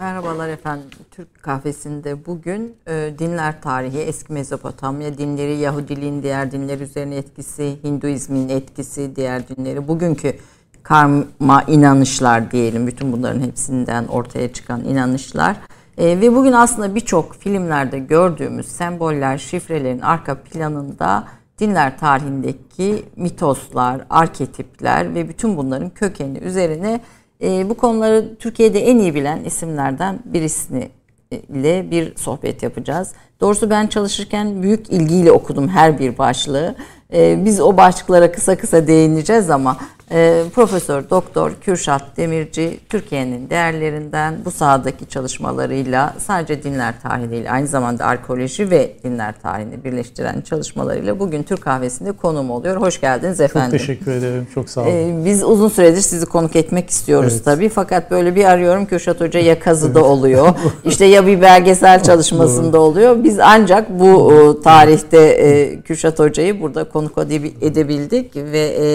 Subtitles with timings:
[0.00, 0.88] Merhabalar efendim.
[1.10, 8.48] Türk kahvesinde bugün e, dinler tarihi, eski Mezopotamya dinleri, Yahudiliğin diğer dinler üzerine etkisi, Hinduizmin
[8.48, 10.36] etkisi, diğer dinleri, bugünkü
[10.82, 12.86] karma inanışlar diyelim.
[12.86, 15.56] Bütün bunların hepsinden ortaya çıkan inanışlar.
[15.98, 21.24] E, ve bugün aslında birçok filmlerde gördüğümüz semboller, şifrelerin arka planında
[21.58, 27.00] dinler tarihindeki mitoslar, arketipler ve bütün bunların kökeni üzerine
[27.44, 30.88] e, bu konuları Türkiye'de en iyi bilen isimlerden birisini
[31.30, 33.12] ile bir sohbet yapacağız.
[33.40, 36.74] Doğrusu ben çalışırken büyük ilgiyle okudum her bir başlığı.
[37.12, 39.76] E, biz o başlıklara kısa kısa değineceğiz ama
[40.10, 47.66] e, Profesör Doktor Kürşat Demirci Türkiye'nin değerlerinden bu sahadaki çalışmalarıyla sadece dinler tarihi değil aynı
[47.66, 52.76] zamanda arkeoloji ve dinler tarihini birleştiren çalışmalarıyla bugün Türk kahvesinde konuğum oluyor.
[52.76, 53.78] Hoş geldiniz efendim.
[53.78, 54.46] Çok teşekkür ederim.
[54.54, 54.90] Çok sağ olun.
[54.90, 57.44] Ee, biz uzun süredir sizi konuk etmek istiyoruz evet.
[57.44, 57.68] tabii.
[57.68, 60.10] Fakat böyle bir arıyorum Kürşat Hoca ya kazıda evet.
[60.10, 60.48] oluyor.
[60.84, 63.24] işte ya bir belgesel çalışmasında oluyor.
[63.24, 67.18] Biz ancak bu e, tarihte e, Kürşat Hoca'yı burada konuk
[67.60, 68.86] edebildik ve e,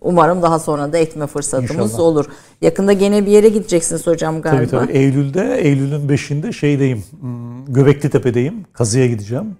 [0.00, 2.00] umarım daha sonra da etme fırsatımız İnşallah.
[2.00, 2.26] olur.
[2.62, 4.70] Yakında gene bir yere gideceksiniz hocam galiba.
[4.70, 4.92] Tabii tabii.
[4.92, 7.04] Eylül'de, Eylül'ün 5'inde şeydeyim.
[7.20, 8.64] Hmm, Göbekli Tepe'deyim.
[8.72, 9.56] Kazıya gideceğim.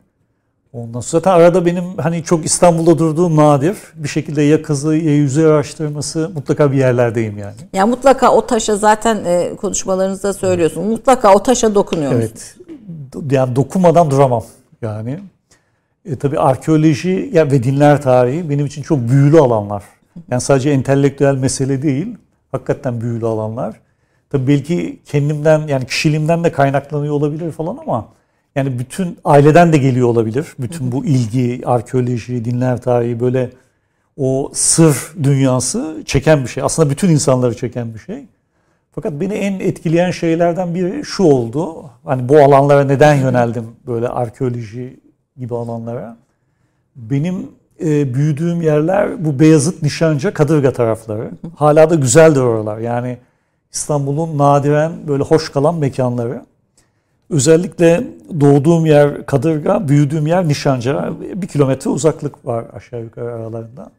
[0.73, 3.77] Ondan sonra zaten arada benim hani çok İstanbul'da durduğum nadir.
[3.95, 7.55] Bir şekilde ya kazı ya yüzey araştırması mutlaka bir yerlerdeyim yani.
[7.73, 10.87] Ya mutlaka o taşa zaten e, konuşmalarınızda söylüyorsunuz.
[10.87, 12.57] Mutlaka o taşa dokunuyor Evet.
[13.31, 14.45] Yani dokunmadan duramam
[14.83, 15.19] yani.
[16.05, 19.83] E, tabii arkeoloji ya ve dinler tarihi benim için çok büyülü alanlar.
[20.31, 22.17] Yani sadece entelektüel mesele değil,
[22.53, 23.81] hakikaten büyülü alanlar.
[24.31, 28.09] Tabii belki kendimden yani kişiliğimden de kaynaklanıyor olabilir falan ama
[28.55, 30.55] yani bütün aileden de geliyor olabilir.
[30.59, 33.51] Bütün bu ilgi, arkeoloji, dinler tarihi böyle
[34.17, 36.63] o sır dünyası çeken bir şey.
[36.63, 38.27] Aslında bütün insanları çeken bir şey.
[38.93, 41.91] Fakat beni en etkileyen şeylerden biri şu oldu.
[42.05, 45.01] Hani bu alanlara neden yöneldim böyle arkeoloji
[45.37, 46.17] gibi alanlara?
[46.97, 47.49] Benim
[47.85, 51.31] e, büyüdüğüm yerler bu Beyazıt, Nişancı, Kadırga tarafları.
[51.57, 52.79] Hala da güzeldir oralar.
[52.79, 53.19] Yani
[53.73, 56.43] İstanbul'un nadiren böyle hoş kalan mekanları.
[57.31, 58.05] Özellikle
[58.41, 60.97] doğduğum yer Kadırga, büyüdüğüm yer Nişancı.
[61.35, 63.91] Bir kilometre uzaklık var aşağı yukarı aralarında.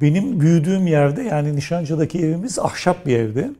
[0.00, 3.50] Benim büyüdüğüm yerde yani Nişancı'daki evimiz ahşap bir evdi.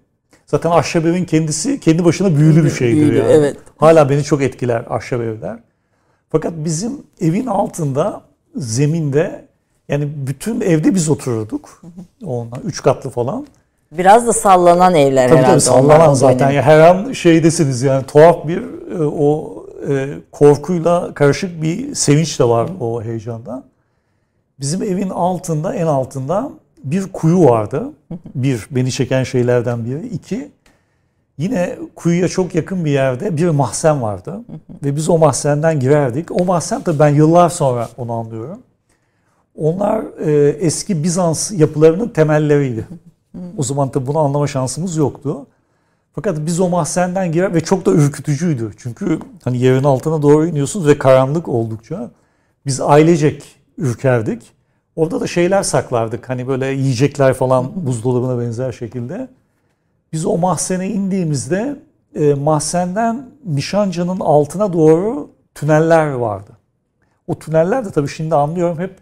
[0.47, 3.32] Zaten ahşap evin kendisi kendi başına büyülü bir şeydir büyülü, yani.
[3.32, 3.56] Evet.
[3.76, 5.58] Hala beni çok etkiler ahşap evler.
[6.30, 8.22] Fakat bizim evin altında
[8.56, 9.44] zeminde
[9.88, 11.82] yani bütün evde biz otururduk.
[12.24, 13.46] Onunla üç katlı falan.
[13.92, 15.52] Biraz da sallanan evler tabii herhalde.
[15.52, 16.50] Tabii sallanan zaten.
[16.50, 18.62] Ya her an şeydesiniz yani tuhaf bir
[18.98, 23.62] e, o e, korkuyla karışık bir sevinç de var o heyecanda.
[24.60, 26.50] Bizim evin altında en altında
[26.84, 27.90] bir kuyu vardı.
[28.34, 30.08] Bir beni çeken şeylerden biri.
[30.08, 30.50] İki
[31.40, 34.40] yine kuyuya çok yakın bir yerde bir mahzen vardı.
[34.84, 36.40] Ve biz o mahzenden girerdik.
[36.40, 38.58] O mahzen tabii ben yıllar sonra onu anlıyorum.
[39.56, 42.86] Onlar e, eski Bizans yapılarının temelleriydi.
[43.56, 45.46] O zaman tabii bunu anlama şansımız yoktu.
[46.14, 48.70] Fakat biz o mahzenden girer ve çok da ürkütücüydü.
[48.76, 52.10] Çünkü hani yerin altına doğru iniyorsunuz ve karanlık oldukça
[52.66, 53.44] biz ailecek
[53.78, 54.42] ürkerdik.
[54.96, 56.28] Orada da şeyler saklardık.
[56.28, 59.28] Hani böyle yiyecekler falan buzdolabına benzer şekilde.
[60.12, 61.76] Biz o mahzene indiğimizde
[62.15, 66.50] e, mahzenden nişancının altına doğru tüneller vardı.
[67.26, 68.97] O tüneller de tabii şimdi anlıyorum hep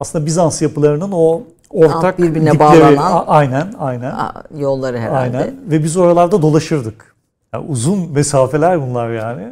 [0.00, 4.14] aslında Bizans yapılarının o ortak birbirine dipleri, bağlanan aynen aynen
[4.56, 5.38] yolları herhalde.
[5.38, 7.16] Aynen ve biz oralarda dolaşırdık.
[7.54, 9.42] Yani uzun mesafeler bunlar yani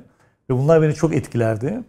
[0.51, 1.81] ve bunlar beni çok etkilerdi.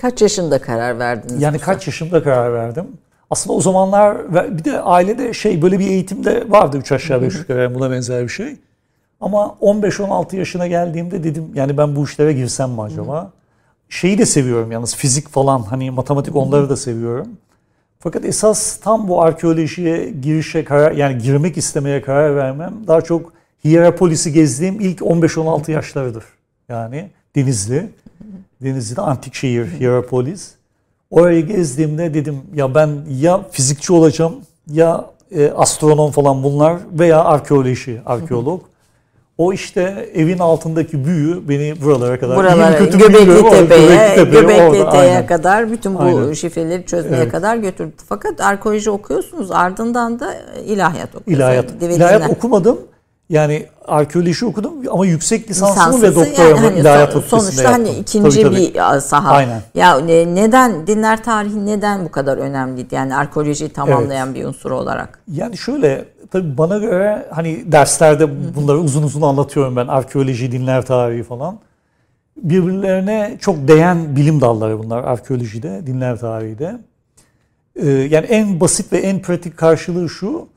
[0.00, 1.42] Kaç yaşında karar verdiniz?
[1.42, 2.86] Yani kaç yaşımda karar verdim?
[3.30, 7.74] Aslında o zamanlar bir de ailede şey böyle bir eğitimde vardı 3 aşağı 5 yukarı
[7.74, 8.56] buna benzer bir şey.
[9.20, 13.32] Ama 15-16 yaşına geldiğimde dedim yani ben bu işlere girsem mi acaba?
[13.88, 17.28] Şeyi de seviyorum yalnız fizik falan hani matematik onları da seviyorum.
[17.98, 23.32] Fakat esas tam bu arkeolojiye girişe karar yani girmek istemeye karar vermem daha çok
[23.64, 26.24] Hierapolis'i gezdiğim ilk 15-16 yaşlarıdır.
[26.68, 27.90] Yani Denizli.
[28.62, 30.50] Denizli'de antik şehir Hierapolis.
[31.10, 32.90] Orayı gezdiğimde dedim ya ben
[33.20, 34.36] ya fizikçi olacağım
[34.70, 38.62] ya e, astronom falan bunlar veya arkeoloji, arkeolog.
[39.38, 45.72] O işte evin altındaki büyü beni buralara kadar Buralara, kötü Göbekli Tepe'ye, Göbekli Tepe'ye kadar
[45.72, 46.32] bütün bu aynen.
[46.32, 47.32] şifreleri çözmeye evet.
[47.32, 47.92] kadar götürdü.
[48.08, 50.34] Fakat arkeoloji okuyorsunuz ardından da
[50.64, 51.38] ilahiyat okuyorsunuz.
[51.38, 51.82] İlahiyat.
[51.82, 52.78] İlahiyat okumadım.
[53.30, 58.42] Yani arkeoloji okudum ama yüksek lisansımı ve doktoramı yani hani ilahiyat son, Sonuçta hani ikinci
[58.42, 58.94] tabii, tabii.
[58.96, 59.30] bir saha.
[59.30, 59.62] Aynen.
[59.74, 62.94] Ya neden dinler tarihi neden bu kadar önemliydi?
[62.94, 64.40] Yani arkeolojiyi tamamlayan evet.
[64.40, 65.18] bir unsur olarak.
[65.32, 71.22] Yani şöyle tabii bana göre hani derslerde bunları uzun uzun anlatıyorum ben arkeoloji, dinler tarihi
[71.22, 71.58] falan.
[72.36, 76.78] Birbirlerine çok değen bilim dalları bunlar arkeolojide, dinler tarihide.
[77.76, 80.48] Ee, yani en basit ve en pratik karşılığı şu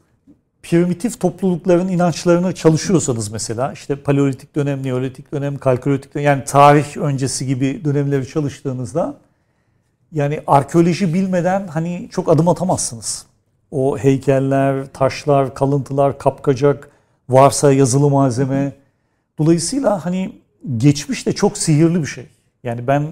[0.63, 7.47] primitif toplulukların inançlarını çalışıyorsanız mesela işte paleolitik dönem, neolitik dönem, kalkolitik dönem yani tarih öncesi
[7.47, 9.17] gibi dönemleri çalıştığınızda
[10.11, 13.25] yani arkeoloji bilmeden hani çok adım atamazsınız.
[13.71, 16.89] O heykeller, taşlar, kalıntılar, kapkacak,
[17.29, 18.73] varsa yazılı malzeme.
[19.39, 20.35] Dolayısıyla hani
[20.77, 22.25] geçmiş de çok sihirli bir şey.
[22.63, 23.07] Yani ben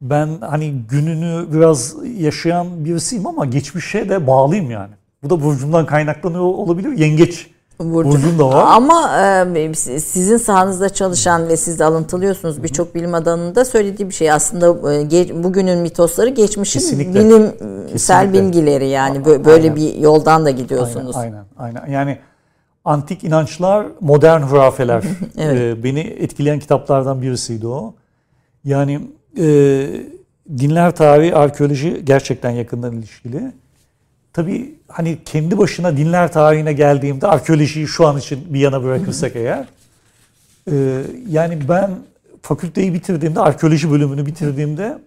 [0.00, 4.92] ben hani gününü biraz yaşayan birisiyim ama geçmişe de bağlıyım yani.
[5.22, 6.92] Bu da burcumdan kaynaklanıyor olabilir.
[6.92, 8.10] Yengeç Burcu.
[8.10, 8.64] burcum da var.
[8.66, 9.20] Ama
[9.56, 14.32] e, sizin sahanızda çalışan ve siz de alıntılıyorsunuz birçok bilim adamının söylediği bir şey.
[14.32, 17.20] Aslında e, bugünün mitosları geçmişin Kesinlikle.
[17.20, 18.32] bilimsel Kesinlikle.
[18.32, 19.76] bilgileri yani böyle aynen.
[19.76, 21.16] bir yoldan da gidiyorsunuz.
[21.16, 21.80] Aynen, aynen.
[21.80, 21.92] aynen.
[21.92, 22.18] Yani
[22.84, 25.04] antik inançlar, modern hurafeler.
[25.38, 25.78] evet.
[25.78, 27.94] e, beni etkileyen kitaplardan birisiydi o.
[28.64, 29.00] Yani
[29.38, 29.44] e,
[30.58, 33.52] dinler tarihi, arkeoloji gerçekten yakından ilişkili.
[34.32, 39.66] Tabii hani kendi başına dinler tarihine geldiğimde arkeolojiyi şu an için bir yana bırakırsak eğer
[40.70, 41.90] e, yani ben
[42.42, 44.98] fakülteyi bitirdiğimde arkeoloji bölümünü bitirdiğimde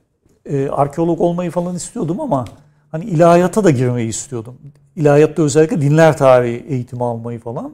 [0.46, 2.46] e, arkeolog olmayı falan istiyordum ama
[2.92, 4.58] hani ilahiyata da girmeyi istiyordum.
[4.96, 7.74] İlahiyatta özellikle dinler tarihi eğitimi almayı falan.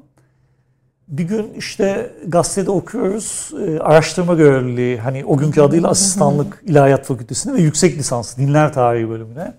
[1.08, 7.54] Bir gün işte gazetede okuyoruz e, araştırma görevliliği hani o günkü adıyla asistanlık ilahiyat fakültesine
[7.54, 9.54] ve yüksek lisans dinler tarihi bölümüne.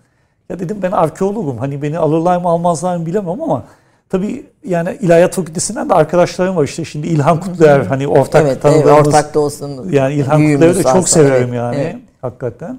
[0.53, 1.59] Ya dedim ben arkeologum.
[1.59, 3.65] Hani beni alırlar mı almazlar mı bilemem ama
[4.09, 8.87] tabii yani ilahiyat fakültesinden de arkadaşlarım var işte şimdi İlhan Kutluer hani ortak evet, tanıdığımız.
[8.87, 9.91] Evet, ortak da olsun.
[9.91, 11.97] Yani İlhan Kutluer'i de çok severim evet, yani evet.
[12.23, 12.79] hakikaten.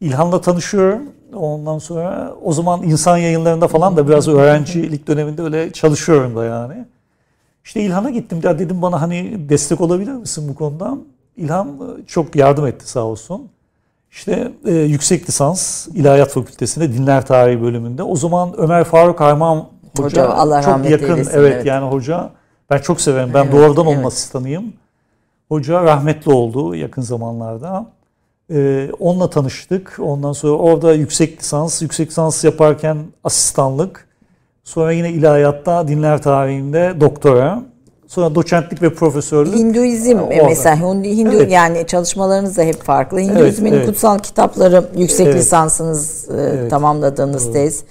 [0.00, 1.02] İlhan'la tanışıyorum.
[1.34, 6.84] Ondan sonra o zaman insan yayınlarında falan da biraz öğrencilik döneminde öyle çalışıyorum da yani.
[7.64, 10.94] İşte İlhan'a gittim ya dedim bana hani destek olabilir misin bu konuda?
[11.36, 13.48] İlhan çok yardım etti sağ olsun.
[14.14, 18.02] İşte e, yüksek lisans İlahiyat Fakültesi'nde Dinler Tarihi bölümünde.
[18.02, 19.64] O zaman Ömer Faruk Armağan
[19.96, 21.12] Hoca, hoca Allah çok yakın.
[21.12, 22.30] Eylesin, evet, evet yani hoca
[22.70, 23.30] ben çok severim.
[23.34, 23.96] Ben evet, doğrudan evet.
[23.98, 24.72] olma asistanıyım.
[25.48, 27.86] Hoca rahmetli oldu yakın zamanlarda.
[28.50, 29.96] Ee, onunla tanıştık.
[30.02, 34.08] Ondan sonra orada yüksek lisans, yüksek lisans yaparken asistanlık.
[34.64, 37.62] Sonra yine ilahiyatta dinler tarihinde doktora.
[38.14, 39.54] Sonra doçentlik ve profesörlük.
[39.54, 40.44] Hinduizm orada.
[40.48, 41.52] mesela Hindu evet.
[41.52, 43.20] yani çalışmalarınız da hep farklı.
[43.20, 43.86] Hinduizmin evet, evet.
[43.86, 45.36] kutsal kitapları yüksek evet.
[45.36, 46.70] lisansınız e, evet.
[46.70, 47.52] tamamladığınız Doğru.
[47.52, 47.84] tez.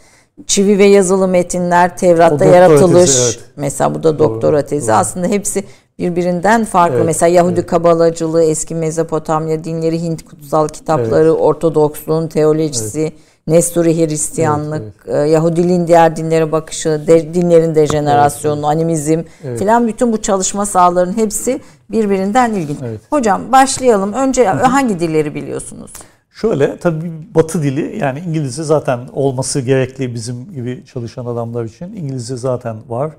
[0.47, 3.05] Çivi ve yazılı metinler, Tevrat'ta yaratılış.
[3.05, 3.39] Tezi, evet.
[3.55, 4.67] Mesela bu da doktora Doğru.
[4.67, 4.87] tezi.
[4.87, 4.95] Doğru.
[4.95, 5.63] Aslında hepsi
[5.99, 6.95] birbirinden farklı.
[6.95, 7.69] Evet, Mesela Yahudi evet.
[7.69, 11.41] kabalacılığı, eski Mezopotamya dinleri, Hint kutsal kitapları, evet.
[11.41, 13.01] Ortodoksluğun teolojisi.
[13.01, 13.13] Evet
[13.48, 15.28] Nesturi Hristiyanlık, evet, evet.
[15.28, 19.60] E, Yahudiliğin diğer dinlere bakışı, de, dinlerin dejenerasyonu, evet, animizm evet.
[19.60, 21.62] filan bütün bu çalışma sahalarının hepsi
[21.92, 22.78] birbirinden ilginç.
[22.84, 23.01] Evet.
[23.10, 24.13] Hocam başlayalım.
[24.13, 25.92] Önce hangi dilleri biliyorsunuz?
[26.30, 31.95] Şöyle tabii Batı dili yani İngilizce zaten olması gerekli bizim gibi çalışan adamlar için.
[31.95, 33.12] İngilizce zaten var.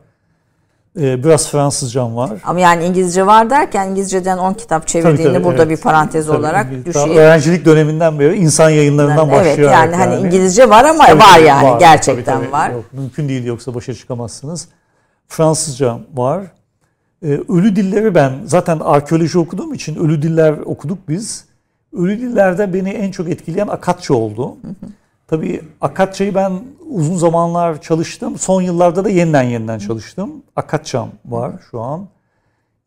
[1.00, 2.30] Ee, biraz Fransızcam var.
[2.44, 5.78] Ama yani İngilizce var derken İngilizceden 10 kitap çevirdiğini tabii, tabii, burada evet.
[5.78, 7.16] bir parantez tabii, olarak düşüyor.
[7.16, 9.56] Öğrencilik döneminden beri insan yayınlarından evet, başlıyor.
[9.58, 12.52] Evet yani, yani hani İngilizce var ama tabii, var yani var, gerçekten tabii, tabii.
[12.52, 12.70] var.
[12.70, 14.68] Yok, mümkün değil yoksa başa çıkamazsınız.
[15.28, 16.42] Fransızca var.
[17.22, 21.44] Ee, ölü dilleri ben zaten arkeoloji okuduğum için ölü diller okuduk biz.
[21.92, 24.48] Ölü dillerde beni en çok etkileyen Akatça oldu.
[24.62, 24.90] Hı hı.
[25.26, 26.52] Tabii Akatça'yı ben
[26.90, 28.38] uzun zamanlar çalıştım.
[28.38, 30.42] Son yıllarda da yeniden yeniden çalıştım.
[30.56, 32.08] Akatçam var şu an.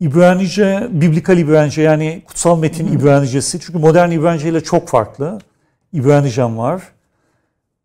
[0.00, 3.60] İbranice, biblikal İbranice yani kutsal metin İbranicesi.
[3.60, 5.38] Çünkü modern İbranice ile çok farklı.
[5.92, 6.82] İbranicem var.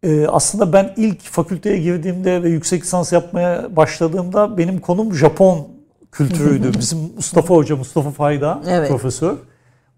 [0.03, 5.67] Ee, aslında ben ilk fakülteye girdiğimde ve yüksek lisans yapmaya başladığımda benim konum Japon
[6.11, 6.71] kültürüydü.
[6.79, 8.89] Bizim Mustafa Hoca, Mustafa Fayda evet.
[8.89, 9.35] profesör.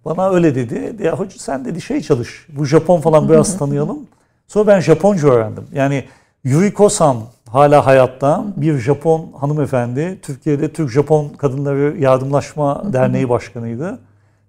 [0.06, 1.04] Bana öyle dedi.
[1.04, 2.48] Ya hoca sen dedi şey çalış.
[2.50, 4.08] Bu Japon falan biraz tanıyalım.
[4.48, 5.64] Sonra ben Japonca öğrendim.
[5.74, 6.06] Yani
[6.44, 7.18] Yuriko San
[7.50, 10.20] hala hayatta bir Japon hanımefendi.
[10.22, 14.00] Türkiye'de Türk-Japon Kadınları Yardımlaşma Derneği Başkanıydı.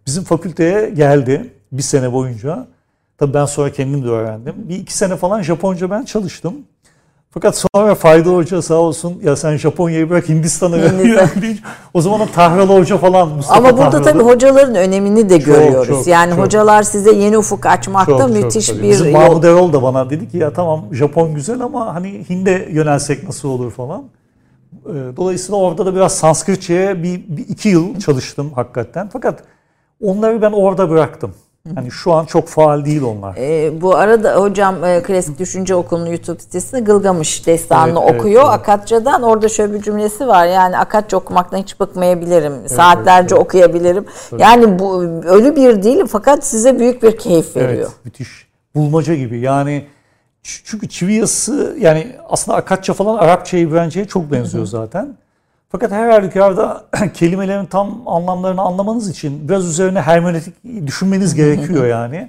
[0.06, 2.66] Bizim fakülteye geldi bir sene boyunca.
[3.18, 4.54] Tabii ben sonra kendim de öğrendim.
[4.56, 6.54] Bir iki sene falan Japonca ben çalıştım.
[7.36, 11.28] Fakat sonra Fayda Hoca sağ olsun ya sen Japonya'yı bırak Hindistan'a Hindistan.
[11.94, 14.04] o zaman o Tahralı Hoca falan Mustafa Ama burada Tahralı.
[14.04, 15.88] tabii hocaların önemini de görüyoruz.
[15.88, 16.44] Çok, yani çok.
[16.44, 19.12] hocalar size yeni ufuk açmakta çok, müthiş çok, bir Bizim yol.
[19.12, 23.48] Mahmut Erol da bana dedi ki ya tamam Japon güzel ama hani Hind'e yönelsek nasıl
[23.48, 24.04] olur falan.
[24.86, 29.08] E, dolayısıyla orada da biraz Sanskritçe'ye bir, bir iki yıl çalıştım hakikaten.
[29.12, 29.42] Fakat
[30.02, 31.34] onları ben orada bıraktım.
[31.76, 33.36] Yani şu an çok faal değil onlar.
[33.36, 38.42] E, bu arada hocam e, Klasik Düşünce Okulu'nun YouTube sitesinde Gılgamış destanını Evet, evet, okuyor.
[38.42, 38.52] evet.
[38.52, 40.46] Akatça'dan orada şöyle bir cümlesi var.
[40.46, 42.68] Yani Akatça okumaktan hiç bıkmayabilirim.
[42.68, 43.44] Saatlerce evet.
[43.44, 44.04] okuyabilirim.
[44.38, 47.90] Yani bu ölü bir değil fakat size büyük bir keyif veriyor.
[47.90, 48.46] Evet, müthiş.
[48.74, 49.40] Bulmaca gibi.
[49.40, 49.86] Yani
[50.42, 55.16] çünkü çivi yazısı yani aslında Akatça falan Arapça, İbranice'ye çok benziyor zaten.
[55.68, 60.54] Fakat her halükarda kelimelerin tam anlamlarını anlamanız için biraz üzerine hermeneutik
[60.86, 62.28] düşünmeniz gerekiyor yani.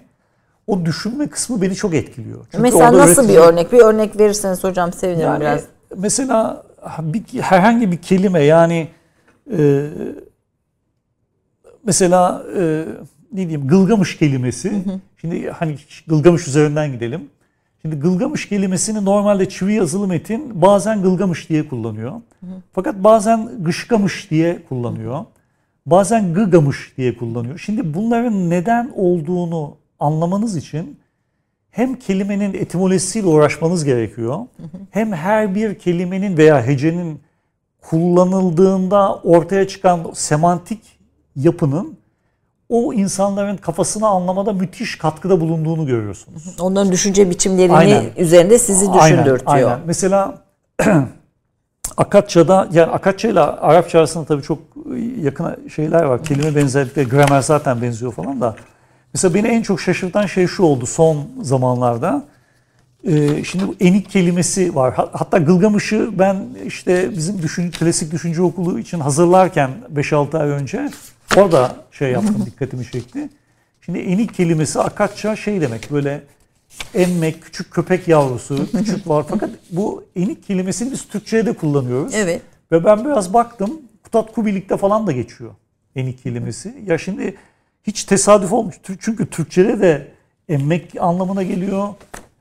[0.67, 2.39] O düşünme kısmı beni çok etkiliyor.
[2.51, 3.71] Çünkü Mesela nasıl bir öğretilen- örnek?
[3.71, 5.63] Bir örnek verirseniz hocam sevinirim Yani biraz.
[5.97, 6.63] mesela
[6.99, 8.87] bir, herhangi bir kelime yani
[9.57, 9.87] e,
[11.83, 12.85] mesela e,
[13.31, 14.83] ne diyeyim Gılgamış kelimesi.
[15.21, 15.75] Şimdi hani
[16.07, 17.29] Gılgamış üzerinden gidelim.
[17.81, 22.13] Şimdi Gılgamış kelimesini normalde çivi yazılı metin bazen Gılgamış diye kullanıyor.
[22.73, 25.25] Fakat bazen Gışgamış diye kullanıyor.
[25.85, 27.57] Bazen Gıgamış diye kullanıyor.
[27.57, 30.99] Şimdi bunların neden olduğunu anlamanız için
[31.71, 34.39] hem kelimenin etimolojisiyle uğraşmanız gerekiyor.
[34.91, 37.19] Hem her bir kelimenin veya hecenin
[37.81, 40.79] kullanıldığında ortaya çıkan semantik
[41.35, 41.97] yapının
[42.69, 46.55] o insanların kafasını anlamada müthiş katkıda bulunduğunu görüyorsunuz.
[46.59, 48.03] Onların düşünce biçimlerini Aynen.
[48.17, 49.39] üzerinde sizi düşündürtüyor.
[49.45, 49.79] Aynen, aynen.
[49.85, 50.37] Mesela
[51.97, 54.59] Akatça'da yani Akatça ile Arapça arasında tabii çok
[55.21, 56.23] yakın şeyler var.
[56.23, 58.55] Kelime benzerlikleri, gramer zaten benziyor falan da.
[59.13, 62.23] Mesela beni en çok şaşırtan şey şu oldu son zamanlarda.
[63.07, 64.93] Ee, şimdi bu enik kelimesi var.
[64.93, 70.89] Ha- Hatta Gılgamış'ı ben işte bizim düşün, klasik düşünce okulu için hazırlarken 5-6 ay önce
[71.37, 73.29] orada şey yaptım dikkatimi çekti.
[73.81, 76.23] Şimdi enik kelimesi Akatça şey demek böyle
[76.93, 79.25] emmek, küçük köpek yavrusu, küçük var.
[79.29, 82.15] Fakat bu enik kelimesini biz Türkçe'ye de kullanıyoruz.
[82.15, 82.41] Evet.
[82.71, 85.51] Ve ben biraz baktım Kutat Kubilik'te falan da geçiyor
[85.97, 86.75] enik kelimesi.
[86.85, 87.35] Ya şimdi
[87.83, 88.75] hiç tesadüf olmuş.
[88.99, 90.07] Çünkü Türkçe'de de
[90.49, 91.87] emmek anlamına geliyor.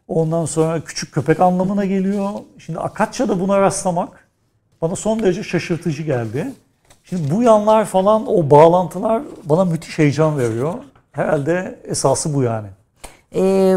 [0.09, 2.31] Ondan sonra küçük köpek anlamına geliyor.
[2.59, 4.29] Şimdi Akatça'da buna rastlamak
[4.83, 6.53] bana son derece şaşırtıcı geldi.
[7.09, 10.75] Şimdi bu yanlar falan o bağlantılar bana müthiş heyecan veriyor.
[11.13, 12.67] Herhalde esası bu yani.
[13.35, 13.77] Ee,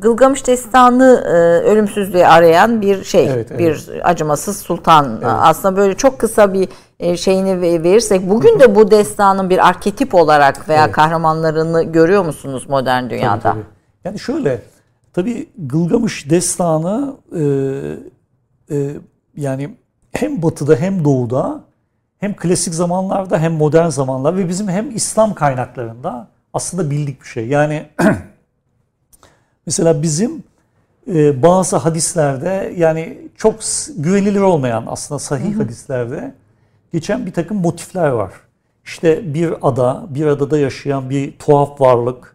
[0.00, 1.30] Gılgamış Destanı e,
[1.70, 3.58] ölümsüzlüğü arayan bir şey, Evet, evet.
[3.60, 5.20] bir acımasız sultan.
[5.24, 6.68] Aslında böyle çok kısa bir
[7.00, 10.94] e, şeyini ve- verirsek, bugün de bu destanın bir arketip olarak veya Evet.
[10.94, 13.40] kahramanlarını görüyor musunuz modern dünyada?
[13.40, 13.64] Tabii, tabii.
[14.04, 14.62] Yani şöyle,
[15.12, 17.42] tabii Gılgamış destanı e,
[18.76, 18.90] e,
[19.36, 19.76] yani
[20.12, 21.60] hem batıda hem doğuda
[22.18, 27.48] hem klasik zamanlarda hem modern zamanlar ve bizim hem İslam kaynaklarında aslında bildik bir şey.
[27.48, 27.86] Yani
[29.66, 30.44] mesela bizim
[31.14, 33.60] e, bazı hadislerde yani çok
[33.96, 36.34] güvenilir olmayan aslında sahih hadislerde
[36.92, 38.32] geçen bir takım motifler var.
[38.84, 42.32] İşte bir ada, bir adada yaşayan bir tuhaf varlık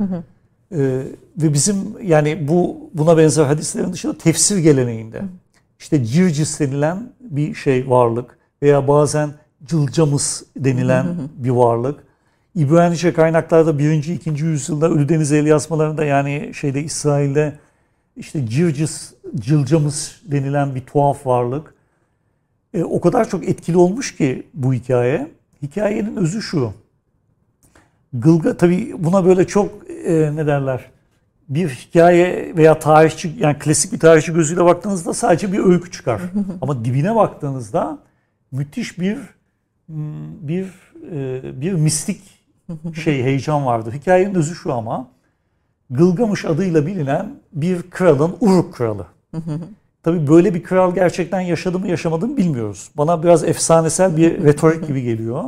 [0.72, 0.78] e,
[1.38, 5.22] ve bizim yani bu buna benzer hadislerin dışında tefsir geleneğinde
[5.80, 9.30] işte circis denilen bir şey varlık veya bazen
[9.66, 12.04] cılcamız denilen bir varlık.
[12.56, 14.04] İbranice kaynaklarda 1.
[14.04, 14.30] 2.
[14.30, 17.60] yüzyılda Ölüdeniz el yazmalarında yani şeyde İsrail'de
[18.18, 21.74] işte circis, cılcamız denilen bir tuhaf varlık.
[22.74, 25.32] E, o kadar çok etkili olmuş ki bu hikaye.
[25.62, 26.74] Hikayenin özü şu.
[28.14, 29.72] Gılga tabii buna böyle çok
[30.06, 30.92] e, ne derler
[31.50, 36.22] bir hikaye veya tarihçi yani klasik bir tarihçi gözüyle baktığınızda sadece bir öykü çıkar.
[36.62, 38.00] Ama dibine baktığınızda
[38.52, 39.18] müthiş bir
[40.42, 40.66] bir
[41.12, 42.22] e, bir mistik
[43.04, 43.94] şey heyecan vardır.
[43.94, 45.08] Hikayenin özü şu ama
[45.92, 49.06] Gılgamış adıyla bilinen bir kralın Uruk kralı.
[50.04, 52.90] Tabii böyle bir kral gerçekten yaşadı mı yaşamadı mı bilmiyoruz.
[52.98, 55.44] Bana biraz efsanesel bir retorik gibi geliyor.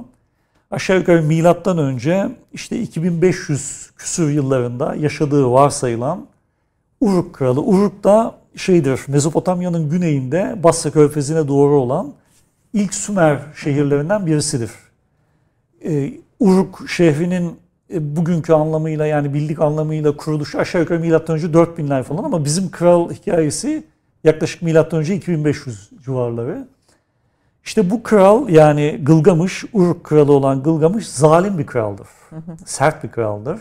[0.72, 6.26] Aşağı yukarı milattan önce işte 2500 küsur yıllarında yaşadığı varsayılan
[7.02, 7.62] Uruk kralı.
[7.62, 12.14] Uruk da şeydir Mezopotamya'nın güneyinde Basra Körfezi'ne doğru olan
[12.74, 14.72] ilk Sümer şehirlerinden birisidir.
[15.86, 17.60] Ee, Uruk şehrinin
[17.94, 22.72] e, bugünkü anlamıyla yani bildik anlamıyla kuruluşu aşağı yukarı milattan önce 4000'ler falan ama bizim
[22.72, 23.84] kral hikayesi
[24.24, 26.68] yaklaşık milattan önce 2500 civarları.
[27.64, 32.08] İşte bu kral yani Gılgamış, Uruk kralı olan Gılgamış zalim bir kraldır.
[32.66, 33.60] Sert bir kraldır.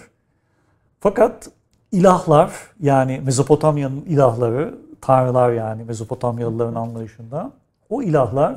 [1.01, 1.51] Fakat
[1.93, 7.53] ilahlar yani Mezopotamya'nın ilahları, tanrılar yani Mezopotamyalıların anlayışında
[7.91, 8.57] o ilahlar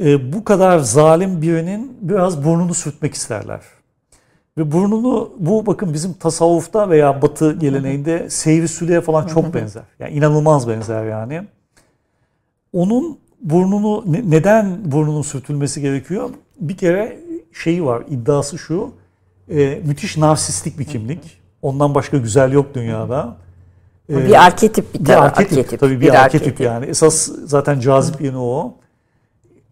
[0.00, 3.60] e, bu kadar zalim birinin biraz burnunu sürtmek isterler.
[4.58, 9.82] Ve burnunu bu bakın bizim tasavvufta veya batı geleneğinde seyri süleye falan çok benzer.
[9.98, 11.42] Yani inanılmaz benzer yani.
[12.72, 16.30] Onun burnunu neden burnunun sürtülmesi gerekiyor?
[16.60, 17.18] Bir kere
[17.52, 18.90] şeyi var, iddiası şu.
[19.50, 21.40] E, müthiş narsistik bir kimlik.
[21.62, 23.36] Ondan başka güzel yok dünyada.
[24.10, 25.80] E, bir arketip bir, bir arketip, arketip.
[25.80, 26.86] Tabii bir, bir arketip, arketip yani.
[26.86, 28.74] Esas zaten cazip yanı o.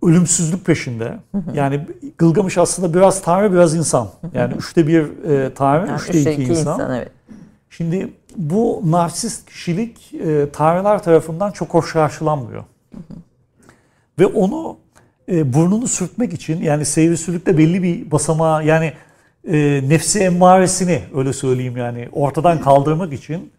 [0.03, 1.19] Ölümsüzlük peşinde.
[1.55, 1.87] Yani
[2.19, 4.09] Gılgamış aslında biraz tanrı biraz insan.
[4.35, 6.75] Yani üçte bir e, tanrı, yani üçte, üçte iki, iki insan.
[6.75, 7.11] insan evet.
[7.71, 12.65] Şimdi bu narsist kişilik e, tanrılar tarafından çok hoş karşılanmıyor.
[14.19, 14.77] Ve onu
[15.29, 18.93] e, burnunu sürtmek için yani seyrisülükte belli bir basamağa yani
[19.49, 23.53] e, nefsi emmaresini öyle söyleyeyim yani ortadan kaldırmak için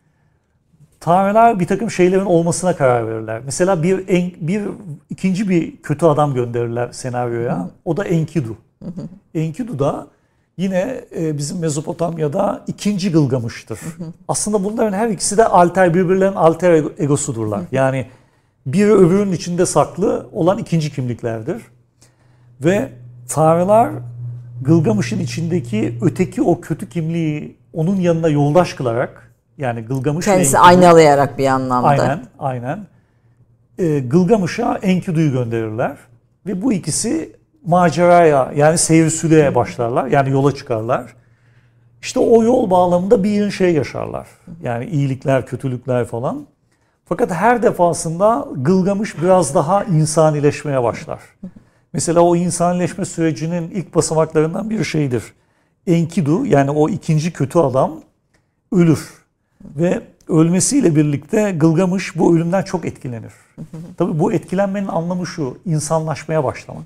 [1.01, 3.41] tanrılar bir takım şeylerin olmasına karar verirler.
[3.46, 4.63] Mesela bir en, bir
[5.10, 7.70] ikinci bir kötü adam gönderirler senaryoya.
[7.86, 8.58] O da Enkidu.
[9.36, 10.08] Enkidu da
[10.58, 13.79] yine e, bizim Mezopotamya'da ikinci Gılgamış'tır.
[14.27, 17.62] Aslında bunların her ikisi de alter birbirlerinin alter egosudurlar.
[17.72, 18.05] Yani
[18.65, 21.62] bir öbürünün içinde saklı olan ikinci kimliklerdir.
[22.63, 22.89] Ve
[23.29, 23.91] tanrılar
[24.62, 31.48] Gılgamış'ın içindeki öteki o kötü kimliği onun yanına yoldaş kılarak yani Gılgamış Kendisi aynalayarak bir
[31.48, 31.88] anlamda.
[31.88, 32.88] Aynen, aynen.
[33.77, 35.98] E, Gılgamış'a Enkidu'yu gönderirler.
[36.46, 40.08] Ve bu ikisi maceraya yani seyir başlarlar.
[40.08, 41.13] Yani yola çıkarlar.
[42.01, 44.27] İşte o yol bağlamında bir şey yaşarlar.
[44.63, 46.48] Yani iyilikler, kötülükler falan.
[47.05, 51.20] Fakat her defasında Gılgamış biraz daha insanileşmeye başlar.
[51.93, 55.24] Mesela o insanileşme sürecinin ilk basamaklarından bir şeydir.
[55.88, 57.91] Enkidu yani o ikinci kötü adam
[58.72, 59.20] ölür.
[59.75, 63.33] Ve ölmesiyle birlikte Gılgamış bu ölümden çok etkilenir.
[63.97, 66.85] Tabii bu etkilenmenin anlamı şu, insanlaşmaya başlamak.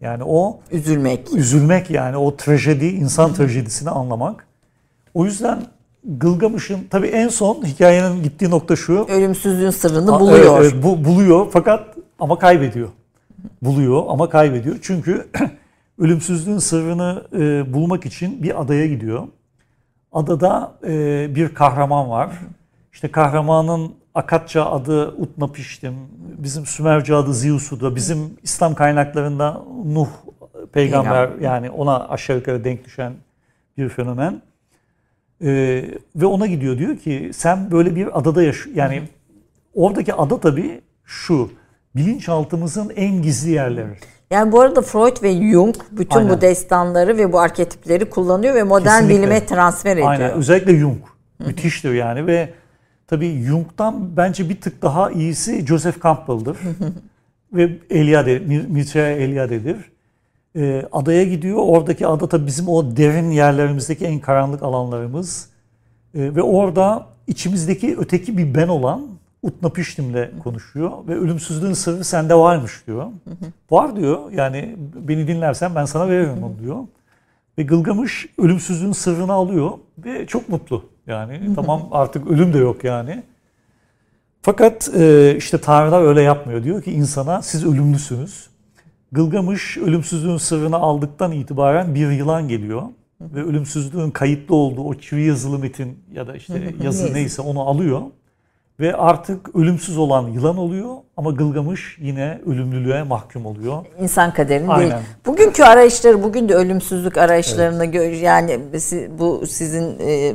[0.00, 1.34] Yani o üzülmek.
[1.34, 4.46] Üzülmek yani o trajedi, insan trajedisini anlamak.
[5.14, 5.62] O yüzden
[6.04, 9.06] Gılgamış'ın tabii en son hikayenin gittiği nokta şu.
[9.08, 10.60] Ölümsüzlüğün sırrını buluyor.
[10.60, 11.86] Evet, evet, bu, buluyor fakat
[12.18, 12.88] ama kaybediyor.
[13.62, 14.76] Buluyor ama kaybediyor.
[14.82, 15.26] Çünkü
[15.98, 19.22] ölümsüzlüğün sırrını e, bulmak için bir adaya gidiyor.
[20.16, 22.30] Adada e, bir kahraman var.
[22.92, 25.94] İşte kahramanın Akatça adı Utnapiştim,
[26.38, 30.08] bizim Sümerce adı Ziusu'da, bizim İslam kaynaklarında Nuh
[30.72, 33.12] peygamber yani ona aşağı yukarı denk düşen
[33.78, 34.42] bir fenomen.
[35.42, 35.84] Ee,
[36.16, 39.02] ve ona gidiyor diyor ki sen böyle bir adada yaş yani
[39.74, 41.50] oradaki ada tabii şu
[41.96, 43.96] bilinçaltımızın en gizli yerleri.
[44.30, 46.30] Yani bu arada Freud ve Jung bütün Aynen.
[46.30, 49.18] bu destanları ve bu arketipleri kullanıyor ve modern Kesinlikle.
[49.18, 50.08] bilime transfer ediyor.
[50.08, 50.98] Aynen özellikle Jung
[51.38, 52.52] müthiştir yani ve
[53.06, 56.56] tabii Jung'dan bence bir tık daha iyisi Joseph Campbell'dır.
[57.52, 59.76] ve Eliade, Mircea Eliade'dir
[60.56, 61.58] e, adaya gidiyor.
[61.60, 65.48] Oradaki ada tabii bizim o derin yerlerimizdeki en karanlık alanlarımız.
[66.14, 69.06] E, ve orada içimizdeki öteki bir ben olan
[69.46, 73.06] Utnapiştim'le konuşuyor ve ölümsüzlüğün sırrı sende varmış diyor.
[73.70, 76.78] Var diyor yani beni dinlersen ben sana veririm onu diyor.
[77.58, 80.84] Ve Gılgamış ölümsüzlüğün sırrını alıyor ve çok mutlu.
[81.06, 83.22] Yani tamam artık ölüm de yok yani.
[84.42, 86.64] Fakat e, işte Tanrılar öyle yapmıyor.
[86.64, 88.46] Diyor ki insana siz ölümlüsünüz.
[89.12, 92.82] Gılgamış ölümsüzlüğün sırrını aldıktan itibaren bir yılan geliyor.
[93.20, 98.02] Ve ölümsüzlüğün kayıtlı olduğu o çivi yazılı metin ya da işte yazı neyse onu alıyor.
[98.80, 103.84] Ve artık ölümsüz olan yılan oluyor ama Gılgamış yine ölümlülüğe mahkum oluyor.
[104.00, 104.90] İnsan kaderinin Aynen.
[104.90, 105.02] değil.
[105.26, 108.22] Bugünkü arayışları, bugün de ölümsüzlük arayışlarını evet.
[108.22, 108.60] yani
[109.18, 110.34] bu sizin e, e,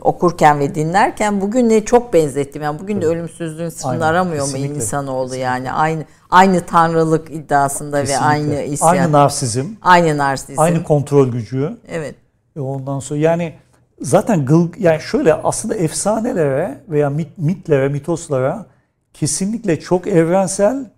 [0.00, 2.62] okurken ve dinlerken bugün ne çok benzettim.
[2.62, 5.44] Yani bugün de ölümsüzlüğün sınırını aramıyor mu insanoğlu kesinlikle.
[5.44, 8.24] yani aynı aynı tanrılık iddiasında kesinlikle.
[8.24, 8.88] ve aynı isyan.
[8.88, 9.66] Aynı narsizm.
[9.82, 10.60] Aynı narsizm.
[10.60, 11.76] Aynı kontrol gücü.
[11.88, 12.14] Evet.
[12.56, 13.54] Ve ondan sonra yani
[14.02, 18.66] zaten gıl yani şöyle aslında efsanelere veya mit, mitlere, mitoslara
[19.12, 20.90] kesinlikle çok evrensel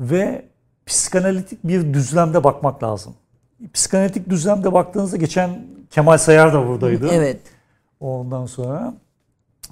[0.00, 0.44] ve
[0.86, 3.14] psikanalitik bir düzlemde bakmak lazım.
[3.74, 5.50] Psikanalitik düzlemde baktığınızda geçen
[5.90, 7.08] Kemal Sayar da buradaydı.
[7.12, 7.40] Evet.
[8.00, 8.94] Ondan sonra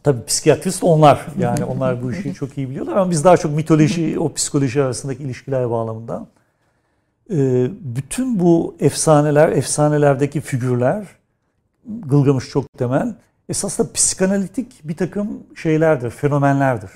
[0.03, 1.27] tabii psikiyatrist onlar.
[1.39, 5.23] Yani onlar bu işi çok iyi biliyorlar ama biz daha çok mitoloji, o psikoloji arasındaki
[5.23, 6.27] ilişkiler bağlamında.
[7.31, 11.07] Ee, bütün bu efsaneler, efsanelerdeki figürler,
[11.87, 13.15] Gılgamış çok temel,
[13.49, 16.91] esasında psikanalitik bir takım şeylerdir, fenomenlerdir.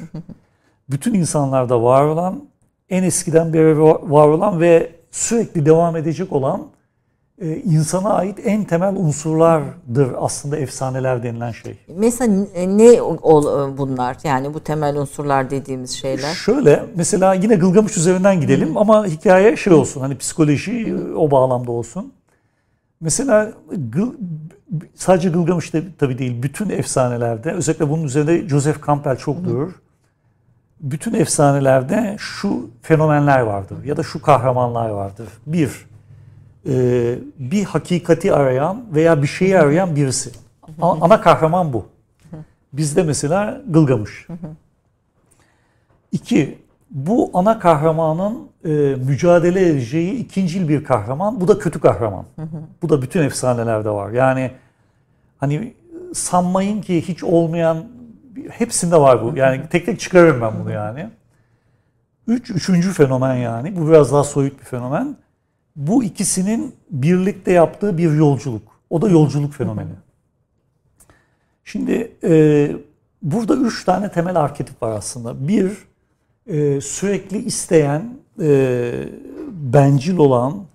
[0.91, 2.45] Bütün insanlarda var olan,
[2.91, 6.67] en eskiden beri var olan ve sürekli devam edecek olan
[7.41, 11.79] e, insana ait en temel unsurlardır aslında efsaneler denilen şey.
[11.89, 13.01] Mesela ne
[13.79, 14.17] bunlar?
[14.25, 16.35] Yani bu temel unsurlar dediğimiz şeyler.
[16.35, 22.13] Şöyle mesela yine Gılgamış üzerinden gidelim ama hikaye şey olsun hani psikoloji o bağlamda olsun.
[23.05, 23.53] Mesela
[24.95, 29.73] sadece Gılgamış'ta tabii değil bütün efsanelerde özellikle bunun üzerinde Joseph Campbell çok durur.
[30.81, 35.29] bütün efsanelerde şu fenomenler vardır ya da şu kahramanlar vardır.
[35.47, 35.87] Bir,
[36.69, 40.31] e, bir hakikati arayan veya bir şeyi arayan birisi.
[40.81, 41.87] Ana kahraman bu.
[42.73, 44.27] Bizde mesela Gılgamış.
[46.13, 46.59] İki,
[46.95, 48.69] bu ana kahramanın e,
[49.07, 51.41] mücadele edeceği ikincil bir kahraman.
[51.41, 52.25] Bu da kötü kahraman.
[52.83, 54.11] Bu da bütün efsanelerde var.
[54.11, 54.51] Yani
[55.39, 55.75] hani
[56.15, 57.85] sanmayın ki hiç olmayan
[58.51, 59.37] hepsinde var bu.
[59.39, 61.09] Yani tek tek çıkarırım ben bunu yani.
[62.27, 63.77] Üç, üçüncü fenomen yani.
[63.77, 65.17] Bu biraz daha soyut bir fenomen.
[65.77, 68.63] Bu ikisinin birlikte yaptığı bir yolculuk.
[68.91, 69.91] O da yolculuk fenomeni.
[71.65, 72.71] Şimdi e,
[73.23, 75.49] burada üç tane temel arketip var aslında.
[75.49, 75.73] Bir,
[76.47, 78.93] e, sürekli isteyen, e,
[79.53, 80.67] bencil olan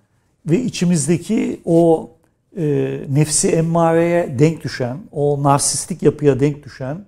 [0.46, 2.10] ve içimizdeki o
[2.56, 2.64] e,
[3.08, 7.04] nefsi emmareye denk düşen, o narsistik yapıya denk düşen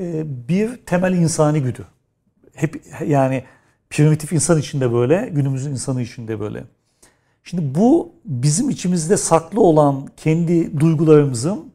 [0.00, 1.86] e, bir temel insani güdü.
[2.54, 3.44] Hep yani
[3.90, 6.64] primitif insan içinde böyle, günümüzün insanı içinde böyle.
[7.44, 11.72] Şimdi bu bizim içimizde saklı olan kendi duygularımızın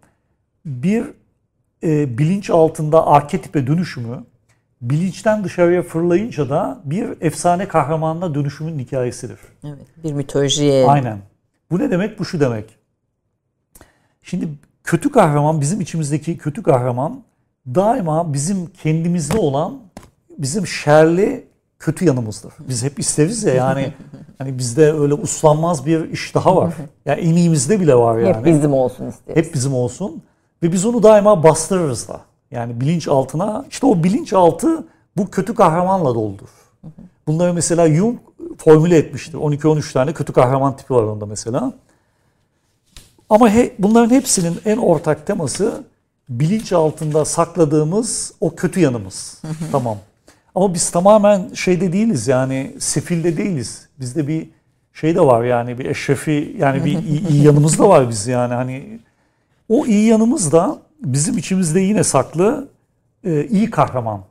[0.66, 1.06] bir
[1.84, 4.24] e, bilinç altında arketipe dönüşümü,
[4.82, 9.40] bilinçten dışarıya fırlayınca da bir efsane kahramanına dönüşümün hikayesidir.
[9.64, 10.86] Evet, bir mitolojiye.
[10.88, 11.18] Aynen.
[11.72, 12.20] Bu ne demek?
[12.20, 12.78] Bu şu demek.
[14.22, 14.50] Şimdi
[14.84, 17.24] kötü kahraman, bizim içimizdeki kötü kahraman
[17.68, 19.80] daima bizim kendimizde olan
[20.38, 21.48] bizim şerli
[21.80, 22.54] kötü yanımızdır.
[22.60, 23.94] Biz hep isteriz ya yani
[24.38, 26.74] hani bizde öyle uslanmaz bir iş daha var.
[27.06, 28.36] Yani en iyimizde bile var yani.
[28.36, 29.38] Hep bizim olsun isteriz.
[29.38, 30.24] Hep bizim olsun.
[30.64, 32.22] Ve biz onu daima bastırırız da.
[32.56, 34.88] Yani bilinç altına işte o bilinç altı
[35.18, 36.50] bu kötü kahramanla doludur.
[37.28, 38.18] Bunları mesela Jung
[38.58, 39.34] formüle etmiştir.
[39.34, 41.74] 12-13 tane kötü kahraman tipi var onda mesela.
[43.30, 45.84] Ama he, bunların hepsinin en ortak teması
[46.30, 49.42] bilinç altında sakladığımız o kötü yanımız.
[49.72, 49.98] tamam.
[50.56, 53.90] Ama biz tamamen şeyde değiliz yani sefilde değiliz.
[54.00, 54.50] Bizde bir
[54.94, 58.54] şey de var yani bir eşrefi yani bir iyi, iyi yanımız da var biz yani
[58.54, 59.00] hani
[59.70, 62.68] o iyi yanımız da bizim içimizde yine saklı
[63.24, 64.22] e, iyi kahraman.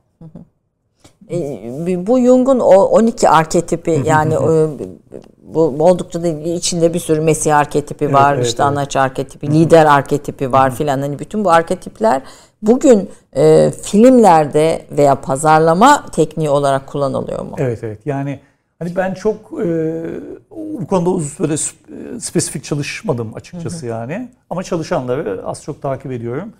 [1.31, 4.68] E, bu Jung'un o 12 arketipi yani e,
[5.42, 8.72] bu oldukça da içinde bir sürü Mesih arketipi var, evet, evet, işte evet.
[8.72, 11.00] anaç arketipi, lider arketipi var filan.
[11.00, 12.22] Hani bütün bu arketipler
[12.62, 17.57] bugün e, filmlerde veya pazarlama tekniği olarak kullanılıyor mu?
[17.59, 18.07] Evet evet.
[18.07, 18.40] Yani
[18.78, 19.66] hani ben çok e,
[20.50, 21.56] bu konuda uzun süre
[22.20, 23.90] spesifik çalışmadım açıkçası hı hı.
[23.90, 24.28] yani.
[24.50, 26.52] Ama çalışanları az çok takip ediyorum.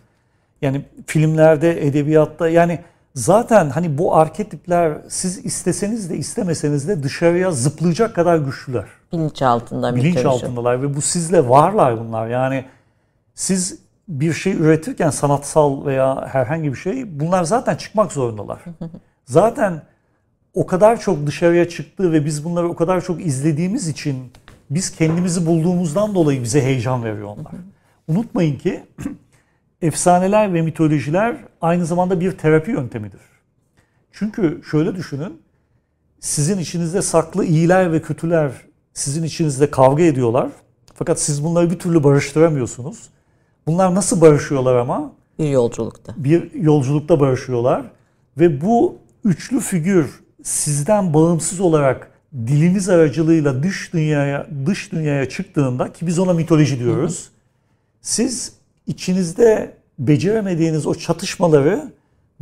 [0.62, 2.79] Yani filmlerde, edebiyatta yani
[3.14, 8.87] zaten hani bu arketipler siz isteseniz de istemeseniz de dışarıya zıplayacak kadar güçlüler.
[9.12, 9.96] Bilinç altında.
[9.96, 12.29] Bilinç altındalar ve bu sizle varlar bunlar.
[12.29, 12.64] Yani
[13.35, 18.59] siz bir şey üretirken sanatsal veya herhangi bir şey bunlar zaten çıkmak zorundalar.
[19.24, 19.83] zaten
[20.55, 24.17] o kadar çok dışarıya çıktı ve biz bunları o kadar çok izlediğimiz için
[24.71, 27.53] biz kendimizi bulduğumuzdan dolayı bize heyecan veriyor onlar.
[28.09, 28.83] Unutmayın ki
[29.83, 33.21] efsaneler ve mitolojiler aynı zamanda bir terapi yöntemidir.
[34.12, 35.43] Çünkü şöyle düşünün,
[36.21, 38.53] sizin içinizde saklı iyiler ve kötüler
[38.93, 40.51] sizin içinizde kavga ediyorlar.
[40.95, 43.09] Fakat siz bunları bir türlü barıştıramıyorsunuz.
[43.67, 45.12] Bunlar nasıl barışıyorlar ama?
[45.38, 46.14] Bir yolculukta.
[46.17, 47.85] Bir yolculukta barışıyorlar.
[48.38, 56.07] Ve bu üçlü figür sizden bağımsız olarak diliniz aracılığıyla dış dünyaya dış dünyaya çıktığında ki
[56.07, 57.30] biz ona mitoloji diyoruz.
[58.00, 58.52] Siz
[58.87, 61.92] içinizde beceremediğiniz o çatışmaları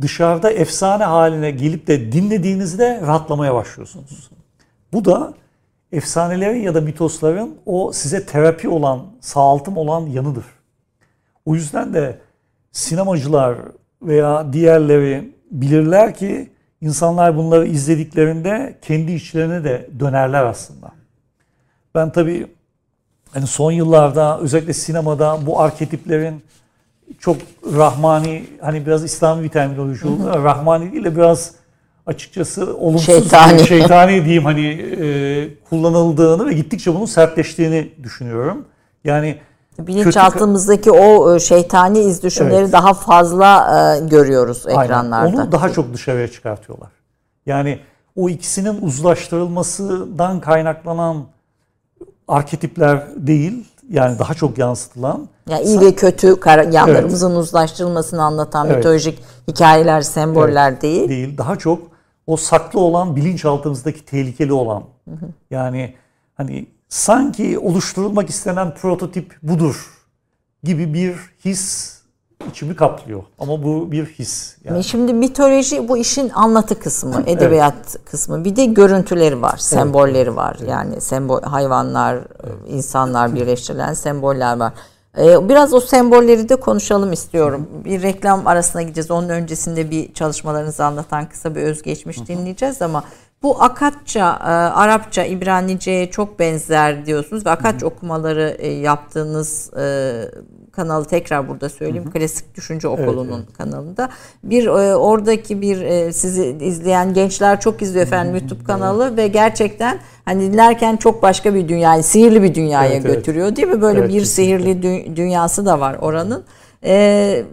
[0.01, 4.29] dışarıda efsane haline gelip de dinlediğinizde rahatlamaya başlıyorsunuz.
[4.93, 5.33] Bu da
[5.91, 10.45] efsanelerin ya da mitosların o size terapi olan, sağaltım olan yanıdır.
[11.45, 12.19] O yüzden de
[12.71, 13.57] sinemacılar
[14.01, 16.52] veya diğerleri bilirler ki
[16.83, 20.91] insanlar bunları izlediklerinde kendi içlerine de dönerler aslında.
[21.95, 22.47] Ben tabii
[23.33, 26.43] hani son yıllarda özellikle sinemada bu arketiplerin
[27.19, 27.37] çok
[27.73, 30.43] rahmani hani biraz İslami bir terminoloji oldu.
[30.43, 31.51] rahmani değil de biraz
[32.05, 34.67] açıkçası olumsuz şeytani, şeytani diyeyim hani
[35.01, 38.65] e, kullanıldığını ve gittikçe bunun sertleştiğini düşünüyorum.
[39.03, 39.37] Yani
[39.79, 42.73] bilinçaltımızdaki o e, şeytani iz düşümleri evet.
[42.73, 45.15] daha fazla e, görüyoruz ekranlarda.
[45.15, 45.37] Aynen.
[45.37, 46.89] Onu daha çok dışarıya çıkartıyorlar.
[47.45, 47.79] Yani
[48.15, 51.25] o ikisinin uzlaştırılmasından kaynaklanan
[52.27, 55.27] arketipler değil, yani daha çok yansıtılan.
[55.49, 56.39] Yani iyi ve kötü
[56.71, 57.39] yanlarımızın evet.
[57.39, 58.77] uzlaştırılmasını anlatan evet.
[58.77, 60.81] mitolojik hikayeler, semboller evet.
[60.81, 61.09] değil.
[61.09, 61.37] Değil.
[61.37, 61.81] Daha çok
[62.27, 64.83] o saklı olan bilinçaltımızdaki tehlikeli olan.
[65.09, 65.25] Hı hı.
[65.51, 65.93] Yani
[66.35, 69.89] hani sanki oluşturulmak istenen prototip budur
[70.63, 71.93] gibi bir his
[72.49, 73.23] içimi kaplıyor.
[73.39, 74.57] Ama bu bir his.
[74.63, 74.83] Yani.
[74.83, 78.05] Şimdi mitoloji bu işin anlatı kısmı, edebiyat evet.
[78.05, 78.45] kısmı.
[78.45, 80.57] Bir de görüntüleri var, sembolleri var.
[80.67, 82.19] Yani sembol hayvanlar,
[82.67, 84.73] insanlar birleştirilen semboller var.
[85.17, 87.69] Ee, biraz o sembolleri de konuşalım istiyorum.
[87.85, 89.11] Bir reklam arasına gideceğiz.
[89.11, 93.03] Onun öncesinde bir çalışmalarınızı anlatan kısa bir özgeçmiş dinleyeceğiz ama
[93.43, 100.13] bu Akatça, e, Arapça, İbranice'ye çok benzer diyorsunuz ve Akatça okumaları e, yaptığınız e,
[100.71, 102.03] kanalı tekrar burada söyleyeyim.
[102.05, 102.13] Hı hı.
[102.13, 103.57] Klasik Düşünce Okulu'nun evet, evet.
[103.57, 104.09] kanalında.
[104.43, 109.17] Bir oradaki bir sizi izleyen gençler çok izliyor efendim YouTube kanalı evet.
[109.17, 113.57] ve gerçekten hani dinlerken çok başka bir dünyayı, sihirli bir dünyaya evet, götürüyor evet.
[113.57, 113.81] değil mi?
[113.81, 114.65] Böyle evet, bir kesinlikle.
[114.65, 116.43] sihirli dü- dünyası da var oranın.
[116.83, 117.43] E,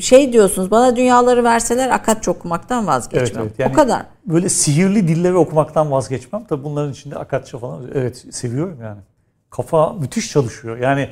[0.00, 3.42] şey diyorsunuz bana dünyaları verseler Akatça okumaktan vazgeçmem.
[3.42, 3.58] Evet, evet.
[3.58, 4.06] Yani o kadar.
[4.26, 6.44] Böyle sihirli dilleri okumaktan vazgeçmem.
[6.48, 9.00] Tabii bunların içinde Akatça falan evet seviyorum yani.
[9.50, 10.78] Kafa müthiş çalışıyor.
[10.78, 11.08] Yani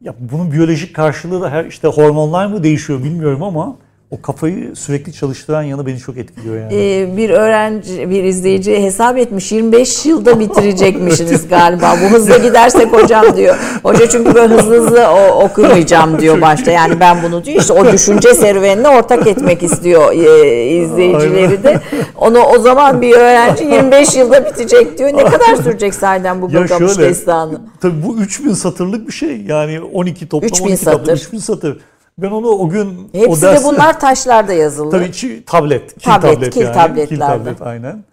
[0.00, 3.76] ya bunun biyolojik karşılığı da her işte hormonlar mı değişiyor bilmiyorum ama
[4.10, 6.74] o kafayı sürekli çalıştıran yanı beni çok etkiliyor yani.
[6.74, 11.96] Ee, bir öğrenci, bir izleyici hesap etmiş 25 yılda bitirecekmişsiniz galiba.
[12.04, 13.56] Bu hızla gidersek hocam diyor.
[13.82, 16.70] Hoca çünkü böyle hızlı hızlı o, okumayacağım diyor başta.
[16.70, 21.80] Yani ben bunu diyor işte o düşünce serüvenine ortak etmek istiyor e, izleyicileri de.
[22.16, 25.10] Onu o zaman bir öğrenci 25 yılda bitecek diyor.
[25.12, 27.60] Ne kadar sürecek sahiden bu Gılgamış destanı?
[27.80, 29.40] Tabii bu 3000 satırlık bir şey.
[29.40, 31.12] Yani 12 toplam 3000 12 satır.
[31.12, 31.78] 3000 satır.
[32.22, 34.90] Ben onu o gün Hepsi o dersi, de bunlar taşlarda yazılı.
[34.90, 35.94] Tabii ki tablet.
[35.94, 37.08] Kil tablet, tablet kil yani.
[37.08, 38.04] Kil tablet aynen.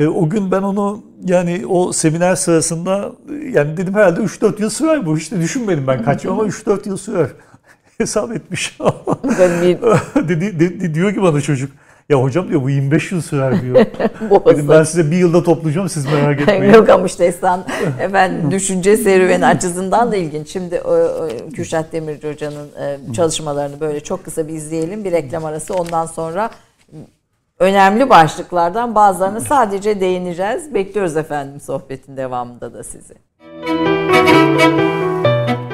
[0.00, 3.12] E, o gün ben onu yani o seminer sırasında
[3.52, 5.18] yani dedim herhalde 3-4 yıl sürer bu.
[5.18, 7.28] İşte düşünmedim ben kaç ama 3-4 yıl sürer.
[7.98, 8.78] Hesap etmiş.
[10.28, 11.70] dedi, dedi, diyor ki bana çocuk
[12.08, 13.76] ya hocam diyor bu 25 yıl sürer diyor.
[14.46, 16.72] Dedim ben size bir yılda toplayacağım siz merak etmeyin.
[16.72, 17.64] Gılgamış Destan
[18.00, 20.48] efendim düşünce serüveni açısından da ilginç.
[20.48, 25.04] Şimdi o, o, Kürşat Demirci Hoca'nın e, çalışmalarını böyle çok kısa bir izleyelim.
[25.04, 26.50] Bir reklam arası ondan sonra
[27.58, 30.74] önemli başlıklardan bazılarını sadece değineceğiz.
[30.74, 33.14] Bekliyoruz efendim sohbetin devamında da sizi.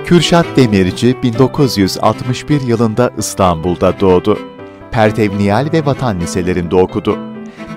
[0.05, 4.38] Kürşat Demirci 1961 yılında İstanbul'da doğdu.
[4.92, 7.18] Pertevniyal ve Vatan Liselerinde okudu.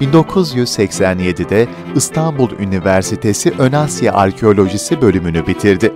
[0.02, 5.94] 1987'de İstanbul Üniversitesi Ön Asya Arkeolojisi bölümünü bitirdi.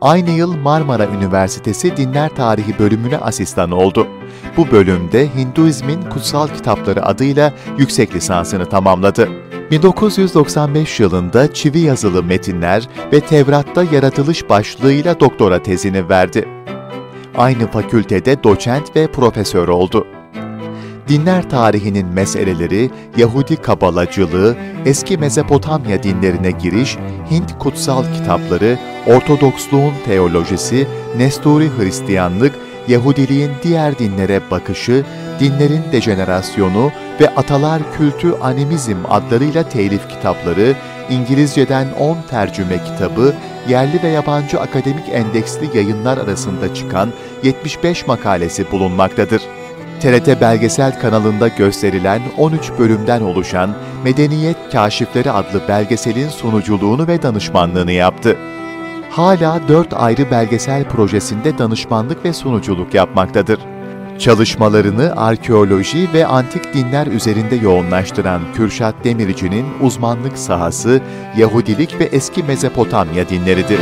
[0.00, 4.06] Aynı yıl Marmara Üniversitesi Dinler Tarihi bölümüne asistan oldu.
[4.56, 9.28] Bu bölümde Hinduizmin Kutsal Kitapları adıyla yüksek lisansını tamamladı.
[9.70, 16.48] 1995 yılında çivi yazılı metinler ve Tevrat'ta yaratılış başlığıyla doktora tezini verdi.
[17.36, 20.06] Aynı fakültede doçent ve profesör oldu
[21.10, 26.96] dinler tarihinin meseleleri, Yahudi kabalacılığı, eski Mezopotamya dinlerine giriş,
[27.30, 32.54] Hint kutsal kitapları, Ortodoksluğun teolojisi, Nesturi Hristiyanlık,
[32.88, 35.04] Yahudiliğin diğer dinlere bakışı,
[35.40, 40.74] dinlerin dejenerasyonu ve atalar kültü animizm adlarıyla telif kitapları,
[41.10, 43.34] İngilizceden 10 tercüme kitabı,
[43.68, 49.42] yerli ve yabancı akademik endeksli yayınlar arasında çıkan 75 makalesi bulunmaktadır.
[50.00, 58.36] TRT Belgesel kanalında gösterilen 13 bölümden oluşan Medeniyet Kaşifleri adlı belgeselin sunuculuğunu ve danışmanlığını yaptı.
[59.10, 63.60] Hala 4 ayrı belgesel projesinde danışmanlık ve sunuculuk yapmaktadır.
[64.18, 71.00] Çalışmalarını arkeoloji ve antik dinler üzerinde yoğunlaştıran Kürşat Demirci'nin uzmanlık sahası
[71.36, 73.80] Yahudilik ve eski Mezopotamya dinleridir.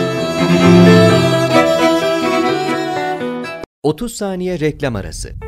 [3.83, 5.48] 30 saniye reklam arası.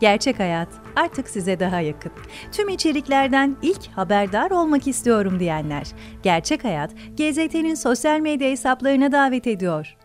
[0.00, 2.12] Gerçek Hayat artık size daha yakın.
[2.52, 5.86] Tüm içeriklerden ilk haberdar olmak istiyorum diyenler.
[6.22, 9.96] Gerçek Hayat, GZT'nin sosyal medya hesaplarına davet ediyor.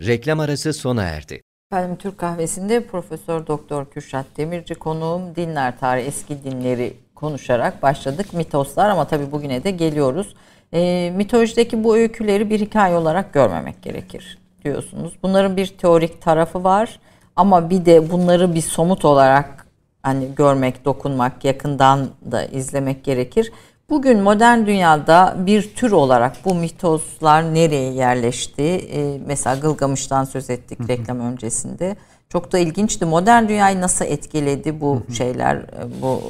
[0.00, 1.40] Reklam arası sona erdi.
[1.72, 8.26] Efendim Türk Kahvesi'nde Profesör Doktor Kürşat Demirci konuğum dinler tarihi eski dinleri konuşarak başladık.
[8.32, 10.34] Mitoslar ama tabii bugüne de geliyoruz.
[10.72, 15.12] E, mitolojideki bu öyküleri bir hikaye olarak görmemek gerekir diyorsunuz.
[15.22, 17.00] Bunların bir teorik tarafı var
[17.36, 19.66] ama bir de bunları bir somut olarak
[20.02, 23.52] hani görmek, dokunmak, yakından da izlemek gerekir.
[23.90, 28.62] Bugün modern dünyada bir tür olarak bu mitoslar nereye yerleşti?
[28.62, 31.96] Ee, mesela Gılgamış'tan söz ettik reklam öncesinde.
[32.28, 33.04] Çok da ilginçti.
[33.04, 35.62] Modern dünyayı nasıl etkiledi bu şeyler,
[36.02, 36.20] bu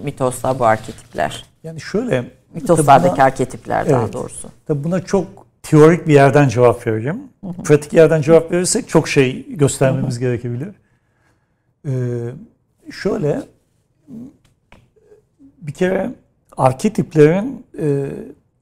[0.00, 1.44] e, mitoslar, bu arketipler?
[1.64, 4.12] Yani şöyle Mitoslardaki buna- arketipler daha Evet.
[4.12, 4.48] doğrusu.
[4.66, 5.26] Tabii buna çok
[5.64, 7.22] teorik bir yerden cevap vereceğim.
[7.64, 10.68] Pratik yerden cevap verirsek çok şey göstermemiz gerekebilir.
[11.86, 11.92] Ee,
[12.92, 13.42] şöyle
[15.60, 16.10] bir kere
[16.56, 18.06] arketiplerin e,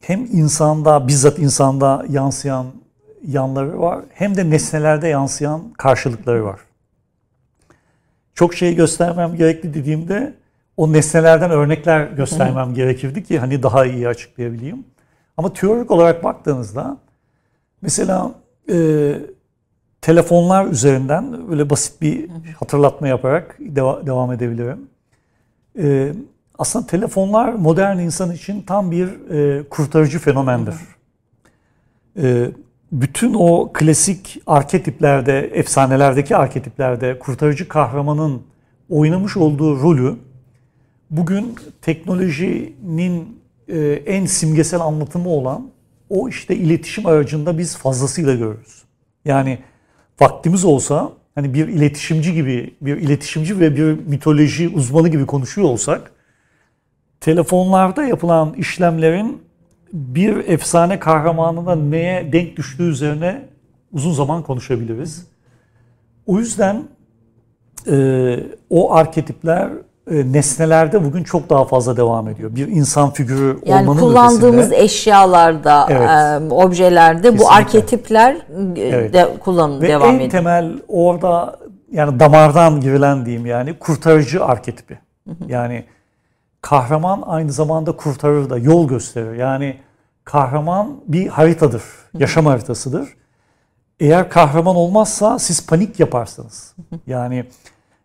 [0.01, 2.67] hem insanda bizzat insanda yansıyan
[3.27, 6.61] yanları var hem de nesnelerde yansıyan karşılıkları var.
[8.35, 10.35] Çok şey göstermem gerekli dediğimde
[10.77, 14.85] o nesnelerden örnekler göstermem gerekirdi ki hani daha iyi açıklayabileyim.
[15.43, 16.97] Ama teorik olarak baktığınızda
[17.81, 18.35] mesela
[18.73, 19.15] e,
[20.01, 22.29] telefonlar üzerinden böyle basit bir
[22.61, 24.89] hatırlatma yaparak deva- devam edebilirim.
[25.79, 26.13] E,
[26.59, 30.75] aslında telefonlar modern insan için tam bir e, kurtarıcı fenomendir.
[32.23, 32.51] E,
[32.93, 38.43] bütün o klasik arketiplerde, efsanelerdeki arketiplerde kurtarıcı kahramanın
[38.91, 40.17] oynamış olduğu rolü
[41.11, 45.71] bugün teknolojinin e, en simgesel anlatımı olan
[46.11, 48.83] o işte iletişim aracında biz fazlasıyla görürüz.
[49.25, 49.59] Yani
[50.21, 56.13] vaktimiz olsa hani bir iletişimci gibi, bir iletişimci ve bir mitoloji uzmanı gibi konuşuyor olsak
[57.21, 59.43] telefonlarda yapılan işlemlerin
[59.93, 63.49] bir efsane kahramanına neye denk düştüğü üzerine
[63.93, 65.27] uzun zaman konuşabiliriz.
[66.27, 66.85] O yüzden
[67.91, 68.37] e,
[68.71, 69.71] o arketipler
[70.11, 72.55] nesnelerde bugün çok daha fazla devam ediyor.
[72.55, 76.09] Bir insan figürü Yani olmanın kullandığımız ötesinde eşyalarda, Evet.
[76.51, 77.55] e, objelerde bu Kesinlikle.
[77.57, 78.35] arketipler
[78.77, 79.15] e, Evet.
[79.15, 80.31] de kullanım ve devam en ediyor.
[80.31, 81.57] temel orada
[81.93, 84.99] yani damardan girilen diyeyim yani kurtarıcı arketipi.
[85.49, 85.85] Yani
[86.61, 89.35] kahraman aynı zamanda kurtarır da yol gösterir.
[89.35, 89.77] Yani
[90.25, 91.83] kahraman bir haritadır,
[92.19, 93.09] yaşam haritasıdır.
[94.01, 96.75] Eğer kahraman olmazsa siz panik yaparsınız.
[97.07, 97.45] Yani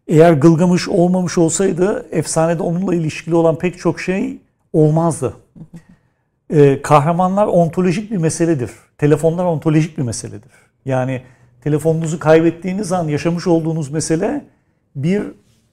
[0.08, 4.38] eğer Gılgamış olmamış olsaydı efsanede onunla ilişkili olan pek çok şey
[4.74, 5.34] olmazdı.
[6.54, 8.72] Ee, kahramanlar ontolojik bir meseledir.
[8.98, 10.52] Telefonlar ontolojik bir meseledir.
[10.86, 11.22] Yani
[11.62, 14.46] telefonunuzu kaybettiğiniz an yaşamış olduğunuz mesele
[14.96, 15.24] bir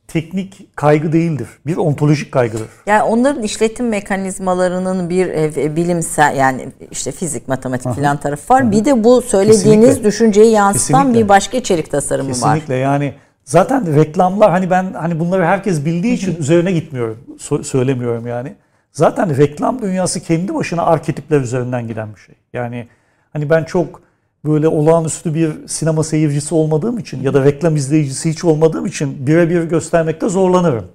[0.08, 1.48] teknik kaygı değildir.
[1.66, 2.68] Bir ontolojik kaygıdır.
[2.86, 8.70] Yani onların işletim mekanizmalarının bir e, bilimsel yani işte fizik, matematik filan tarafı var.
[8.70, 10.04] Bir de bu söylediğiniz Kesinlikle.
[10.04, 11.24] düşünceyi yansıtan Kesinlikle.
[11.24, 12.34] bir başka içerik tasarımı var.
[12.34, 17.18] Kesinlikle yani zaten reklamlar hani ben hani bunları herkes bildiği için üzerine gitmiyorum.
[17.38, 18.54] so- söylemiyorum yani.
[18.92, 22.34] Zaten reklam dünyası kendi başına arketipler üzerinden giden bir şey.
[22.52, 22.88] Yani
[23.32, 24.02] hani ben çok
[24.44, 29.62] böyle olağanüstü bir sinema seyircisi olmadığım için ya da reklam izleyicisi hiç olmadığım için birebir
[29.62, 30.86] göstermekte zorlanırım.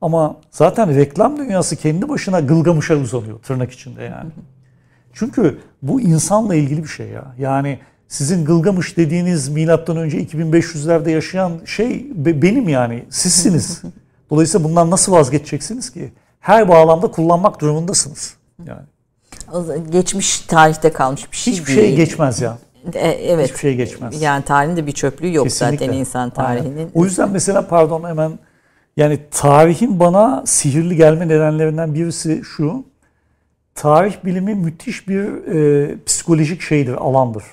[0.00, 4.30] Ama zaten reklam dünyası kendi başına Gılgamış'a uzanıyor tırnak içinde yani.
[5.12, 7.24] Çünkü bu insanla ilgili bir şey ya.
[7.38, 7.78] Yani
[8.14, 13.04] sizin Gılgamış dediğiniz milattan önce 2500'lerde yaşayan şey be- benim yani.
[13.10, 13.82] Sizsiniz.
[14.30, 16.12] Dolayısıyla bundan nasıl vazgeçeceksiniz ki?
[16.40, 18.34] Her bağlamda kullanmak durumundasınız.
[18.66, 18.80] Yani
[19.90, 21.78] Geçmiş tarihte kalmış bir şey hiçbir değil.
[21.78, 22.58] şey geçmez ya.
[22.94, 23.48] E, evet.
[23.48, 24.22] Hiçbir şey geçmez.
[24.22, 26.00] Yani tarihin de bir çöplüğü yok zaten Kesinlikle.
[26.00, 26.34] insan Aynen.
[26.62, 26.90] tarihinin.
[26.94, 28.38] O yüzden mesela pardon hemen
[28.96, 32.84] yani tarihin bana sihirli gelme nedenlerinden birisi şu.
[33.74, 35.24] Tarih bilimi müthiş bir
[35.54, 37.44] e, psikolojik şeydir, alandır.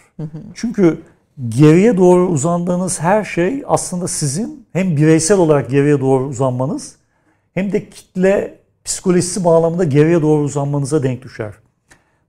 [0.53, 1.01] Çünkü
[1.49, 6.95] geriye doğru uzandığınız her şey aslında sizin hem bireysel olarak geriye doğru uzanmanız
[7.53, 11.53] hem de kitle psikolojisi bağlamında geriye doğru uzanmanıza denk düşer.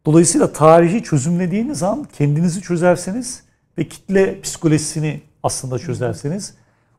[0.06, 3.42] Dolayısıyla tarihi çözümlediğiniz an kendinizi çözerseniz
[3.78, 6.54] ve kitle psikolojisini aslında çözerseniz.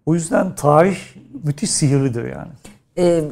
[0.06, 0.98] O yüzden tarih
[1.44, 2.52] müthiş sihirlidir yani.
[2.98, 3.24] E,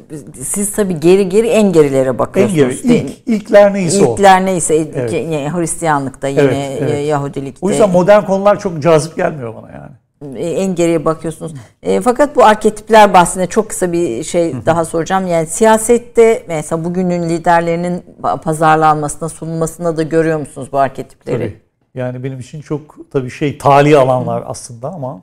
[0.43, 2.55] siz tabii geri geri en gerilere En bakıyorsunuz.
[2.55, 3.09] geri, değil mi?
[3.09, 4.13] ilk, ilkler neyse o.
[4.13, 5.13] İlkler neyse Evet.
[5.13, 6.93] yani Hristiyanlıkta yine Evet, evet.
[6.93, 10.37] e, Yahudilikte O yüzden modern konular çok cazip gelmiyor bana yani.
[10.39, 11.53] e, en geriye bakıyorsunuz.
[11.83, 15.27] E, fakat bu arketipler bahsinde çok kısa bir şey daha soracağım.
[15.27, 21.37] Yani siyasette mesela bugünün liderlerinin pa- pazarlanmasına, sunulmasına da görüyor musunuz bu arketipleri?
[21.37, 21.61] Tabii.
[21.95, 25.21] Yani benim için çok tabii şey tali alanlar aslında ama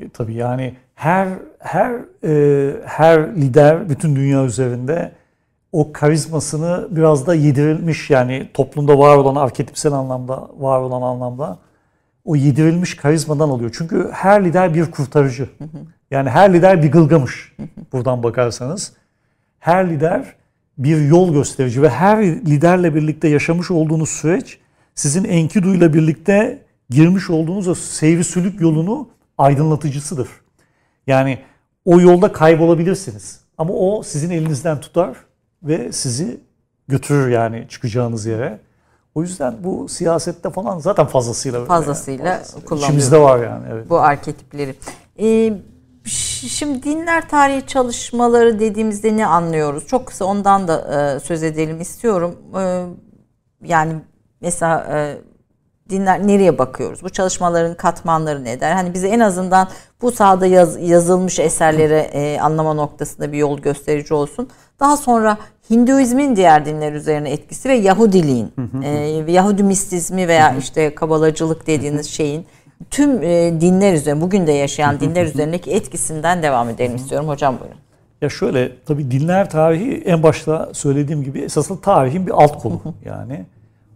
[0.00, 1.92] e, tabii yani her her
[2.24, 5.12] e, her lider bütün dünya üzerinde
[5.72, 11.58] o karizmasını biraz da yedirilmiş yani toplumda var olan arketipsel anlamda var olan anlamda
[12.24, 13.74] o yedirilmiş karizmadan alıyor.
[13.78, 15.48] Çünkü her lider bir kurtarıcı.
[16.10, 17.56] Yani her lider bir gılgamış
[17.92, 18.92] buradan bakarsanız.
[19.58, 20.34] Her lider
[20.78, 24.58] bir yol gösterici ve her liderle birlikte yaşamış olduğunuz süreç
[24.94, 29.08] sizin Enkidu'yla birlikte girmiş olduğunuz o seyri sülük yolunu
[29.38, 30.28] aydınlatıcısıdır.
[31.08, 31.38] Yani
[31.84, 33.40] o yolda kaybolabilirsiniz.
[33.58, 35.16] Ama o sizin elinizden tutar
[35.62, 36.40] ve sizi
[36.88, 38.60] götürür yani çıkacağınız yere.
[39.14, 42.44] O yüzden bu siyasette falan zaten fazlasıyla Fazlasıyla yani.
[42.64, 42.88] kullanılıyor.
[42.88, 43.90] İçimizde var yani evet.
[43.90, 44.74] Bu arketipleri.
[45.20, 45.52] Ee,
[46.48, 49.86] şimdi dinler tarihi çalışmaları dediğimizde ne anlıyoruz?
[49.86, 50.76] Çok kısa ondan da
[51.16, 52.36] e, söz edelim istiyorum.
[52.60, 52.84] E,
[53.68, 53.94] yani
[54.40, 55.18] mesela e,
[55.90, 57.02] dinler nereye bakıyoruz?
[57.02, 58.72] Bu çalışmaların katmanları ne der?
[58.72, 59.68] Hani bize en azından
[60.02, 64.48] bu sahada yaz, yazılmış eserlere e, anlama noktasında bir yol gösterici olsun.
[64.80, 65.38] Daha sonra
[65.70, 68.52] Hinduizmin diğer dinler üzerine etkisi ve Yahudiliğin,
[68.84, 68.90] e,
[69.32, 72.46] Yahudi mistizmi veya işte kabalacılık dediğiniz şeyin
[72.90, 77.28] tüm e, dinler üzerine, bugün de yaşayan dinler üzerindeki etkisinden devam edelim istiyorum.
[77.28, 77.78] Hocam buyurun.
[78.22, 83.44] Ya şöyle, tabii dinler tarihi en başta söylediğim gibi esasında tarihin bir alt kolu yani.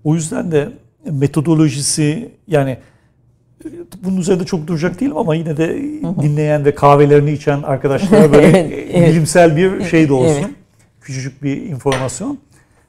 [0.04, 0.68] O yüzden de
[1.10, 2.78] metodolojisi yani
[4.04, 5.76] bunun üzerinde çok duracak değilim ama yine de
[6.22, 8.58] dinleyen ve kahvelerini içen arkadaşlara böyle
[8.92, 10.40] evet, bilimsel bir şey de olsun.
[10.40, 10.50] Evet.
[11.00, 12.38] Küçücük bir informasyon.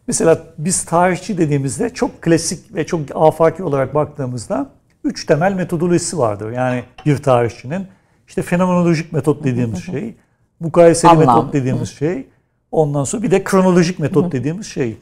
[0.08, 4.70] Mesela biz tarihçi dediğimizde çok klasik ve çok afaki olarak baktığımızda
[5.04, 6.52] üç temel metodolojisi vardır.
[6.52, 7.88] Yani bir tarihçinin
[8.28, 10.16] işte fenomenolojik metot dediğimiz şey,
[10.60, 11.26] mukayeseli Anlam.
[11.26, 12.28] metot dediğimiz şey,
[12.72, 14.98] ondan sonra bir de kronolojik metot dediğimiz şey.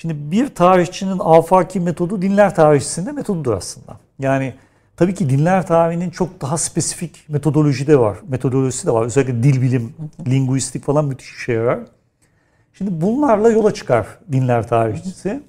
[0.00, 3.96] Şimdi bir tarihçinin afaki metodu dinler tarihçisinde metodudur aslında.
[4.18, 4.54] Yani
[4.96, 8.18] tabii ki dinler tarihinin çok daha spesifik metodoloji de var.
[8.28, 9.04] Metodolojisi de var.
[9.04, 9.94] Özellikle dil bilim,
[10.28, 11.78] linguistik falan müthiş işe yarar.
[12.72, 15.42] Şimdi bunlarla yola çıkar dinler tarihçisi.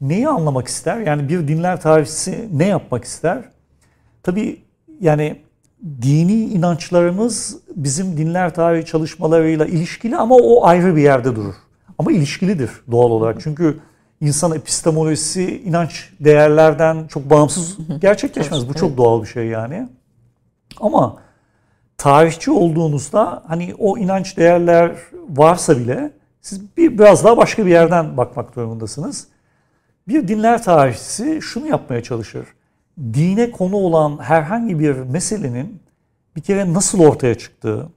[0.00, 1.00] Neyi anlamak ister?
[1.00, 3.44] Yani bir dinler tarihçisi ne yapmak ister?
[4.22, 4.62] Tabii
[5.00, 5.40] yani
[6.02, 11.54] dini inançlarımız bizim dinler tarihi çalışmalarıyla ilişkili ama o ayrı bir yerde durur.
[11.98, 13.40] Ama ilişkilidir doğal olarak.
[13.40, 13.78] Çünkü
[14.20, 18.68] insan epistemolojisi inanç değerlerden çok bağımsız gerçekleşmez.
[18.68, 19.88] Bu çok doğal bir şey yani.
[20.80, 21.16] Ama
[21.98, 24.92] tarihçi olduğunuzda hani o inanç değerler
[25.28, 29.28] varsa bile siz bir biraz daha başka bir yerden bakmak durumundasınız.
[30.08, 32.46] Bir dinler tarihçisi şunu yapmaya çalışır.
[32.98, 35.80] Dine konu olan herhangi bir meselenin
[36.36, 37.88] bir kere nasıl ortaya çıktığı,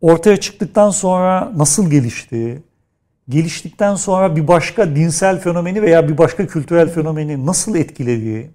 [0.00, 2.62] ortaya çıktıktan sonra nasıl geliştiği,
[3.28, 8.50] geliştikten sonra bir başka dinsel fenomeni veya bir başka kültürel fenomeni nasıl etkilediği,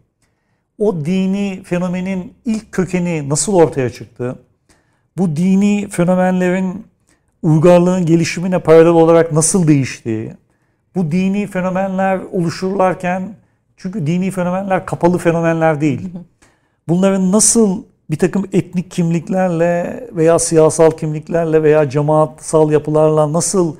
[0.78, 4.40] o dini fenomenin ilk kökeni nasıl ortaya çıktı,
[5.18, 6.86] bu dini fenomenlerin
[7.42, 10.34] uygarlığın gelişimine paralel olarak nasıl değiştiği,
[10.96, 13.36] bu dini fenomenler oluşurlarken,
[13.78, 16.10] çünkü dini fenomenler kapalı fenomenler değil.
[16.88, 23.76] Bunların nasıl bir takım etnik kimliklerle veya siyasal kimliklerle veya cemaatsal yapılarla nasıl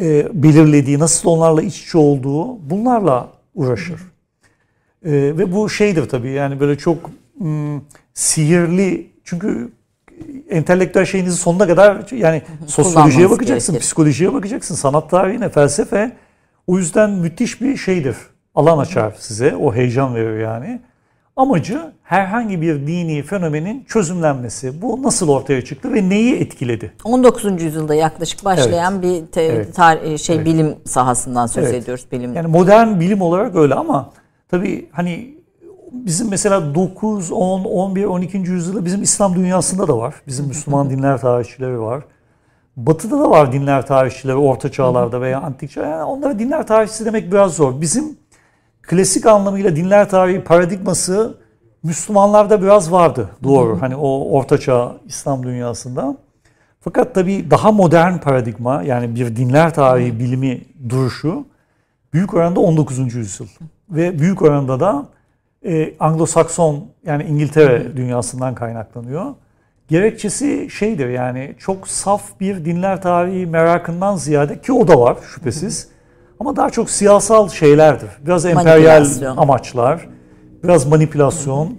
[0.00, 4.00] e, belirlediği, nasıl onlarla iç içe olduğu bunlarla uğraşır.
[5.04, 7.80] E, ve bu şeydir tabii yani böyle çok mm,
[8.14, 9.70] sihirli çünkü
[10.50, 13.86] entelektüel şeyinizi sonuna kadar yani sosyolojiye bakacaksın, gerekir.
[13.86, 16.12] psikolojiye bakacaksın, sanat tarihine, felsefe.
[16.66, 18.16] O yüzden müthiş bir şeydir.
[18.54, 19.56] Alan açar size.
[19.56, 20.80] O heyecan verir yani.
[21.42, 24.82] Amacı herhangi bir dini fenomenin çözümlenmesi.
[24.82, 26.92] Bu nasıl ortaya çıktı ve neyi etkiledi?
[27.04, 27.62] 19.
[27.62, 29.78] yüzyılda yaklaşık başlayan bir te- Evet.
[29.78, 30.46] tar- şey Evet.
[30.46, 31.82] bilim sahasından söz Evet.
[31.82, 32.34] ediyoruz bilim.
[32.34, 34.10] Yani modern bilim olarak öyle ama
[34.50, 35.34] tabii hani
[35.92, 38.50] bizim mesela 9, 10, 11, 12.
[38.50, 40.14] yüzyılda bizim İslam dünyasında da var.
[40.26, 42.04] Bizim Müslüman dinler tarihçileri var.
[42.76, 45.86] Batı'da da var dinler tarihçileri orta çağlarda veya antik çağ.
[45.86, 47.80] Yani onlara dinler tarihçisi demek biraz zor.
[47.80, 48.16] Bizim
[48.88, 51.34] klasik anlamıyla dinler tarihi paradigması
[51.82, 53.30] Müslümanlarda biraz vardı.
[53.42, 53.82] Doğru.
[53.82, 56.16] Hani o orta çağ İslam dünyasında.
[56.80, 61.44] Fakat tabii daha modern paradigma yani bir dinler tarihi bilimi duruşu
[62.12, 63.14] büyük oranda 19.
[63.14, 63.46] yüzyıl.
[63.90, 65.06] Ve büyük oranda da
[65.64, 69.34] e, Anglo-Sakson yani İngiltere dünyasından kaynaklanıyor.
[69.88, 75.88] Gerekçesi şeydir yani çok saf bir dinler tarihi merakından ziyade ki o da var şüphesiz.
[76.40, 78.10] Ama daha çok siyasal şeylerdir.
[78.26, 80.08] Biraz emperyal amaçlar,
[80.64, 81.78] biraz manipülasyon.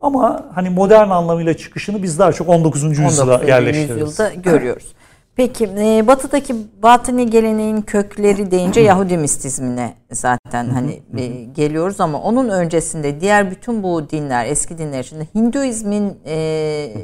[0.00, 2.82] Ama hani modern anlamıyla çıkışını biz daha çok 19.
[2.82, 3.48] yüzyıla 19.
[3.48, 3.90] yerleştiririz.
[3.90, 4.94] yüzyılda görüyoruz.
[5.36, 12.48] Peki e, batıdaki batıni geleneğin kökleri deyince Yahudi mistizmine zaten hani e, geliyoruz ama onun
[12.48, 16.94] öncesinde diğer bütün bu dinler eski dinler içinde Hinduizmin e,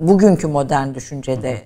[0.00, 1.58] bugünkü modern düşüncede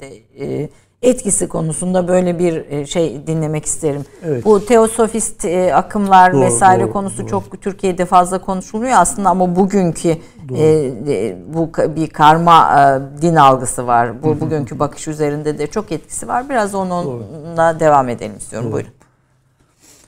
[0.00, 0.08] de
[0.46, 0.68] e,
[1.02, 4.02] etkisi konusunda böyle bir e, şey dinlemek isterim.
[4.24, 4.44] Evet.
[4.44, 7.28] Bu teosofist e, akımlar Doğru, vesaire doğru, konusu doğru.
[7.28, 10.64] çok Türkiye'de fazla konuşulmuyor aslında ama bugünkü e,
[11.08, 14.22] e, bu bir karma e, din algısı var.
[14.22, 16.48] Bu bugünkü bakış üzerinde de çok etkisi var.
[16.48, 18.72] Biraz onunla devam edelim istiyorum.
[18.72, 18.90] Buyurun.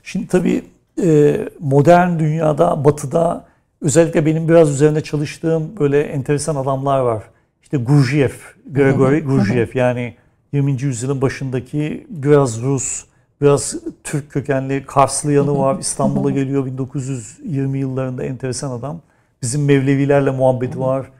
[0.03, 0.63] Şimdi tabii
[1.03, 3.45] e, modern dünyada, batıda
[3.81, 7.23] özellikle benim biraz üzerinde çalıştığım böyle enteresan adamlar var.
[7.63, 10.15] İşte Gurdjieff, Gregory Gurdjieff yani
[10.55, 10.81] 20.
[10.81, 13.05] yüzyılın başındaki biraz Rus,
[13.41, 15.77] biraz Türk kökenli Karslı yanı var.
[15.79, 18.99] İstanbul'a geliyor 1920 yıllarında enteresan adam.
[19.41, 21.11] Bizim Mevlevilerle muhabbeti var.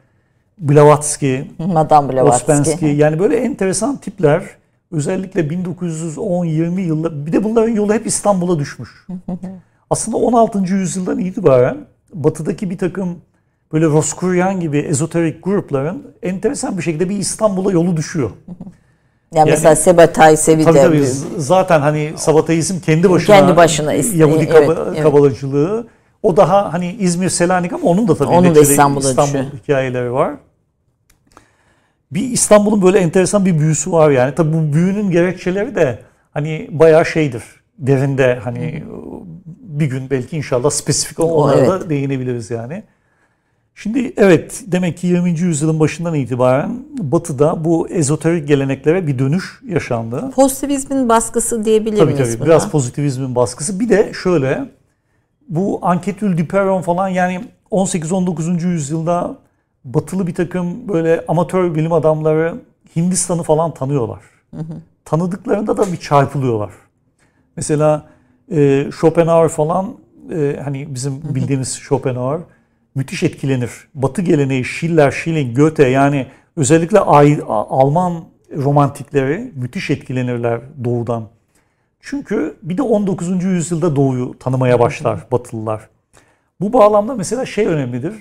[0.59, 2.57] Blavatsky, Madame Blavatsky.
[2.57, 4.43] Ouspensky yani böyle enteresan tipler
[4.91, 8.89] özellikle 1910-20 yıllar bir de bunların yolu hep İstanbul'a düşmüş.
[9.89, 10.59] Aslında 16.
[10.59, 11.77] yüzyıldan itibaren
[12.13, 13.17] batıdaki bir takım
[13.73, 18.31] böyle Roskuryan gibi ezoterik grupların enteresan bir şekilde bir İstanbul'a yolu düşüyor.
[19.36, 21.05] Yani, mesela Sebatay Sevi Tabii tabii
[21.38, 25.03] zaten hani Sabataizm kendi başına Kendi başına Yahudi evet, kaba- evet.
[25.03, 25.88] kabalacılığı
[26.23, 29.45] o daha hani İzmir Selanik ama onun da tabii Onun da İstanbul'a İstanbul düşüyor.
[29.63, 30.33] hikayeleri var.
[32.11, 34.36] Bir İstanbul'un böyle enteresan bir büyüsü var yani.
[34.36, 35.99] Tabii bu büyünün gerekçeleri de
[36.33, 37.43] hani bayağı şeydir.
[37.77, 38.83] Derinde hani
[39.59, 41.89] bir gün belki inşallah spesifik onlara da evet.
[41.89, 42.83] değinebiliriz yani.
[43.76, 45.30] Şimdi evet demek ki 20.
[45.39, 50.32] yüzyılın başından itibaren Batı'da bu ezoterik geleneklere bir dönüş yaşandı.
[50.36, 52.47] pozitivizmin baskısı diyebilir Tabii miyiz tabii buna?
[52.47, 53.80] biraz pozitivizmin baskısı.
[53.80, 54.69] Bir de şöyle
[55.49, 58.67] bu Anketül Duperon falan yani 18-19.
[58.67, 59.36] yüzyılda
[59.86, 62.55] batılı bir takım böyle amatör bilim adamları
[62.95, 64.21] Hindistan'ı falan tanıyorlar.
[65.05, 66.71] Tanıdıklarında da bir çarpılıyorlar.
[67.55, 68.05] Mesela
[68.51, 69.95] e, Schopenhauer falan
[70.34, 72.39] e, hani bizim bildiğimiz Schopenhauer
[72.95, 73.71] müthiş etkilenir.
[73.93, 78.23] Batı geleneği Schiller, Schilling, Goethe yani özellikle Alman
[78.57, 81.27] romantikleri müthiş etkilenirler doğudan.
[82.01, 83.43] Çünkü bir de 19.
[83.43, 85.89] yüzyılda doğuyu tanımaya başlar Batılılar.
[86.61, 88.13] Bu bağlamda mesela şey önemlidir.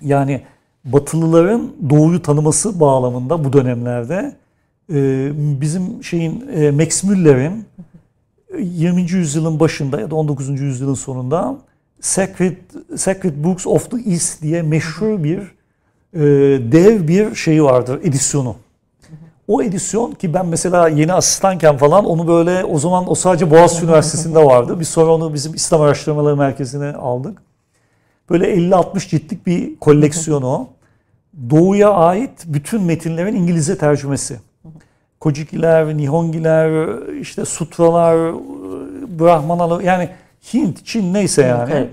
[0.00, 0.42] Yani
[0.84, 4.36] Batılıların doğuyu tanıması bağlamında bu dönemlerde
[4.92, 5.30] e,
[5.60, 7.64] bizim şeyin e, Max Müller'in
[8.58, 9.02] 20.
[9.02, 10.60] yüzyılın başında ya da 19.
[10.60, 11.58] yüzyılın sonunda
[12.00, 12.56] Sacred,
[12.96, 15.38] Sacred Books of the East diye meşhur bir
[16.14, 16.20] e,
[16.72, 18.56] dev bir şeyi vardır, edisyonu.
[19.48, 23.84] O edisyon ki ben mesela yeni asistanken falan onu böyle o zaman o sadece Boğaziçi
[23.84, 24.80] Üniversitesi'nde vardı.
[24.80, 27.42] Biz sonra onu bizim İslam Araştırmaları Merkezi'ne aldık.
[28.30, 30.68] Böyle 50-60 ciltlik bir koleksiyon o.
[31.50, 34.38] Doğu'ya ait bütün metinlerin İngilizce tercümesi.
[35.20, 36.88] Kojikiler, Nihongiler,
[37.20, 38.34] işte Sutralar,
[39.18, 40.08] Brahmanalar yani
[40.52, 41.72] Hint, Çin neyse yani.
[41.74, 41.90] Evet.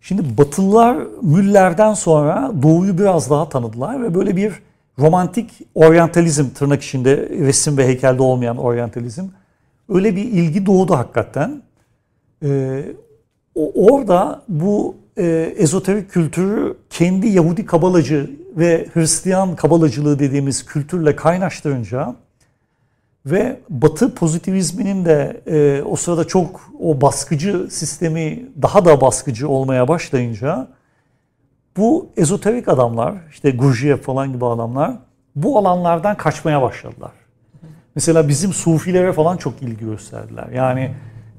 [0.00, 4.52] Şimdi Batılılar Müller'den sonra Doğu'yu biraz daha tanıdılar ve böyle bir
[4.98, 9.24] romantik oryantalizm tırnak içinde resim ve heykelde olmayan oryantalizm
[9.88, 11.62] öyle bir ilgi doğdu hakikaten.
[12.44, 12.84] Ee,
[13.54, 22.14] orada bu e, ezoterik kültürü kendi Yahudi kabalacı ve Hristiyan kabalacılığı dediğimiz kültürle kaynaştırınca
[23.26, 29.88] ve Batı pozitivizminin de e, o sırada çok o baskıcı sistemi daha da baskıcı olmaya
[29.88, 30.68] başlayınca
[31.76, 34.92] bu ezoterik adamlar işte Gurdjieff falan gibi adamlar
[35.36, 37.12] bu alanlardan kaçmaya başladılar.
[37.94, 40.48] Mesela bizim sufilere falan çok ilgi gösterdiler.
[40.54, 40.94] Yani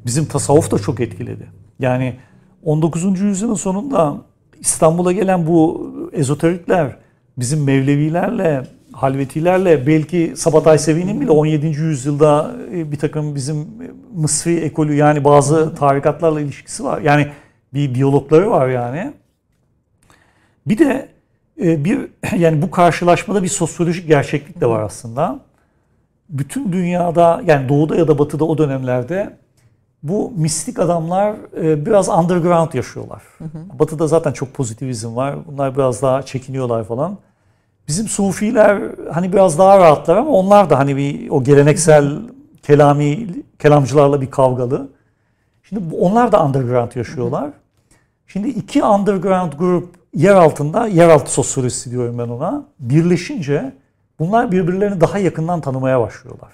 [0.05, 1.47] bizim tasavvuf da çok etkiledi.
[1.79, 2.15] Yani
[2.63, 3.21] 19.
[3.21, 4.17] yüzyılın sonunda
[4.59, 6.95] İstanbul'a gelen bu ezoterikler
[7.37, 11.67] bizim Mevlevilerle, Halvetilerle belki Sabatay Sevi'nin bile 17.
[11.67, 13.67] yüzyılda e, bir takım bizim
[14.13, 17.01] Mısri ekolü yani bazı tarikatlarla ilişkisi var.
[17.01, 17.27] Yani
[17.73, 19.13] bir diyalogları var yani.
[20.67, 21.09] Bir de
[21.63, 21.99] e, bir
[22.37, 25.39] yani bu karşılaşmada bir sosyolojik gerçeklik de var aslında.
[26.29, 29.37] Bütün dünyada yani doğuda ya da batıda o dönemlerde
[30.03, 33.21] bu mistik adamlar e, biraz underground yaşıyorlar.
[33.79, 35.35] Batı'da zaten çok pozitivizm var.
[35.47, 37.17] Bunlar biraz daha çekiniyorlar falan.
[37.87, 38.81] Bizim sufiler
[39.13, 42.19] hani biraz daha rahatlar ama onlar da hani bir o geleneksel
[42.63, 43.27] kelami
[43.59, 44.87] kelamcılarla bir kavgalı.
[45.63, 47.49] Şimdi onlar da underground yaşıyorlar.
[48.27, 52.65] Şimdi iki underground grup yer altında, yeraltı sosyolojisi diyorum ben ona.
[52.79, 53.73] Birleşince
[54.19, 56.49] bunlar birbirlerini daha yakından tanımaya başlıyorlar.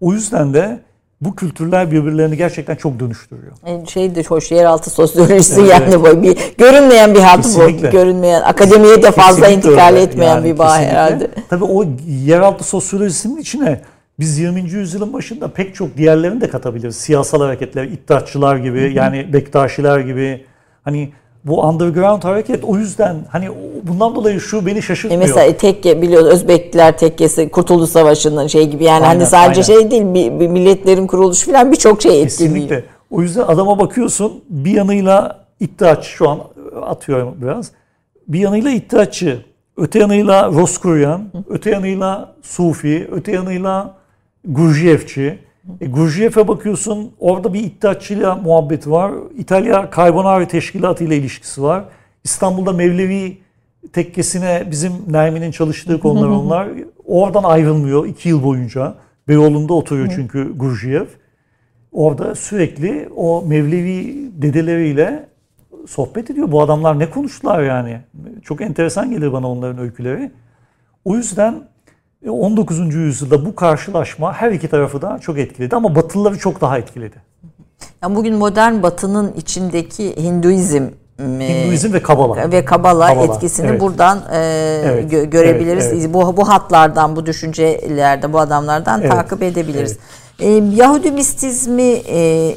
[0.00, 0.80] O yüzden de
[1.20, 3.52] bu kültürler birbirlerini gerçekten çok dönüştürüyor.
[3.66, 7.90] E, Şey de hoş yeraltı sosyolojisi Evet, yani bu bir görünmeyen bir hat bu.
[7.90, 10.02] Görünmeyen akademiye de fazla Kesinlikle intikal öyle.
[10.02, 10.92] etmeyen Yani bir bağ kesinlikle.
[10.92, 11.30] herhalde.
[11.50, 11.84] Tabii o
[12.24, 13.80] yeraltı sosyolojisinin içine
[14.20, 14.60] biz 20.
[14.70, 16.96] yüzyılın başında pek çok diğerlerini de katabiliriz.
[16.96, 20.44] Siyasal hareketler, iddiatçılar gibi yani Bektaşiler gibi
[20.84, 21.12] hani
[21.44, 23.48] bu underground hareket o yüzden hani
[23.82, 25.22] bundan dolayı şu beni E şaşırtmıyor.
[25.22, 29.80] mesela tekke biliyoruz Özbekler tekkesi Kurtuluş Savaşı'nın şey gibi yani Aynen, hani sadece aynen.
[29.82, 32.54] şey değil bir, bir milletlerin kuruluşu falan birçok şey etkiliyor.
[32.54, 32.84] Kesinlikle.
[33.10, 36.38] O yüzden adama bakıyorsun bir yanıyla iddiaçı şu an
[36.82, 37.70] atıyorum biraz.
[38.28, 39.44] Bir yanıyla iddiaçı,
[39.76, 43.94] öte yanıyla Roskuryan, öte yanıyla Sufi, öte yanıyla
[44.44, 45.38] Gurdjieffçi.
[45.80, 49.12] E, Gurdjieff'e bakıyorsun orada bir iddiaçıyla muhabbeti var.
[49.38, 51.84] İtalya Carbonari Teşkilatı ile ilişkisi var.
[52.24, 53.38] İstanbul'da Mevlevi
[53.92, 56.68] tekkesine bizim Nermin'in çalıştığı konular onlar.
[57.06, 58.94] Oradan ayrılmıyor iki yıl boyunca.
[59.28, 61.08] Beyoğlu'nda oturuyor çünkü Gurdjieff
[61.92, 65.28] orada sürekli o Mevlevi dedeleriyle
[65.86, 66.52] sohbet ediyor.
[66.52, 68.00] Bu adamlar ne konuştular yani?
[68.42, 70.30] Çok enteresan gelir bana onların öyküleri.
[71.04, 71.62] O yüzden
[72.26, 72.80] 19.
[72.80, 77.16] E, yüzyılda bu karşılaşma her iki tarafı da çok etkiledi ama Batılıları çok daha etkiledi.
[78.02, 80.84] Yani bugün modern Batı'nın içindeki Hinduizm
[81.18, 83.80] Hinduizm ve Kabala ve Kabala, Kabala etkisini evet.
[83.80, 84.36] buradan e,
[84.84, 85.86] evet, gö- görebiliriz.
[85.86, 86.14] Evet, evet.
[86.14, 89.98] Bu bu hatlardan, bu düşüncelerde, bu adamlardan evet, takip edebiliriz.
[90.40, 90.40] Evet.
[90.40, 92.54] E, Yahudi mistizmi e,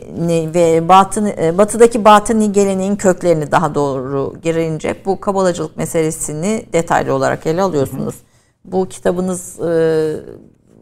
[0.54, 7.48] ve batın, e, batıdaki batıni geleneğin köklerini daha doğru girince bu kabalacılık meselesini detaylı olarak
[7.48, 8.16] ele alıyorsunuz.
[8.16, 8.31] Hı.
[8.66, 10.16] Bu kitabınız e,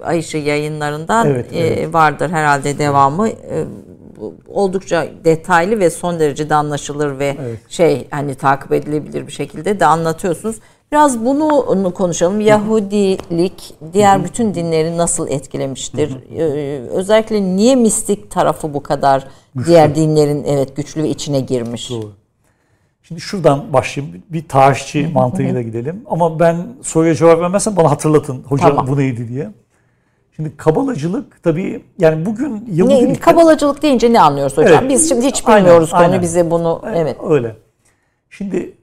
[0.03, 1.93] Ayşe yayınlarından evet, e, evet.
[1.93, 3.29] vardır herhalde devamı.
[3.29, 3.65] E,
[4.47, 7.59] oldukça detaylı ve son derece de anlaşılır ve evet.
[7.69, 10.55] şey hani takip edilebilir bir şekilde de anlatıyorsunuz.
[10.91, 12.41] Biraz bunu konuşalım.
[12.41, 16.17] Yahudilik diğer bütün dinleri nasıl etkilemiştir?
[16.37, 19.69] Ee, özellikle niye mistik tarafı bu kadar güçlü.
[19.71, 21.89] diğer dinlerin evet güçlü ve içine girmiş?
[21.89, 22.11] Doğru.
[23.09, 24.23] Şimdi şuradan başlayayım.
[24.29, 26.03] Bir tarihçi mantığıyla gidelim.
[26.09, 28.43] Ama ben soruya cevap vermezsem bana hatırlatın.
[28.43, 28.87] Hocam tamam.
[28.87, 29.49] bu neydi diye.
[30.35, 33.13] Şimdi kabalacılık tabii yani bugün Yahudilikte...
[33.13, 34.79] Ne, kabalacılık deyince ne anlıyoruz hocam?
[34.79, 36.21] Evet, biz şimdi hiç bilmiyoruz aynen, konu aynen.
[36.21, 36.81] bize bunu.
[36.95, 37.17] Evet.
[37.29, 37.55] Öyle.
[38.29, 38.77] Şimdi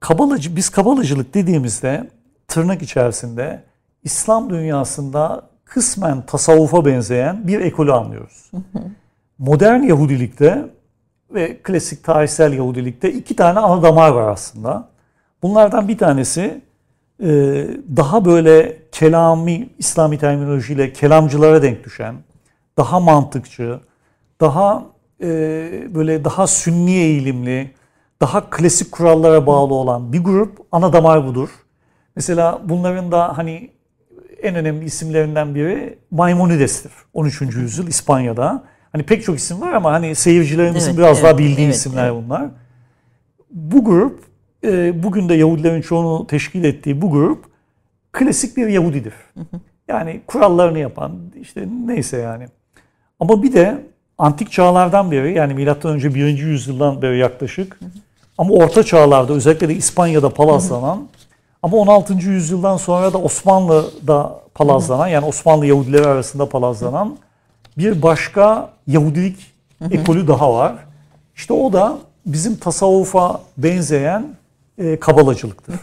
[0.00, 2.10] kabalacı biz kabalacılık dediğimizde
[2.48, 3.62] tırnak içerisinde
[4.04, 8.50] İslam dünyasında kısmen tasavvufa benzeyen bir ekolü anlıyoruz.
[9.38, 10.64] Modern Yahudilikte
[11.34, 14.88] ve klasik tarihsel Yahudilikte iki tane ana damar var aslında.
[15.42, 16.60] Bunlardan bir tanesi
[17.22, 17.66] ee,
[17.96, 22.14] daha böyle kelami, İslami terminolojiyle kelamcılara denk düşen,
[22.76, 23.80] daha mantıkçı,
[24.40, 24.84] daha
[25.22, 25.28] e,
[25.94, 27.70] böyle daha sünni eğilimli,
[28.20, 31.48] daha klasik kurallara bağlı olan bir grup ana damar budur.
[32.16, 33.70] Mesela bunların da hani
[34.42, 36.92] en önemli isimlerinden biri Maimonides'tir.
[37.14, 37.40] 13.
[37.40, 38.64] yüzyıl İspanya'da.
[38.92, 42.08] Hani pek çok isim var ama hani seyircilerimizin evet, biraz evet, daha bildiği evet, isimler
[42.08, 42.22] evet.
[42.24, 42.48] bunlar.
[43.50, 44.20] Bu grup
[44.64, 47.44] e, bugün de Yahudilerin çoğunu teşkil ettiği bu grup
[48.12, 49.14] klasik bir Yahudidir.
[49.88, 52.46] Yani kurallarını yapan işte neyse yani.
[53.20, 53.82] Ama bir de
[54.18, 56.38] antik çağlardan beri yani milattan önce 1.
[56.38, 57.80] yüzyıldan beri yaklaşık
[58.38, 61.08] ama orta çağlarda özellikle de İspanya'da palazlanan
[61.62, 62.12] ama 16.
[62.14, 67.16] yüzyıldan sonra da Osmanlı'da palazlanan yani Osmanlı Yahudileri arasında palazlanan
[67.78, 69.52] bir başka Yahudilik
[69.90, 70.74] ekolü daha var.
[71.36, 74.26] İşte o da bizim tasavvufa benzeyen
[74.78, 75.74] e, kabalacılıktır.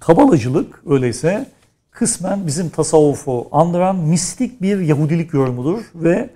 [0.00, 1.46] Kabalacılık öyleyse
[1.90, 6.30] kısmen bizim tasavvufu andıran mistik bir Yahudilik yorumudur ve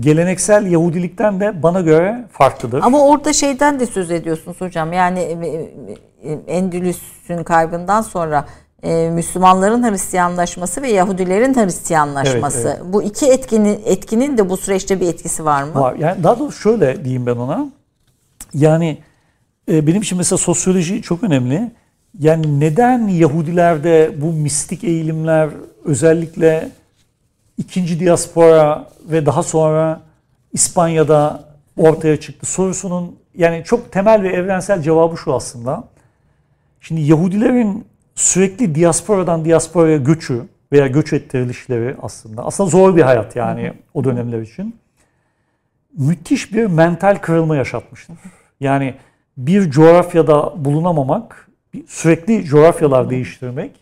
[0.00, 2.80] geleneksel Yahudilikten de bana göre farklıdır.
[2.82, 4.92] Ama orada şeyden de söz ediyorsunuz hocam.
[4.92, 5.32] Yani e,
[6.22, 8.46] e, Endülüs'ün kaybından sonra
[8.82, 12.68] e, Müslümanların Hristiyanlaşması ve Yahudilerin Hristiyanlaşması.
[12.68, 12.92] Evet, evet.
[12.92, 15.74] Bu iki etkinin etkinin de bu süreçte bir etkisi var mı?
[15.74, 15.94] Var.
[15.94, 17.70] Yani daha doğrusu şöyle diyeyim ben ona.
[18.54, 18.98] Yani
[19.68, 21.70] e, benim için mesela sosyoloji çok önemli.
[22.18, 25.50] Yani neden Yahudilerde bu mistik eğilimler
[25.84, 26.70] özellikle
[27.58, 30.00] ikinci diaspora ve daha sonra
[30.52, 31.44] İspanya'da
[31.76, 35.84] ortaya çıktı sorusunun yani çok temel ve evrensel cevabı şu aslında.
[36.80, 37.84] Şimdi Yahudilerin
[38.18, 44.40] sürekli diasporadan diasporaya göçü veya göç ettirilişleri aslında aslında zor bir hayat yani o dönemler
[44.42, 44.76] için.
[45.98, 48.16] Müthiş bir mental kırılma yaşatmıştır.
[48.60, 48.94] Yani
[49.36, 51.48] bir coğrafyada bulunamamak,
[51.86, 53.72] sürekli coğrafyalar değiştirmek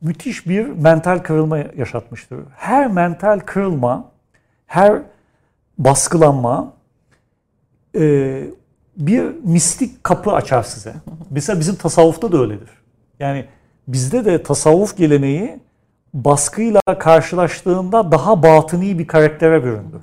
[0.00, 2.38] müthiş bir mental kırılma yaşatmıştır.
[2.56, 4.10] Her mental kırılma,
[4.66, 5.02] her
[5.78, 6.72] baskılanma
[7.96, 8.44] e,
[8.96, 10.94] bir mistik kapı açar size.
[11.30, 12.70] Mesela bizim tasavvufta da öyledir.
[13.20, 13.44] Yani
[13.88, 15.60] bizde de tasavvuf geleneği
[16.14, 20.00] baskıyla karşılaştığında daha batıni bir karaktere büründü.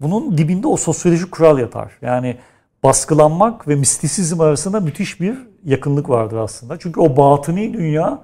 [0.00, 1.92] Bunun dibinde o sosyolojik kural yatar.
[2.02, 2.36] Yani
[2.82, 6.78] baskılanmak ve mistisizm arasında müthiş bir yakınlık vardır aslında.
[6.78, 8.18] Çünkü o batıni dünya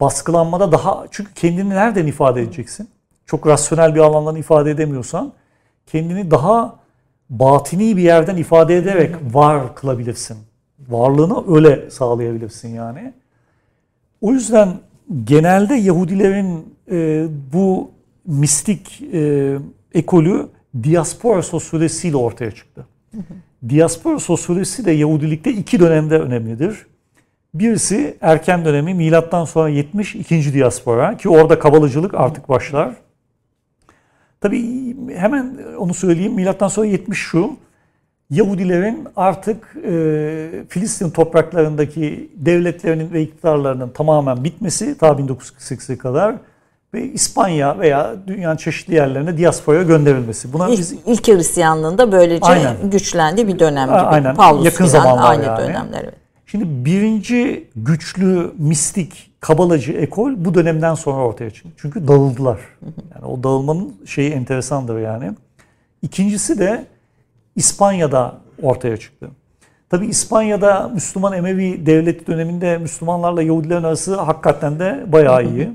[0.00, 2.88] baskılanmada daha çünkü kendini nereden ifade edeceksin?
[3.26, 5.32] Çok rasyonel bir alandan ifade edemiyorsan
[5.86, 6.76] kendini daha
[7.30, 10.38] batini bir yerden ifade ederek var kılabilirsin.
[10.88, 13.12] Varlığını öyle sağlayabilirsin yani.
[14.20, 14.68] O yüzden
[15.24, 17.90] genelde Yahudilerin e, bu
[18.26, 19.54] mistik e,
[19.94, 20.48] ekolü
[20.82, 22.86] diaspora sosyolojisiyle ortaya çıktı.
[23.68, 26.86] Diaspora sosyolojisi de Yahudilikte iki dönemde önemlidir.
[27.54, 32.94] Birisi erken dönemi milattan sonra 70 ikinci diaspora ki orada kabalıcılık artık başlar.
[34.40, 37.56] Tabii hemen onu söyleyeyim milattan sonra 70 şu.
[38.30, 46.34] Yahudilerin artık e, Filistin topraklarındaki devletlerinin ve iktidarlarının tamamen bitmesi ta 1948'e kadar
[46.94, 50.52] ve İspanya veya dünyanın çeşitli yerlerine diasporaya gönderilmesi.
[50.52, 52.90] Buna İlk, biz ilk Hristiyanlığın da böylece Aynen.
[52.90, 53.98] güçlendiği bir dönem gibi.
[53.98, 54.34] Aynen.
[54.34, 55.58] Paulus Yakın zamanlar aynı yani.
[55.58, 56.00] dönemler.
[56.04, 56.14] Evet.
[56.46, 61.68] Şimdi birinci güçlü mistik kabalacı ekol bu dönemden sonra ortaya çıktı.
[61.76, 62.60] Çünkü dağıldılar.
[63.14, 65.32] Yani o dağılmanın şeyi enteresandır yani.
[66.02, 66.86] İkincisi de
[67.58, 69.30] İspanya'da ortaya çıktı.
[69.90, 75.70] Tabi İspanya'da Müslüman Emevi devleti döneminde Müslümanlarla Yahudilerin arası hakikaten de bayağı iyi.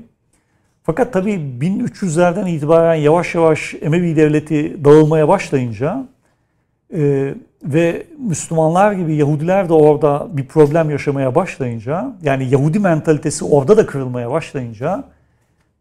[0.82, 6.06] Fakat tabi 1300'lerden itibaren yavaş yavaş Emevi devleti dağılmaya başlayınca
[6.94, 13.76] e, ve Müslümanlar gibi Yahudiler de orada bir problem yaşamaya başlayınca yani Yahudi mentalitesi orada
[13.76, 15.04] da kırılmaya başlayınca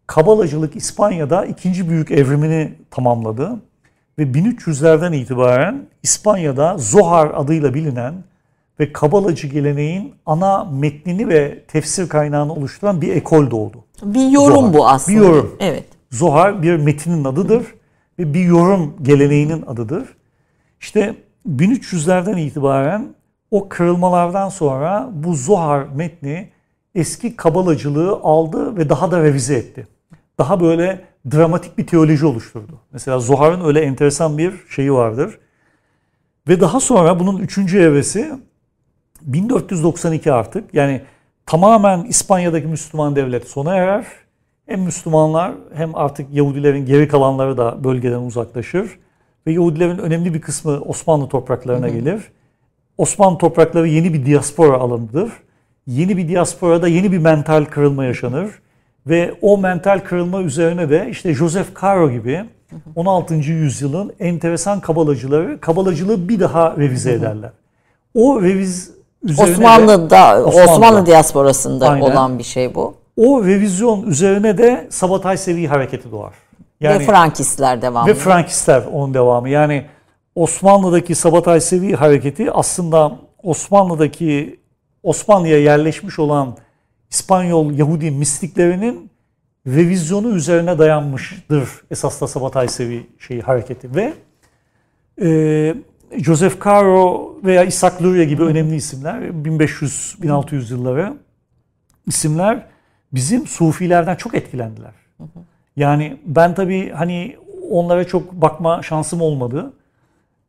[0.07, 3.59] Kabalacılık İspanya'da ikinci büyük evrimini tamamladı.
[4.17, 8.13] Ve 1300'lerden itibaren İspanya'da Zohar adıyla bilinen
[8.79, 13.85] ve Kabalacı geleneğin ana metnini ve tefsir kaynağını oluşturan bir ekol doğdu.
[14.03, 14.73] Bir yorum Zohar.
[14.73, 15.17] bu aslında.
[15.17, 15.55] Bir yorum.
[15.59, 15.85] Evet.
[16.11, 17.65] Zohar bir metinin adıdır
[18.19, 20.15] ve bir yorum geleneğinin adıdır.
[20.79, 21.15] İşte
[21.49, 23.15] 1300'lerden itibaren
[23.51, 26.49] o kırılmalardan sonra bu Zohar metni
[26.95, 29.87] eski kabalacılığı aldı ve daha da revize etti.
[30.37, 31.01] Daha böyle
[31.31, 32.79] dramatik bir teoloji oluşturdu.
[32.91, 35.39] Mesela Zohar'ın öyle enteresan bir şeyi vardır.
[36.47, 38.31] Ve daha sonra bunun üçüncü evresi
[39.21, 41.01] 1492 artık yani
[41.45, 44.05] tamamen İspanya'daki Müslüman devlet sona erer.
[44.65, 48.99] Hem Müslümanlar hem artık Yahudilerin geri kalanları da bölgeden uzaklaşır.
[49.47, 52.21] Ve Yahudilerin önemli bir kısmı Osmanlı topraklarına gelir.
[52.97, 55.31] Osmanlı toprakları yeni bir diaspora alanıdır.
[55.87, 58.51] Yeni bir diasporada yeni bir mental kırılma yaşanır.
[59.07, 62.43] Ve o mental kırılma üzerine de işte Joseph Caro gibi
[62.95, 63.33] 16.
[63.35, 67.49] yüzyılın enteresan kabalacıları kabalacılığı bir daha revize ederler.
[68.15, 68.91] O reviz
[69.23, 71.05] üzerine de- Osmanlı'da, Osmanlı, Osmanlı'da.
[71.05, 72.01] diasporasında Aynen.
[72.01, 72.95] olan bir şey bu.
[73.17, 76.33] o revizyon üzerine de Sabatay Sevi hareketi doğar.
[76.81, 78.09] ve Frankistler devamlı.
[78.09, 79.49] Ve Frankistler onun devamı.
[79.49, 79.85] Yani
[80.35, 83.11] Osmanlı'daki Sabatay Sevi hareketi aslında
[83.43, 84.59] Osmanlı'daki
[85.03, 86.57] Osmanlı'ya yerleşmiş olan
[87.13, 89.09] İspanyol Yahudi mistiklerinin
[89.67, 94.13] revizyonu üzerine dayanmıştır esas da Sabatay Sevi şeyi hareketi ve
[95.21, 95.75] e,
[96.17, 101.13] Joseph Caro veya Isaac Luria gibi önemli isimler 1500-1600 yılları
[102.07, 102.65] isimler
[103.13, 104.93] bizim Sufilerden çok etkilendiler.
[105.75, 107.37] Yani ben tabii hani
[107.69, 109.73] onlara çok bakma şansım olmadı.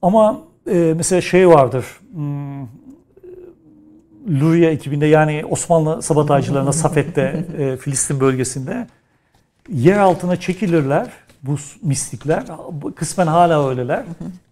[0.03, 0.41] Ama
[0.71, 1.87] e, mesela şey vardır.
[2.13, 2.67] Hmm,
[4.29, 8.87] Luria ekibinde yani Osmanlı sabataycılarına Safet'te e, Filistin bölgesinde
[9.69, 11.09] yer altına çekilirler
[11.43, 12.45] bu mistikler.
[12.97, 14.05] Kısmen hala öyleler.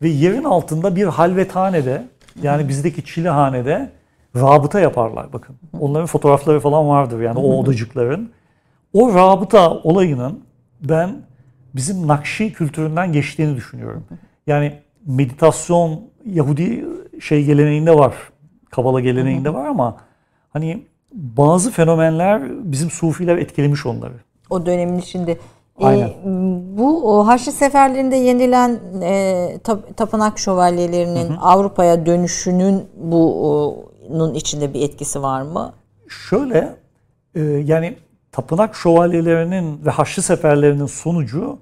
[0.02, 2.04] Ve yerin altında bir halvethanede
[2.42, 3.90] yani bizdeki çilehanede
[4.36, 5.56] rabıta yaparlar bakın.
[5.80, 8.30] Onların fotoğrafları falan vardır yani o odacıkların.
[8.92, 10.40] O rabıta olayının
[10.80, 11.16] ben
[11.74, 14.04] bizim Nakşi kültüründen geçtiğini düşünüyorum.
[14.46, 14.74] Yani
[15.06, 16.84] meditasyon Yahudi
[17.20, 18.14] şey geleneğinde var.
[18.72, 19.96] Kabala geleneğinde var ama
[20.52, 22.42] hani bazı fenomenler
[22.72, 24.14] bizim Sufiler etkilemiş onları.
[24.50, 25.32] o dönemin içinde.
[25.80, 26.10] Ee, Aynen.
[26.78, 35.22] bu o Haçlı seferlerinde yenilen e, tap- tapınak şövalyelerinin Avrupa'ya dönüşünün bunun içinde bir etkisi
[35.22, 35.72] var mı?
[36.08, 36.74] Şöyle
[37.34, 37.96] e, yani
[38.32, 41.58] tapınak şövalyelerinin ve Haçlı seferlerinin sonucu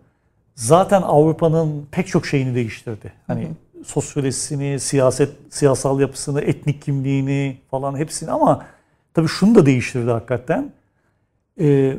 [0.55, 3.13] zaten Avrupa'nın pek çok şeyini değiştirdi.
[3.27, 3.49] Hani
[3.85, 8.67] sosyolojisini, siyaset, siyasal yapısını, etnik kimliğini falan hepsini ama
[9.15, 10.73] tabii şunu da değiştirdi hakikaten.
[11.61, 11.97] E,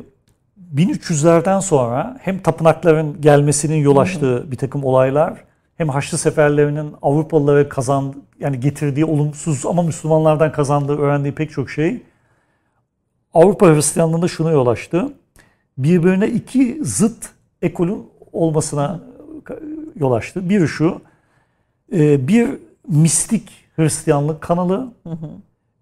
[0.74, 5.44] 1300'lerden sonra hem tapınakların gelmesinin yol açtığı bir takım olaylar
[5.76, 12.02] hem Haçlı seferlerinin Avrupalılara kazan yani getirdiği olumsuz ama Müslümanlardan kazandığı öğrendiği pek çok şey
[13.34, 15.12] Avrupa Hristiyanlığında şuna yol açtı.
[15.78, 17.28] Birbirine iki zıt
[17.62, 19.00] ekolün olmasına
[19.96, 20.48] yol açtı.
[20.48, 21.00] Biri şu,
[21.92, 22.48] bir
[22.88, 24.92] mistik Hristiyanlık kanalı.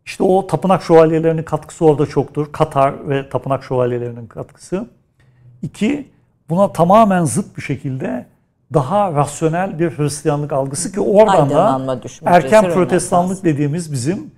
[0.07, 2.53] İşte o tapınak şövalyelerinin katkısı orada çoktur.
[2.53, 4.89] Katar ve tapınak şövalyelerinin katkısı.
[5.63, 6.09] İki,
[6.49, 8.27] buna tamamen zıt bir şekilde
[8.75, 14.31] daha rasyonel bir Hristiyanlık algısı ki oradan da erken protestanlık dediğimiz bizim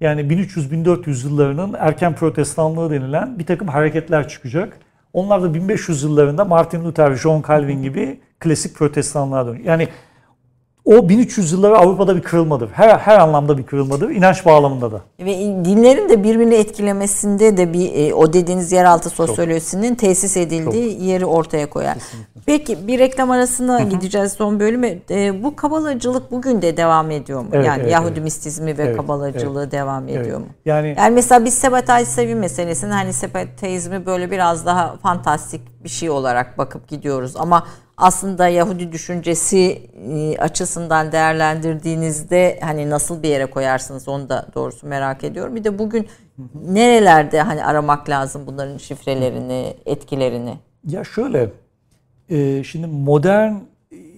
[0.00, 4.78] yani 1300-1400 yıllarının erken protestanlığı denilen bir takım hareketler çıkacak.
[5.12, 9.64] Onlar da 1500 yıllarında Martin Luther, John Calvin gibi klasik protestanlığa dönüyor.
[9.64, 9.88] Yani
[10.84, 12.70] o 1300 yılları Avrupa'da bir kırılmadır.
[12.72, 14.10] Her, her anlamda bir kırılmadır.
[14.10, 15.00] İnanç bağlamında da.
[15.20, 21.02] Ve dinlerin de birbirini etkilemesinde de bir e, o dediğiniz yeraltı sosyolojisinin tesis edildiği Çok.
[21.02, 21.94] yeri ortaya koyar.
[21.94, 22.40] Kesinlikle.
[22.46, 23.88] Peki bir reklam arasına Hı-hı.
[23.88, 24.98] gideceğiz son bölüme.
[25.10, 27.48] E, bu kabalacılık bugün de devam ediyor mu?
[27.52, 28.22] Evet, yani evet, Yahudi evet.
[28.22, 29.72] mistizmi ve evet, kabalacılığı evet.
[29.72, 30.38] devam ediyor evet.
[30.38, 30.46] mu?
[30.64, 36.10] Yani yani mesela biz Sebatay Sevi meselesini hani Sebateizmi böyle biraz daha fantastik bir şey
[36.10, 37.66] olarak bakıp gidiyoruz ama
[38.00, 45.24] aslında Yahudi düşüncesi e, açısından değerlendirdiğinizde hani nasıl bir yere koyarsınız onu da doğrusu merak
[45.24, 45.56] ediyorum.
[45.56, 46.08] Bir de bugün
[46.68, 50.54] nerelerde hani aramak lazım bunların şifrelerini, etkilerini?
[50.86, 51.50] Ya şöyle,
[52.28, 53.54] e, şimdi modern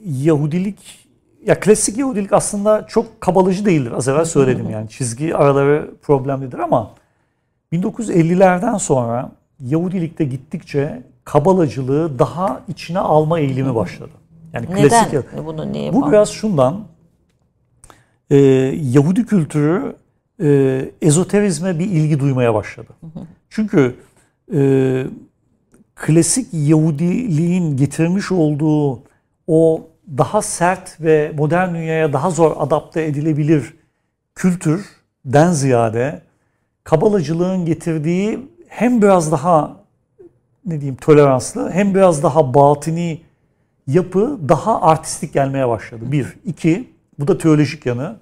[0.07, 1.09] Yahudilik,
[1.47, 3.93] ya klasik Yahudilik aslında çok kabalıcı değildir.
[3.93, 6.91] Az evvel söyledim yani çizgi araları problemlidir ama
[7.73, 9.31] 1950'lerden sonra
[9.61, 14.13] Yahudilikte gittikçe kabalacılığı daha içine alma eğilimi başladı.
[14.53, 14.89] Yani Neden?
[14.89, 16.85] klasik bunu niye Bu biraz şundan
[18.31, 18.37] e,
[18.83, 19.97] Yahudi kültürü
[20.43, 22.89] e, ezoterizme bir ilgi duymaya başladı.
[23.51, 23.97] Çünkü
[24.55, 25.05] e,
[25.95, 29.03] klasik Yahudiliğin getirmiş olduğu
[29.47, 29.87] o
[30.19, 33.75] daha sert ve modern dünyaya daha zor adapte edilebilir
[34.35, 36.23] kültürden ziyade
[36.85, 39.82] kabalacılığın getirdiği hem biraz daha
[40.67, 43.21] ne diyeyim toleranslı hem biraz daha batini
[43.87, 46.01] yapı daha artistik gelmeye başladı.
[46.13, 46.27] Bir.
[46.45, 46.89] iki
[47.19, 48.17] bu da teolojik yanı.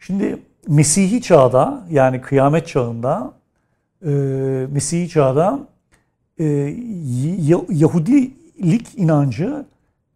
[0.00, 3.32] Şimdi Mesih'i çağda yani kıyamet çağında
[4.06, 4.10] e,
[4.70, 5.58] Mesih'i çağda
[6.38, 6.44] e,
[7.68, 9.64] Yahudilik inancı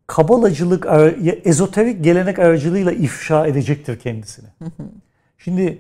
[0.07, 0.87] kabalacılık,
[1.45, 4.49] ezoterik gelenek aracılığıyla ifşa edecektir kendisini.
[5.39, 5.79] Şimdi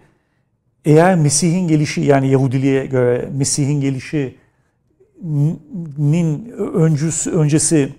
[0.85, 4.37] eğer Mesih'in gelişi yani Yahudiliğe göre Mesih'in gelişi
[5.99, 7.95] nin öncüsü, öncesi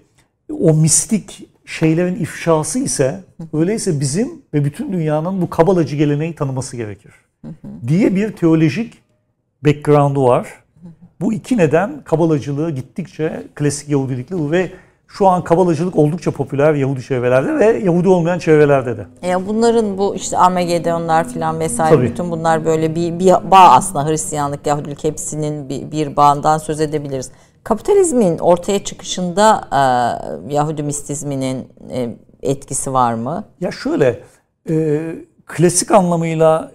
[0.59, 3.19] o mistik şeylerin ifşası ise
[3.53, 7.13] öyleyse bizim ve bütün dünyanın bu kabalacı geleneği tanıması gerekir.
[7.87, 8.97] diye bir teolojik
[9.65, 10.47] background'u var.
[11.21, 14.71] Bu iki neden kabalacılığı gittikçe klasik Yahudilikle ve
[15.09, 19.07] şu an kabalacılık oldukça popüler Yahudi çevrelerde ve Yahudi olmayan çevrelerde de.
[19.23, 22.05] E bunların bu işte Armageddonlar filan vesaire Tabii.
[22.05, 27.31] bütün bunlar böyle bir, bir bağ aslında Hristiyanlık, Yahudilik hepsinin bir, bir bağından söz edebiliriz.
[27.63, 32.09] Kapitalizmin ortaya çıkışında e, Yahudi mistizminin e,
[32.41, 33.43] etkisi var mı?
[33.61, 34.19] Ya şöyle,
[34.69, 34.99] e,
[35.45, 36.71] klasik anlamıyla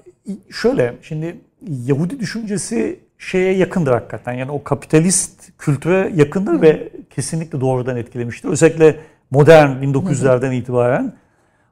[0.51, 1.41] şöyle, şimdi
[1.87, 4.33] Yahudi düşüncesi şeye yakındır hakikaten.
[4.33, 6.63] Yani o kapitalist kültüre yakındır Hı.
[6.63, 8.49] ve kesinlikle doğrudan etkilemiştir.
[8.49, 8.97] Özellikle
[9.31, 11.13] modern 1900'lerden itibaren.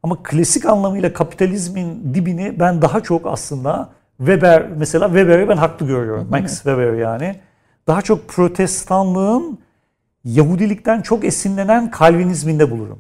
[0.03, 6.29] Ama klasik anlamıyla kapitalizmin dibini ben daha çok aslında Weber mesela Weber'i ben haklı görüyorum.
[6.31, 7.37] Max Weber yani.
[7.87, 9.59] Daha çok protestanlığın
[10.25, 12.99] Yahudilikten çok esinlenen Kalvinizminde bulurum.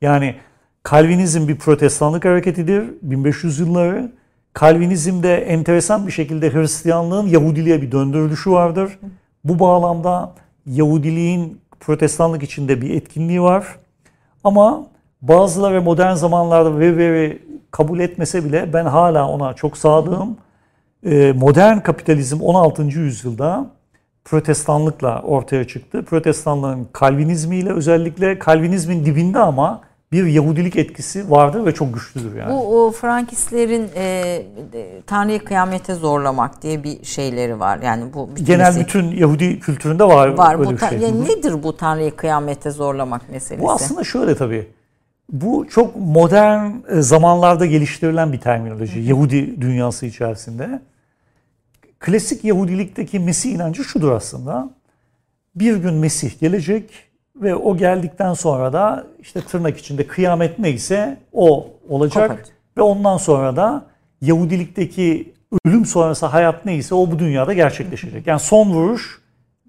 [0.00, 0.34] Yani
[0.82, 4.12] Kalvinizm bir protestanlık hareketidir 1500 yılları.
[4.52, 8.98] Kalvinizmde enteresan bir şekilde Hristiyanlığın Yahudiliğe bir döndürülüşü vardır.
[9.48, 10.32] Bu bağlamda
[10.66, 13.66] Yahudiliğin protestanlık içinde bir etkinliği var.
[14.44, 14.86] Ama
[15.22, 20.36] bazıları modern zamanlarda Weber'i kabul etmese bile ben hala ona çok sadığım.
[21.06, 22.82] Ee, modern kapitalizm 16.
[22.82, 23.66] yüzyılda
[24.24, 26.04] protestanlıkla ortaya çıktı.
[26.04, 29.80] Protestanlığın Kalvinizmiyle özellikle Kalvinizmin dibinde ama
[30.12, 32.52] bir Yahudilik etkisi vardır ve çok güçlüdür yani.
[32.52, 34.42] Bu o Frankistlerin e,
[35.06, 37.78] Tanrı'yı kıyamete zorlamak diye bir şeyleri var.
[37.82, 40.98] Yani bu genel bütün Yahudi kültüründe var, var bu bir şey.
[40.98, 43.62] Yani nedir bu Tanrı'yı kıyamete zorlamak meselesi?
[43.62, 44.68] Bu aslında şöyle tabii.
[45.32, 50.80] Bu çok modern e, zamanlarda geliştirilen bir terminoloji Yahudi dünyası içerisinde.
[52.00, 54.70] Klasik Yahudilikteki Mesih inancı şudur aslında.
[55.54, 56.90] Bir gün Mesih gelecek
[57.42, 62.30] ve o geldikten sonra da işte tırnak içinde kıyamet neyse o olacak.
[62.30, 62.52] Kopart.
[62.76, 63.86] Ve ondan sonra da
[64.20, 65.34] Yahudilikteki
[65.64, 68.26] ölüm sonrası hayat neyse o bu dünyada gerçekleşecek.
[68.26, 69.20] Yani son vuruş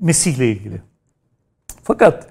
[0.02, 0.82] Mesih'le ilgili.
[1.84, 2.28] Fakat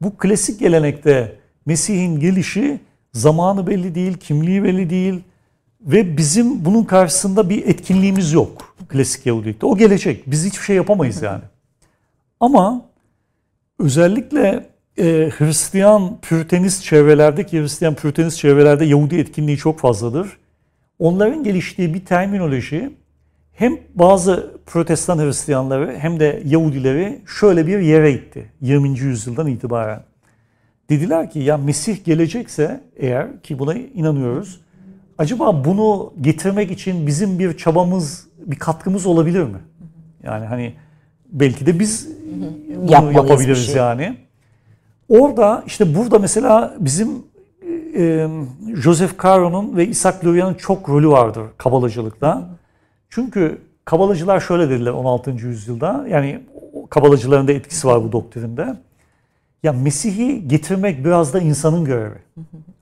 [0.00, 2.80] bu klasik gelenekte Mesih'in gelişi
[3.12, 5.20] zamanı belli değil, kimliği belli değil
[5.80, 9.66] ve bizim bunun karşısında bir etkinliğimiz yok klasik Yahudilikte.
[9.66, 10.22] O gelecek.
[10.26, 11.42] Biz hiçbir şey yapamayız yani.
[12.40, 12.84] Ama
[13.78, 14.66] özellikle
[14.98, 20.28] e, Hristiyan Püritenist çevrelerdeki Hristiyan Püritenist çevrelerde Yahudi etkinliği çok fazladır.
[20.98, 22.90] Onların geliştiği bir terminoloji
[23.52, 28.98] hem bazı protestan Hristiyanları hem de Yahudileri şöyle bir yere itti 20.
[28.98, 30.02] yüzyıldan itibaren.
[30.90, 34.60] Dediler ki ya Mesih gelecekse eğer ki buna inanıyoruz.
[35.18, 39.58] Acaba bunu getirmek için bizim bir çabamız, bir katkımız olabilir mi?
[40.22, 40.74] Yani hani
[41.32, 42.08] belki de biz
[42.76, 43.74] bunu yapabiliriz şey.
[43.74, 44.23] yani.
[45.08, 47.08] Orada işte burada mesela bizim
[47.96, 48.28] e,
[48.74, 52.48] Joseph Caro'nun ve Isaac Lurya'nın çok rolü vardır kabalacılıkta.
[53.08, 55.30] Çünkü kabalacılar şöyle dediler 16.
[55.30, 56.06] yüzyılda.
[56.08, 56.40] Yani
[56.90, 58.76] kabalacıların da etkisi var bu doktrinde.
[59.62, 62.18] Ya Mesih'i getirmek biraz da insanın görevi.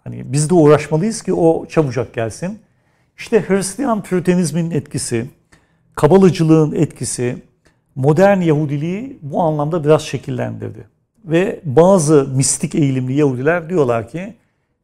[0.04, 2.58] Hani biz de uğraşmalıyız ki o çabucak gelsin.
[3.18, 5.26] İşte Hristiyan Püritenizmin etkisi,
[5.94, 7.42] kabalacılığın etkisi,
[7.94, 10.91] modern Yahudiliği bu anlamda biraz şekillendirdi.
[11.24, 14.34] Ve bazı mistik eğilimli Yahudiler diyorlar ki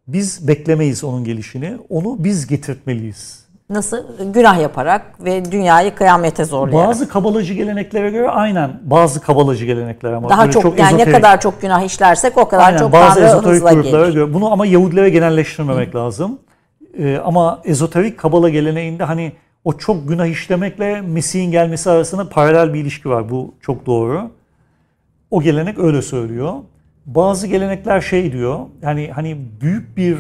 [0.07, 3.49] biz beklemeyiz onun gelişini, onu biz getirtmeliyiz.
[3.71, 3.99] Nasıl?
[4.33, 6.89] Günah yaparak ve dünyayı kıyamete zorlayarak.
[6.89, 11.07] Bazı kabalacı geleneklere göre aynen bazı kabalacı gelenekler ama daha böyle çok, yani ezoterik.
[11.07, 14.15] ne kadar çok günah işlersek o kadar Aynen, çok bazı Tanrı ezoterik hızla gruplara gelir.
[14.15, 16.39] göre bunu ama Yahudilere genelleştirmemek lazım.
[16.99, 19.33] Ee, ama ezoterik kabala geleneğinde hani
[19.65, 23.31] o çok günah işlemekle Mesih'in gelmesi arasında paralel bir ilişki var.
[23.31, 24.31] Bu çok doğru.
[25.31, 26.55] O gelenek öyle söylüyor.
[27.07, 28.61] Bazı gelenekler şey diyor.
[28.83, 30.17] Yani hani büyük bir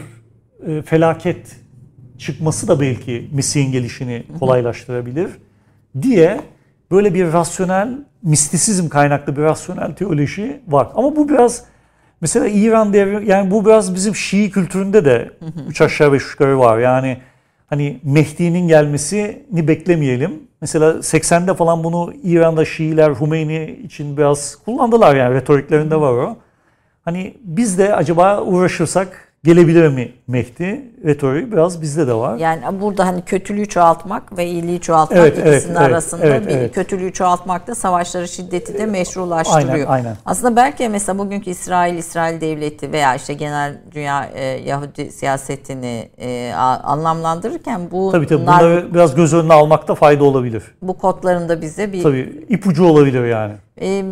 [0.66, 1.56] e, felaket
[2.18, 5.30] çıkması da belki Mesih'in gelişini kolaylaştırabilir
[6.02, 6.40] diye
[6.90, 10.88] böyle bir rasyonel, mistisizm kaynaklı bir rasyonel teoloji var.
[10.94, 11.64] Ama bu biraz
[12.20, 15.30] mesela İran devri, yani bu biraz bizim Şii kültüründe de
[15.68, 16.78] üç aşağı beş yukarı var.
[16.78, 17.18] Yani
[17.66, 20.47] hani Mehdi'nin gelmesini beklemeyelim.
[20.60, 26.36] Mesela 80'de falan bunu İran'da Şiiler Hümeyni için biraz kullandılar yani retoriklerinde var o.
[27.04, 30.82] Hani biz de acaba uğraşırsak gelebilir mi Mehdi?
[31.04, 32.36] Retoriği biraz bizde de var.
[32.36, 36.50] Yani burada hani kötülüğü çoğaltmak ve iyiliği çoğaltmak Evet, evet, ikisinin evet, arasında evet, bir
[36.50, 36.74] evet.
[36.74, 39.72] kötülüğü çoğaltmak da savaşları şiddeti de meşrulaştırıyor.
[39.72, 40.16] Aynen, aynen.
[40.26, 46.52] Aslında belki mesela bugünkü İsrail, İsrail devleti veya işte genel dünya e, Yahudi siyasetini e,
[46.82, 50.62] anlamlandırırken bu Tabii tabii bunları biraz göz önüne almakta fayda olabilir.
[50.82, 53.52] bu kodlarında bize bir Tabii ipucu olabilir yani.
[53.80, 54.04] e,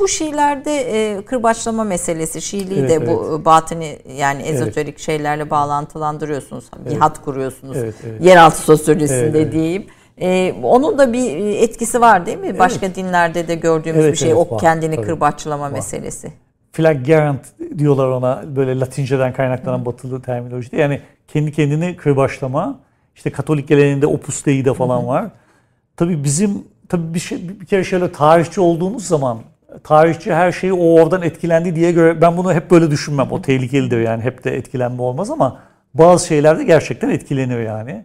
[0.00, 6.64] bu Şiilerde e, kırbaçlama meselesi, Şiiliği Evet, de bu batini yani ezoterik şeylerle bağlantılandırıyorsunuz.
[6.84, 7.00] Bir Evet.
[7.00, 7.76] hat kuruyorsunuz.
[7.76, 8.24] Evet, evet.
[8.24, 9.52] Yeraltı sosyolojisinde Evet, evet.
[9.52, 9.86] diyeyim.
[10.20, 12.58] E, onun da bir etkisi var değil mi?
[12.58, 14.30] Başka dinlerde de gördüğümüz Evet, bir şey.
[14.30, 14.60] evet, o var.
[14.60, 16.32] kendini Tabii, kırbaçlama meselesi.
[16.72, 17.40] Flagrant
[17.78, 20.76] diyorlar ona böyle Latinceden kaynaklanan batılı terminolojide.
[20.76, 22.78] Yani kendi kendini kırbaçlama.
[23.16, 25.26] İşte Katolik geleneğinde Opus Dei'de falan var.
[25.96, 29.38] Tabii bizim tabii bir, şey, bir kere şöyle tarihçi olduğunuz zaman
[29.84, 33.32] tarihçi her şeyi o oradan etkilendi diye göre ben bunu hep böyle düşünmem.
[33.32, 35.58] O tehlikelidir yani hep de etkilenme olmaz ama
[35.94, 38.04] bazı şeylerde gerçekten etkileniyor yani.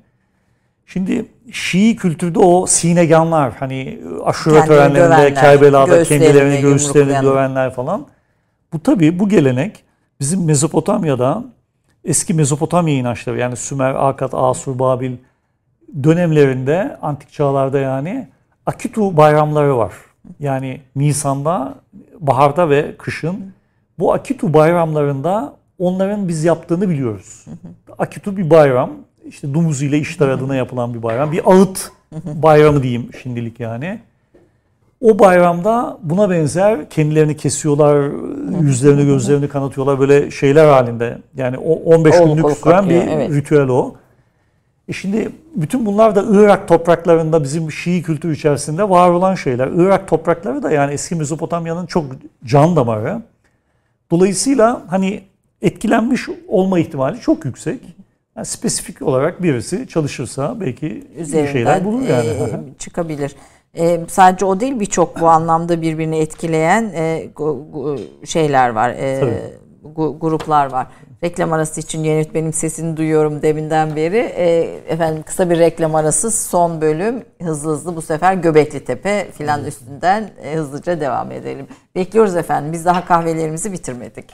[0.85, 8.07] Şimdi Şii kültürde o sineganlar hani aşure Kendini törenlerinde dövenler, Kerbela'da kendilerini göğüslerini dövenler falan.
[8.73, 9.83] Bu tabii bu gelenek
[10.19, 11.43] bizim Mezopotamya'da
[12.05, 15.11] eski Mezopotamya inançları yani Sümer, Akkad, Asur, Babil
[16.03, 18.27] dönemlerinde antik çağlarda yani
[18.65, 19.93] Akitu bayramları var.
[20.39, 21.75] Yani Nisan'da,
[22.19, 23.53] baharda ve kışın
[23.99, 27.45] bu Akitu bayramlarında onların biz yaptığını biliyoruz.
[27.97, 28.89] Akitu bir bayram.
[29.25, 31.31] İşte Dumuz ile İştar adına yapılan bir bayram.
[31.31, 31.91] Bir ağıt
[32.25, 33.99] bayramı diyeyim şimdilik yani.
[35.01, 38.11] O bayramda buna benzer kendilerini kesiyorlar,
[38.61, 41.17] yüzlerini gözlerini kanatıyorlar böyle şeyler halinde.
[41.37, 43.31] Yani o 15 Oluk günlük süren bir evet.
[43.31, 43.95] ritüel o.
[44.91, 49.67] E şimdi bütün bunlar da Irak topraklarında bizim Şii kültürü içerisinde var olan şeyler.
[49.67, 52.05] Irak toprakları da yani eski Mezopotamya'nın çok
[52.45, 53.21] can damarı.
[54.11, 55.23] Dolayısıyla hani
[55.61, 57.79] etkilenmiş olma ihtimali çok yüksek.
[58.35, 62.27] Yani spesifik olarak birisi çalışırsa belki üzerinden şeyler bulur yani.
[62.27, 63.35] e, çıkabilir.
[63.77, 67.29] E, sadece o değil birçok bu anlamda birbirini etkileyen e,
[68.25, 69.70] şeyler var, e, Tabii.
[70.19, 70.87] Gruplar var.
[71.23, 74.17] Reklam arası için yönetmenim sesini duyuyorum deminden beri.
[74.17, 74.45] E,
[74.87, 80.29] efendim kısa bir reklam arası son bölüm hızlı hızlı bu sefer Göbekli Tepe filan üstünden
[80.43, 81.67] e, hızlıca devam edelim.
[81.95, 84.25] Bekliyoruz efendim biz daha kahvelerimizi bitirmedik.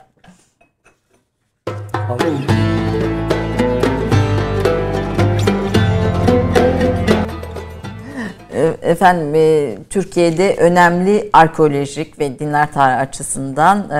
[8.57, 13.99] E, Efendim e, Türkiye'de önemli arkeolojik ve dinler tarihi açısından e,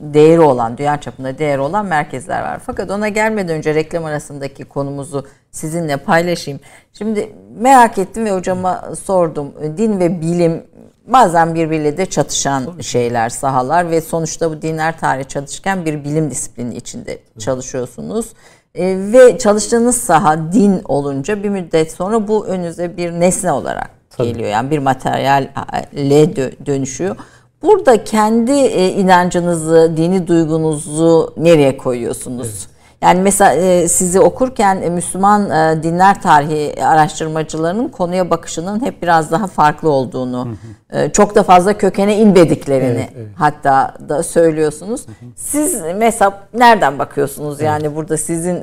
[0.00, 2.60] değeri olan, dünya çapında değeri olan merkezler var.
[2.66, 6.60] Fakat ona gelmeden önce reklam arasındaki konumuzu sizinle paylaşayım.
[6.92, 9.52] Şimdi merak ettim ve hocama sordum.
[9.76, 10.62] Din ve bilim
[11.06, 16.76] bazen birbiriyle de çatışan şeyler, sahalar ve sonuçta bu dinler tarihi çalışırken bir bilim disiplini
[16.76, 18.26] içinde çalışıyorsunuz.
[18.74, 24.48] E, ve çalıştığınız saha din olunca bir müddet sonra bu önünüze bir nesne olarak geliyor.
[24.50, 27.16] Yani bir materyalle dö- dönüşüyor.
[27.62, 32.66] Burada kendi e, inancınızı, dini duygunuzu nereye koyuyorsunuz?
[33.02, 35.42] Yani mesela e, sizi okurken e, Müslüman
[35.82, 40.48] dinler tarihi araştırmacılarının konuya bakışının hep biraz daha farklı olduğunu,
[40.92, 43.28] e, çok da fazla kökene inmediklerini Evet, evet.
[43.36, 45.06] hatta da söylüyorsunuz.
[45.36, 47.60] Siz mesela nereden bakıyorsunuz?
[47.60, 48.56] Yani burada sizin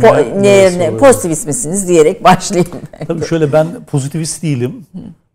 [0.00, 2.70] po- ne- ne- pozitivist misiniz diyerek başlayayım.
[3.08, 4.86] Tabii şöyle ben pozitivist değilim.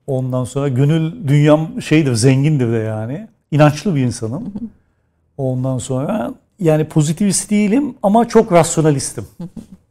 [0.10, 3.28] Ondan sonra gönül dünyam şeydir, zengindir de yani.
[3.52, 4.54] İnançlı bir insanım.
[5.38, 9.26] Ondan sonra yani pozitivist değilim ama çok rasyonalistim.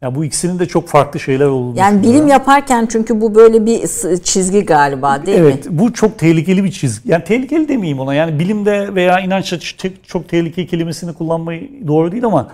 [0.01, 3.87] Ya bu ikisinin de çok farklı şeyler olduğunu Yani bilim yaparken çünkü bu böyle bir
[4.23, 5.43] çizgi galiba değil mi?
[5.43, 7.11] Evet, bu çok tehlikeli bir çizgi.
[7.11, 8.13] Yani tehlikeli demeyeyim ona.
[8.13, 9.59] Yani bilimde veya inançta
[10.07, 12.47] çok tehlikeli kelimesini kullanmayı doğru değil ama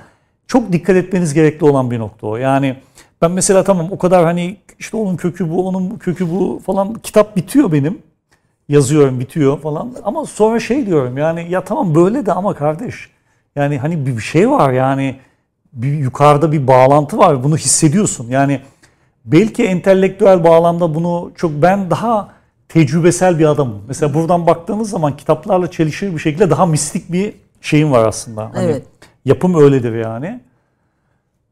[0.48, 2.38] çok dikkat etmeniz gerekli olan bir nokta o.
[2.38, 2.76] Yani
[3.22, 7.36] ben mesela tamam o kadar hani işte onun kökü bu, onun kökü bu falan kitap
[7.36, 8.00] bitiyor benim.
[8.70, 9.94] Yazıyorum bitiyor falan.
[10.04, 13.10] Ama sonra şey diyorum yani ya tamam böyle de ama kardeş.
[13.56, 15.16] Yani hani bir şey var yani
[15.74, 17.44] bir yukarıda bir bağlantı var.
[17.44, 18.28] Bunu hissediyorsun.
[18.30, 18.62] Yani
[19.26, 22.30] belki entelektüel bağlamda bunu çok ben daha
[22.70, 23.82] tecrübesel bir adamım.
[23.88, 28.52] Mesela buradan baktığınız zaman kitaplarla çelişir bir şekilde daha mistik bir şeyim var aslında.
[28.54, 28.84] Hani Evet.
[29.26, 30.40] Yapım öyledir yani.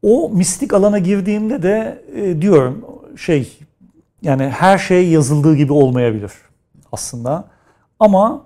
[0.03, 2.85] O mistik alana girdiğimde de e, diyorum
[3.17, 3.57] şey
[4.21, 6.31] yani her şey yazıldığı gibi olmayabilir
[6.91, 7.43] aslında.
[7.99, 8.41] Ama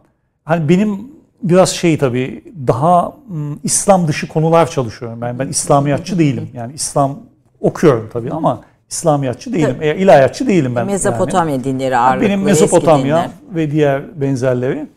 [0.45, 1.07] hani benim
[1.43, 5.39] biraz şey tabii daha m, İslam dışı konular çalışıyorum ben.
[5.39, 6.49] Ben İslamiyatçı değilim.
[6.53, 7.19] Yani İslam
[7.61, 9.75] okuyorum tabii ama İslamiyatçı değilim.
[9.75, 9.85] Tabii.
[9.85, 10.79] E, ilahiyatçı değilim ben.
[10.79, 10.91] yani.
[10.91, 12.27] Mezopotamya dinleri ağırlıklı.
[12.27, 14.87] Benim Mezopotamya ve diğer benzerleri.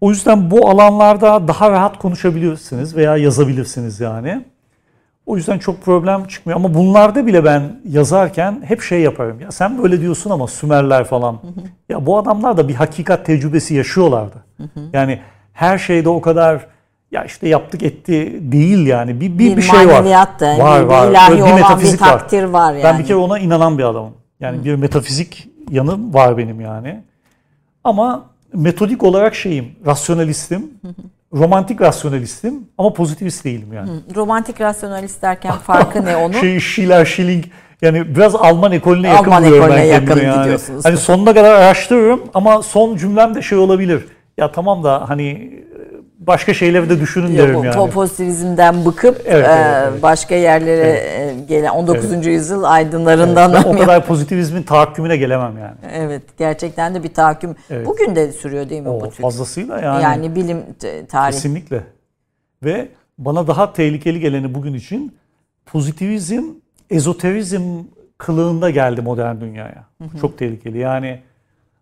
[0.00, 4.44] O yüzden bu alanlarda daha rahat konuşabilirsiniz veya yazabilirsiniz yani.
[5.26, 6.56] O yüzden çok problem çıkmıyor.
[6.58, 9.40] Ama bunlarda bile ben yazarken hep şey yaparım.
[9.40, 11.38] Ya sen böyle diyorsun ama Sümerler falan.
[11.88, 14.44] Ya bu adamlar da bir hakikat tecrübesi yaşıyorlardı.
[14.92, 15.20] Yani
[15.52, 16.66] her şeyde o kadar
[17.10, 19.20] ya işte yaptık etti değil yani.
[19.20, 20.04] Bir, bir, Bir bir şey var.
[20.04, 21.10] da, var, bir var.
[21.10, 22.98] ilahi bir metafizik takdir var Ben yani.
[22.98, 24.12] bir kere ona inanan bir adamım.
[24.40, 27.00] Yani bir metafizik yanım var benim yani.
[27.84, 28.24] Ama
[28.54, 30.70] metodik olarak şeyim, rasyonalistim.
[31.38, 33.90] Romantik rasyonalistim ama pozitivist değilim yani.
[34.14, 36.32] Romantik rasyonalist derken farkı ne onun?
[36.40, 37.44] Şey Schiller, Schilling
[37.82, 40.38] yani biraz Alman ekolüne yakın Alman ekolüne ben yakın yani.
[40.38, 40.84] gidiyorsunuz.
[40.84, 44.04] Hani sonuna kadar araştırırım ama son cümlem de şey olabilir.
[44.38, 45.52] Ya tamam da hani
[46.18, 47.90] başka şeyleri de düşünün Yok, derim yani.
[47.90, 50.02] pozitivizmden bıkıp Evet, e, evet, evet.
[50.02, 52.26] başka yerlere e, gelen 19.
[52.26, 55.76] yüzyıl aydınlarından Ben o kadar pozitivizmin tahakkümüne gelemem yani.
[55.92, 57.56] Evet, gerçekten de bir tahakküm.
[57.70, 57.86] Evet.
[57.86, 59.22] Bugün de sürüyor değil mi O bu tür?
[59.22, 60.02] fazlasıyla yani.
[60.02, 60.62] Yani, bilim
[61.08, 61.34] tarih.
[61.34, 61.80] Kesinlikle.
[62.64, 62.88] Ve
[63.18, 65.16] bana daha tehlikeli geleni bugün için
[65.66, 66.42] pozitivizm,
[66.90, 67.62] ezoterizm
[68.18, 69.84] kılığında geldi modern dünyaya.
[70.20, 70.78] Çok tehlikeli.
[70.78, 71.20] Yani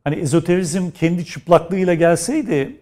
[0.04, 2.76] hani ezoterizm kendi çıplaklığıyla gelseydi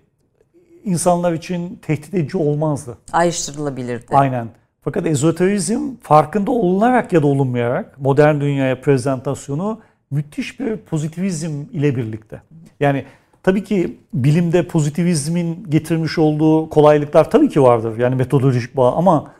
[0.84, 2.98] insanlar için tehdit edici olmazdı.
[3.12, 4.06] Ayrıştırılabilirdi.
[4.10, 4.48] Aynen.
[4.84, 9.80] Fakat ezoterizm farkında olunarak ya da olunmayarak modern dünyaya prezentasyonu
[10.10, 12.42] müthiş bir pozitivizm ile birlikte.
[12.80, 13.04] Yani
[13.42, 17.98] tabii ki bilimde pozitivizmin getirmiş olduğu kolaylıklar tabii ki vardır.
[17.98, 19.32] Yani metodolojik bağ ama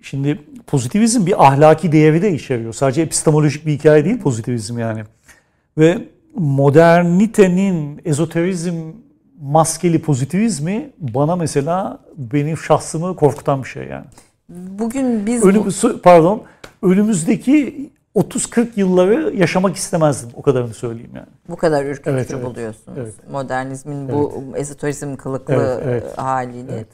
[0.00, 2.72] şimdi pozitivizm bir ahlaki değeri de içeriyor.
[2.72, 5.02] Sadece epistemolojik bir hikaye değil pozitivizm yani.
[5.78, 5.98] Ve
[6.36, 8.92] modernitenin ezoterizm
[9.42, 14.04] maskeli pozitivizmi bana mesela benim şahsımı korkutan bir şey yani.
[14.48, 16.42] Bugün biz bu- Önüm, pardon,
[16.82, 20.30] önümüzdeki 30-40 yılları yaşamak istemezdim.
[20.34, 21.26] O kadarını söyleyeyim yani.
[21.48, 22.98] bu kadar ürkütücü Evet, evet, buluyorsunuz.
[22.98, 23.14] evet.
[23.30, 26.18] Modernizmin bu ezoterizm kılıklı Evet, evet.
[26.18, 26.70] halini.
[26.72, 26.86] Evet.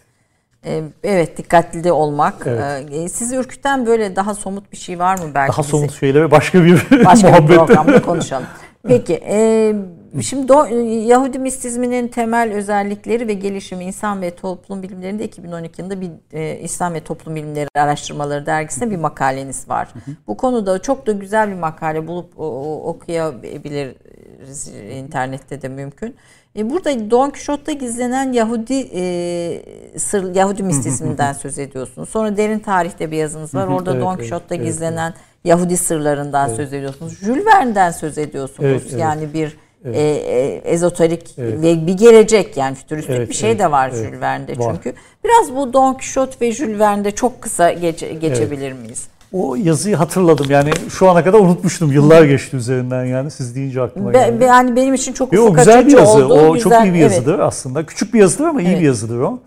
[0.64, 2.34] E, Evet, dikkatli de olmak.
[2.46, 2.88] Evet.
[2.92, 5.52] E, Sizi ürküten böyle daha somut bir şey var mı belki?
[5.52, 8.46] Daha bize- somut şeyleri başka bir Başka bir programda konuşalım.
[8.88, 9.74] Peki, e,
[10.22, 16.10] şimdi Do- Yahudi mistizminin temel özellikleri ve gelişimi insan ve toplum bilimlerinde 2012 yılında bir
[16.32, 19.88] e, İslam ve Toplum Bilimleri Araştırmaları dergisinde bir makaleniz var.
[20.26, 26.16] Bu konuda çok da güzel bir makale bulup o- o- okuyabiliriz internette de mümkün.
[26.56, 29.62] E, burada Don Quixote'da gizlenen Yahudi e,
[29.98, 32.08] sır, Yahudi mistizminden söz ediyorsunuz.
[32.08, 33.66] Sonra derin tarihte bir yazınız var.
[33.66, 37.18] Orada Evet, Don evet, Quixote'da evet, gizlenen Yahudi sırlarından söz ediyorsunuz.
[37.20, 38.70] Jules Verne'den söz ediyorsunuz.
[38.70, 39.00] Evet, evet.
[39.00, 41.62] Yani bir e, e, ezoterik Evet.
[41.62, 44.06] ve bir gelecek yani fütüristik Evet, bir şey evet, de var evet.
[44.06, 44.74] Jules Verne'de Var.
[44.74, 44.98] çünkü.
[45.24, 49.08] Biraz bu Don Quixote ve Jules Verne'de çok kısa geç, geçebilir miyiz?
[49.32, 50.46] O yazıyı hatırladım.
[50.50, 51.92] Yani şu ana kadar unutmuştum.
[51.92, 53.30] Yıllar geçti üzerinden yani.
[53.30, 54.44] Siz deyince aklıma Be, geldi.
[54.44, 56.24] yani benim için çok ufuk güzel bir yazı.
[56.26, 56.34] oldu.
[56.34, 57.12] O Güzel, çok iyi bir evet.
[57.12, 57.86] yazıdır aslında.
[57.86, 58.80] Küçük bir yazıdır ama iyi Evet.
[58.80, 59.38] bir yazıdır o.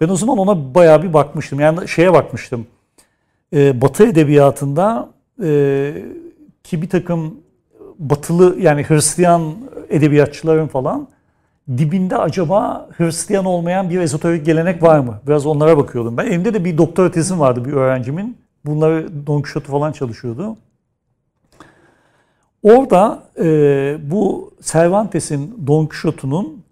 [0.00, 1.60] Ben o zaman ona bayağı bir bakmıştım.
[1.60, 2.66] Yani şeye bakmıştım.
[3.54, 5.08] Ee, Batı edebiyatında
[5.44, 5.92] e,
[6.64, 7.34] ki bir takım
[7.98, 9.54] batılı yani Hristiyan
[9.90, 11.08] edebiyatçıların falan
[11.78, 15.20] dibinde acaba Hristiyan olmayan bir ezoterik gelenek var mı?
[15.26, 16.16] Biraz onlara bakıyordum.
[16.16, 18.36] Ben elimde de bir doktora tezim vardı bir öğrencimin.
[18.66, 20.56] Bunları Don Quixote falan çalışıyordu.
[22.62, 26.62] Orada e, bu Cervantes'in Don Quixote'unun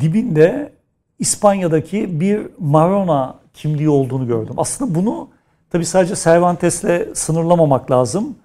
[0.00, 0.72] dibinde
[1.18, 4.54] İspanya'daki bir Marona kimliği olduğunu gördüm.
[4.56, 5.28] Aslında bunu
[5.70, 8.36] tabi sadece Cervantes'le sınırlamamak lazım.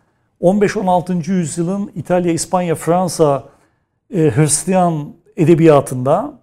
[0.42, 1.32] 15-16.
[1.32, 3.44] yüzyılın İtalya, İspanya, Fransa
[4.14, 6.34] e, Hristiyan edebiyatında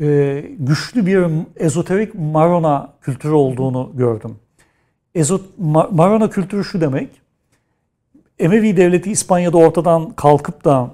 [0.00, 1.26] e, güçlü bir
[1.56, 4.36] ezoterik Marona kültürü olduğunu gördüm.
[5.14, 5.58] Ezot,
[5.90, 7.08] Marona kültürü şu demek,
[8.38, 10.90] Emevi devleti İspanya'da ortadan kalkıp da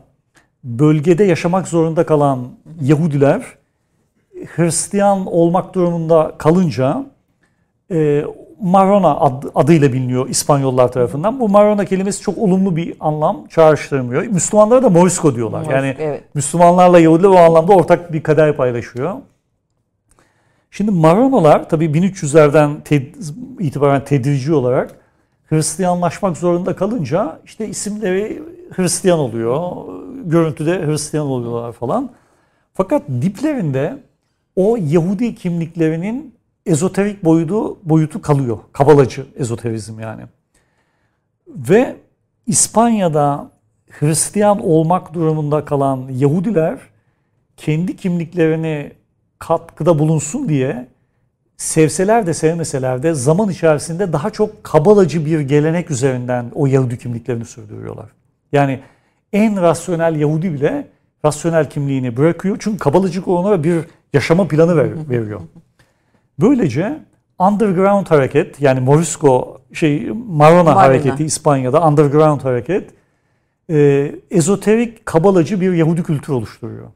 [0.65, 2.49] bölgede yaşamak zorunda kalan
[2.81, 3.43] Yahudiler
[4.47, 7.07] Hristiyan olmak durumunda kalınca
[7.91, 8.25] e,
[8.62, 11.41] Marona ad, adıyla biliniyor İspanyollar tarafından.
[11.41, 14.23] Bu Marona kelimesi çok olumlu bir anlam çağrıştırmıyor.
[14.23, 15.59] Müslümanlara da Morisco diyorlar.
[15.59, 16.24] Morisco, yani evet.
[16.35, 19.15] Müslümanlarla Yahudiler o anlamda ortak bir kader paylaşıyor.
[20.70, 23.15] Şimdi Maronalar tabii 1300'lerden ted
[23.59, 24.95] itibaren tedrici olarak
[25.47, 28.43] Hristiyanlaşmak zorunda kalınca işte isimleri
[28.73, 29.73] Hristiyan oluyor.
[30.24, 32.11] Görüntüde Hristiyan oluyorlar falan.
[32.74, 33.99] Fakat diplerinde
[34.57, 36.35] o Yahudi kimliklerinin
[36.66, 38.59] ezoterik boyutu, boyutu kalıyor.
[38.73, 40.23] Kabalacı ezoterizm yani.
[41.49, 41.97] Ve
[42.47, 43.51] İspanya'da
[43.91, 46.78] Hristiyan olmak durumunda kalan Yahudiler
[47.57, 48.93] kendi kimliklerini
[49.39, 50.87] katkıda bulunsun diye
[51.57, 57.45] sevseler de sevmeseler de zaman içerisinde daha çok kabalacı bir gelenek üzerinden o Yahudi kimliklerini
[57.45, 58.07] sürdürüyorlar.
[58.53, 58.81] Yani
[59.32, 60.89] en rasyonel Yahudi bile
[61.24, 62.57] rasyonel kimliğini bırakıyor.
[62.61, 65.41] Çünkü kabalacık ona bir yaşama planı ver, veriyor.
[66.41, 67.01] Böylece
[67.39, 72.91] underground hareket yani Morisco şey Marona, Marona hareketi İspanya'da underground hareket
[73.71, 76.87] e, ezoterik kabalacı bir Yahudi kültür oluşturuyor.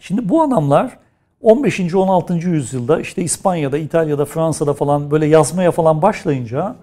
[0.00, 0.98] Şimdi bu adamlar
[1.40, 1.94] 15.
[1.94, 2.34] 16.
[2.34, 6.76] yüzyılda işte İspanya'da, İtalya'da, Fransa'da falan böyle yazmaya falan başlayınca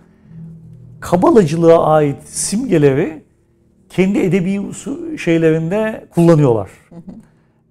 [1.00, 3.24] kabalacılığa ait simgeleri
[3.90, 4.62] kendi edebi
[5.18, 6.70] şeylerinde kullanıyorlar.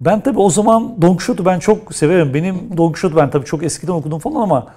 [0.01, 2.33] Ben tabii o zaman Don Quixote'u ben çok severim.
[2.33, 4.67] Benim Don Quixote ben tabii çok eskiden okudum falan ama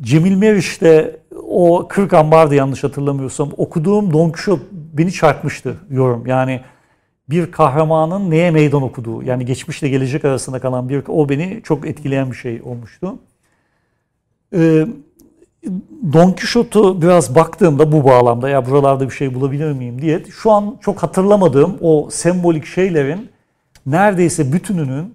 [0.00, 6.26] Cemil Meriç'te o 40 ambardı yanlış hatırlamıyorsam okuduğum Don Quixote beni çarpmıştı yorum.
[6.26, 6.60] Yani
[7.30, 12.30] bir kahramanın neye meydan okuduğu yani geçmişle gelecek arasında kalan bir o beni çok etkileyen
[12.30, 13.18] bir şey olmuştu.
[14.54, 14.86] Ee,
[16.12, 20.76] Don Quixote'u biraz baktığımda bu bağlamda ya buralarda bir şey bulabilir miyim diye şu an
[20.80, 23.31] çok hatırlamadığım o sembolik şeylerin
[23.86, 25.14] neredeyse bütününün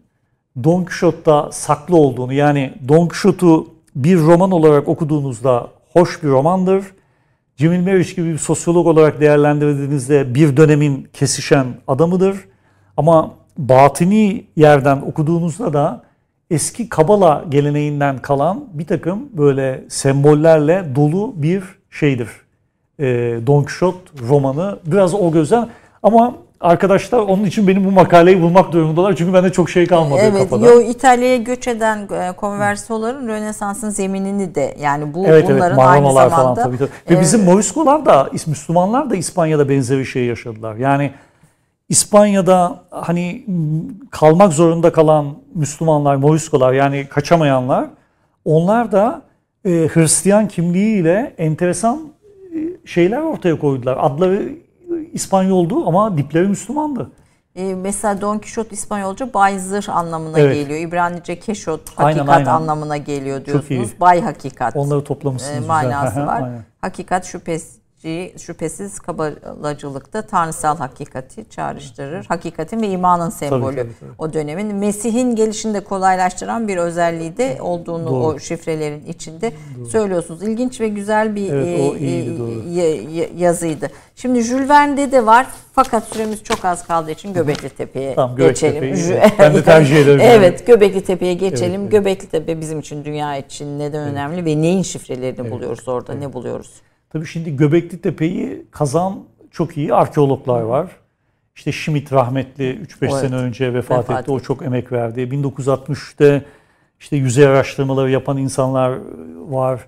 [0.63, 6.85] Don Quixote'da saklı olduğunu yani Don Quixote'u bir roman olarak okuduğunuzda hoş bir romandır.
[7.57, 12.37] Cemil Meriç gibi bir sosyolog olarak değerlendirdiğinizde bir dönemin kesişen adamıdır.
[12.97, 16.03] Ama batini yerden okuduğunuzda da
[16.51, 22.29] eski Kabala geleneğinden kalan bir takım böyle sembollerle dolu bir şeydir.
[22.99, 23.05] E,
[23.47, 25.69] Don Quixote romanı biraz o gözden
[26.03, 29.15] ama arkadaşlar onun için benim bu makaleyi bulmak durumundalar.
[29.15, 30.65] Çünkü bende çok şey kalmadı evet, kafada.
[30.65, 36.13] Yo, İtalya'ya göç eden e, konversiyoların Rönesans'ın zeminini de yani bu evet, bunların evet, aynı
[36.13, 36.35] zamanda.
[36.35, 36.89] Falan, tabii, tabii.
[37.09, 40.75] Ve e, bizim Morisco'lar da Müslümanlar da İspanya'da benzeri şey yaşadılar.
[40.75, 41.11] Yani
[41.89, 43.45] İspanya'da hani
[44.11, 45.25] kalmak zorunda kalan
[45.55, 47.87] Müslümanlar, Morisco'lar yani kaçamayanlar
[48.45, 49.21] onlar da
[49.65, 51.99] e, Hristiyan kimliğiyle enteresan
[52.55, 53.97] e, şeyler ortaya koydular.
[53.99, 54.49] Adları
[55.17, 57.11] İspanyoldu ama dipleri Müslümandı.
[57.55, 60.55] Ee, mesela Don Quixote İspanyolca bay zırh anlamına evet.
[60.55, 60.79] geliyor.
[60.79, 62.45] İbranice keşot hakikat aynen, aynen.
[62.45, 63.89] anlamına geliyor diyorsunuz.
[63.99, 64.75] Bay hakikat.
[64.75, 65.63] Onları toplamışsınız.
[65.63, 66.43] E, manası var.
[66.81, 67.86] hakikat şüphesiz
[68.37, 72.25] şüphesiz kabalacılıkta tanrısal hakikati çağrıştırır.
[72.25, 74.11] Hakikatin ve imanın sembolü tabii, tabii, tabii.
[74.17, 74.75] o dönemin.
[74.75, 78.25] Mesih'in gelişini de kolaylaştıran bir özelliği de olduğunu doğru.
[78.25, 79.85] o şifrelerin içinde doğru.
[79.85, 80.43] söylüyorsunuz.
[80.43, 83.89] İlginç ve güzel bir evet, e, iyiydi, e, yazıydı.
[84.15, 88.95] Şimdi Jules Verne'de de var fakat süremiz çok az kaldığı için Göbekli Tepe'ye tamam, geçelim.
[89.39, 90.19] Ben de tercih ederim.
[90.23, 91.71] evet Göbekli Tepe'ye geçelim.
[91.71, 91.91] Evet, evet.
[91.91, 94.11] Göbekli Tepe bizim için dünya için neden evet.
[94.11, 95.51] önemli ve neyin şifrelerini evet.
[95.51, 96.21] buluyoruz orada evet.
[96.21, 96.71] ne buluyoruz?
[97.09, 100.91] Tabii şimdi Göbekli Tepe'yi kazan çok iyi arkeologlar var.
[101.55, 103.13] İşte Schmidt rahmetli 3-5 evet.
[103.13, 104.31] sene önce vefat, vefat etti.
[104.31, 105.21] O çok emek verdi.
[105.21, 106.45] 1960'te
[106.99, 108.97] işte yüzey araştırmaları yapan insanlar
[109.49, 109.81] var.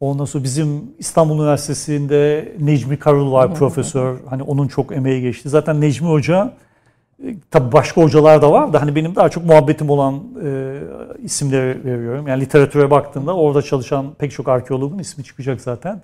[0.00, 4.16] Ondan sonra bizim İstanbul Üniversitesi'nde Necmi Karul var profesör.
[4.30, 5.48] Hani onun çok emeği geçti.
[5.48, 6.54] Zaten Necmi Hoca
[7.24, 10.78] e, tabi başka hocalar da var da hani benim daha çok muhabbetim olan e,
[11.22, 12.26] isimleri veriyorum.
[12.28, 16.02] Yani literatüre baktığımda orada çalışan pek çok arkeologun ismi çıkacak zaten.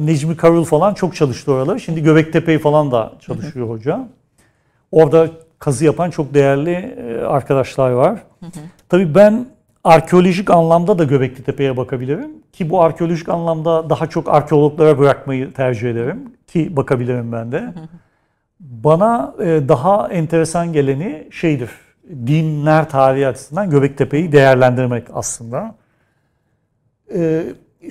[0.00, 1.80] Necmi Karul falan çok çalıştı oraları.
[1.80, 4.08] Şimdi Göbektepe'yi falan da çalışıyor hoca.
[4.92, 8.22] Orada kazı yapan çok değerli e, arkadaşlar var.
[8.88, 9.46] Tabii ben
[9.84, 12.30] arkeolojik anlamda da Göbekli Tepe'ye bakabilirim.
[12.52, 16.32] Ki bu arkeolojik anlamda daha çok arkeologlara bırakmayı tercih ederim.
[16.46, 17.74] Ki bakabilirim ben de.
[18.60, 21.70] Bana e, daha enteresan geleni şeydir.
[22.26, 25.74] Dinler tarihi açısından Göbekli Tepe'yi değerlendirmek aslında.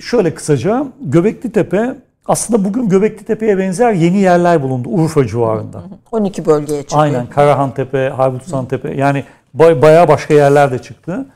[0.00, 1.94] Şöyle kısaca Göbekli Tepe
[2.26, 5.82] aslında bugün Göbekli Tepe'ye benzer yeni yerler bulundu Urfa civarında.
[6.12, 7.02] 12 bölgeye çıkıyor.
[7.02, 11.26] Aynen Karahan Tepe, Harbutusan Tepe yani bay, bayağı başka yerler de çıktı.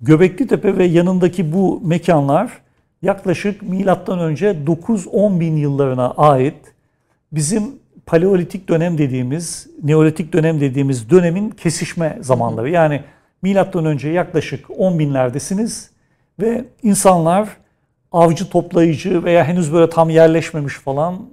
[0.00, 2.52] Göbekli Tepe ve yanındaki bu mekanlar
[3.02, 6.74] yaklaşık milattan önce 9-10 bin yıllarına ait
[7.32, 7.62] bizim
[8.06, 12.70] paleolitik dönem dediğimiz, neolitik dönem dediğimiz dönemin kesişme zamanları.
[12.70, 13.02] Yani
[13.42, 15.90] milattan önce yaklaşık 10 binlerdesiniz
[16.40, 17.48] ve insanlar
[18.12, 21.26] avcı toplayıcı veya henüz böyle tam yerleşmemiş falan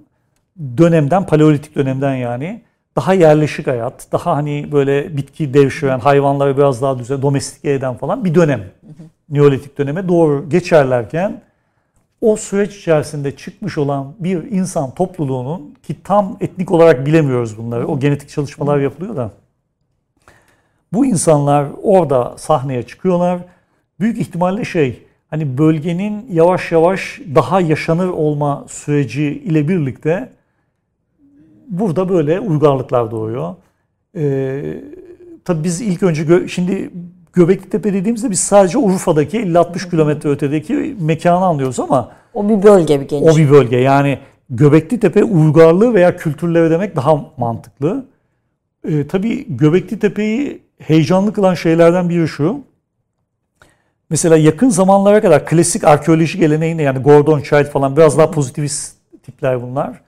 [0.78, 2.62] dönemden, paleolitik dönemden yani
[2.96, 8.26] daha yerleşik hayat, daha hani böyle bitki devşiren, hayvanları biraz daha düzen, domestike eden falan
[8.26, 8.64] bir dönem.
[9.30, 11.42] Neolitik döneme doğru geçerlerken
[12.22, 17.88] o süreç içerisinde çıkmış olan bir insan topluluğunun ki tam etnik olarak bilemiyoruz bunları.
[17.88, 19.32] O genetik çalışmalar yapılıyor da.
[20.94, 23.40] Bu insanlar orada sahneye çıkıyorlar.
[24.00, 25.04] Büyük ihtimalle şey
[25.36, 30.30] hani bölgenin yavaş yavaş daha yaşanır olma süreci ile birlikte
[31.68, 33.56] burada böyle uygarlıklar doğuyor.
[34.18, 34.82] Ee,
[35.46, 36.90] tabii biz ilk önce gö- şimdi
[37.34, 43.02] Göbekli Tepe dediğimizde biz sadece Urfa'daki 50-60 kilometre ötedeki mekanı anlıyoruz ama o bir bölge
[43.02, 43.34] bir geniş.
[43.34, 43.78] o bir bölge.
[43.78, 48.06] Yani Göbekli Tepe uygarlığı veya kültürleri demek daha mantıklı.
[48.88, 52.60] Ee, tabii Göbekli Tepe'yi heyecanlı kılan şeylerden biri şu.
[54.10, 59.62] Mesela yakın zamanlara kadar klasik arkeoloji geleneğinde yani Gordon Child falan biraz daha pozitivist tipler
[59.62, 60.02] bunlar.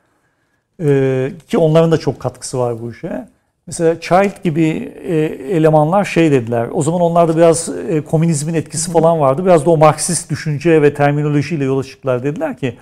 [0.84, 3.28] Ee, ki onların da çok katkısı var bu işe.
[3.68, 5.16] Mesela Child gibi e,
[5.56, 6.68] elemanlar şey dediler.
[6.72, 9.46] O zaman onlarda biraz e, komünizmin etkisi falan vardı.
[9.46, 12.24] Biraz da o Marksist düşünce ve terminolojiyle yola çıktılar.
[12.24, 12.78] Dediler ki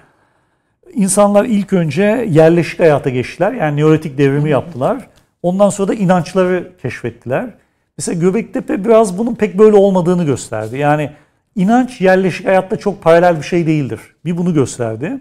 [0.94, 3.54] insanlar ilk önce yerleşik hayata geçtiler.
[3.54, 5.08] Yani Neolitik devrimi yaptılar.
[5.44, 7.50] Ondan sonra da inançları keşfettiler.
[7.98, 10.78] Mesela Göbektepe biraz bunun pek böyle olmadığını gösterdi.
[10.78, 11.10] Yani
[11.56, 14.00] inanç yerleşik hayatta çok paralel bir şey değildir.
[14.26, 15.20] Bir bunu gösterdi.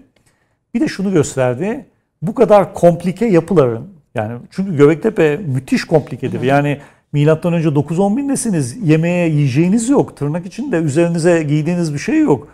[0.75, 1.87] Bir de şunu gösterdi.
[2.23, 6.43] Bu kadar komplike yapıların yani çünkü Göbektepe müthiş komplikedir.
[6.43, 6.81] Yani
[7.13, 8.89] milattan önce 9-10 bindesiniz.
[8.89, 10.17] Yemeğe yiyeceğiniz yok.
[10.17, 12.49] Tırnak içinde üzerinize giydiğiniz bir şey yok.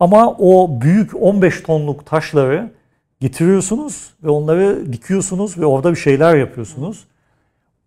[0.00, 2.70] Ama o büyük 15 tonluk taşları
[3.20, 7.04] getiriyorsunuz ve onları dikiyorsunuz ve orada bir şeyler yapıyorsunuz.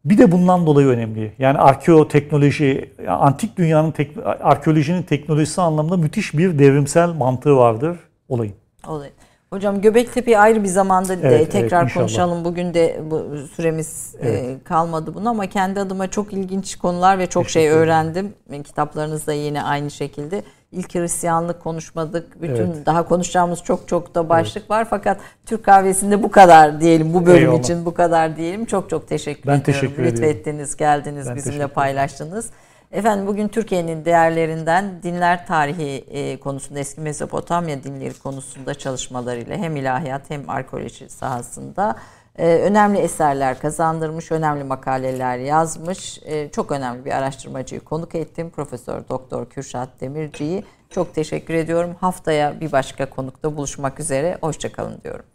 [0.05, 1.31] Bir de bundan dolayı önemli.
[1.39, 4.11] Yani arkeoteknoloji, antik dünyanın tek,
[4.41, 7.97] arkeolojinin teknolojisi anlamında müthiş bir devrimsel mantığı vardır
[8.29, 8.53] olayın.
[8.87, 9.13] Olayın.
[9.49, 11.93] Hocam Göbektepe'yi ayrı bir zamanda Evet, tekrar evet, inşallah.
[11.93, 12.45] konuşalım.
[12.45, 14.63] Bugün de bu süremiz e, Evet.
[14.63, 17.83] kalmadı buna ama kendi adıma çok ilginç konular ve çok şey Teşekkür ederim.
[17.83, 18.63] öğrendim.
[18.63, 20.43] Kitaplarınızda yine aynı şekilde.
[20.71, 22.41] İlk Hristiyanlık konuşmadık.
[22.41, 22.85] Bütün Evet.
[22.85, 27.13] daha konuşacağımız çok çok da başlık var fakat Türk kahvesinde bu kadar diyelim.
[27.13, 27.59] Bu bölüm Eyvallah.
[27.59, 28.65] için bu kadar diyelim.
[28.65, 29.81] Çok çok teşekkür Ben ediyorum.
[29.81, 30.03] teşekkür.
[30.03, 32.49] Lütfettiniz, geldiniz, Ben bizimle paylaştınız.
[32.91, 40.29] Efendim bugün Türkiye'nin değerlerinden dinler tarihi e, konusunda eski Mezopotamya dinleri konusunda çalışmalarıyla hem ilahiyat
[40.29, 41.95] hem arkeoloji sahasında
[42.39, 46.19] e, önemli eserler kazandırmış, önemli makaleler yazmış.
[46.25, 48.49] E, çok önemli bir araştırmacıyı konuk ettim.
[48.49, 51.95] Profesör Doktor Kürşat Demirci'yi çok teşekkür ediyorum.
[51.99, 54.37] Haftaya bir başka konukta buluşmak üzere.
[54.41, 55.25] Hoşçakalın diyorum.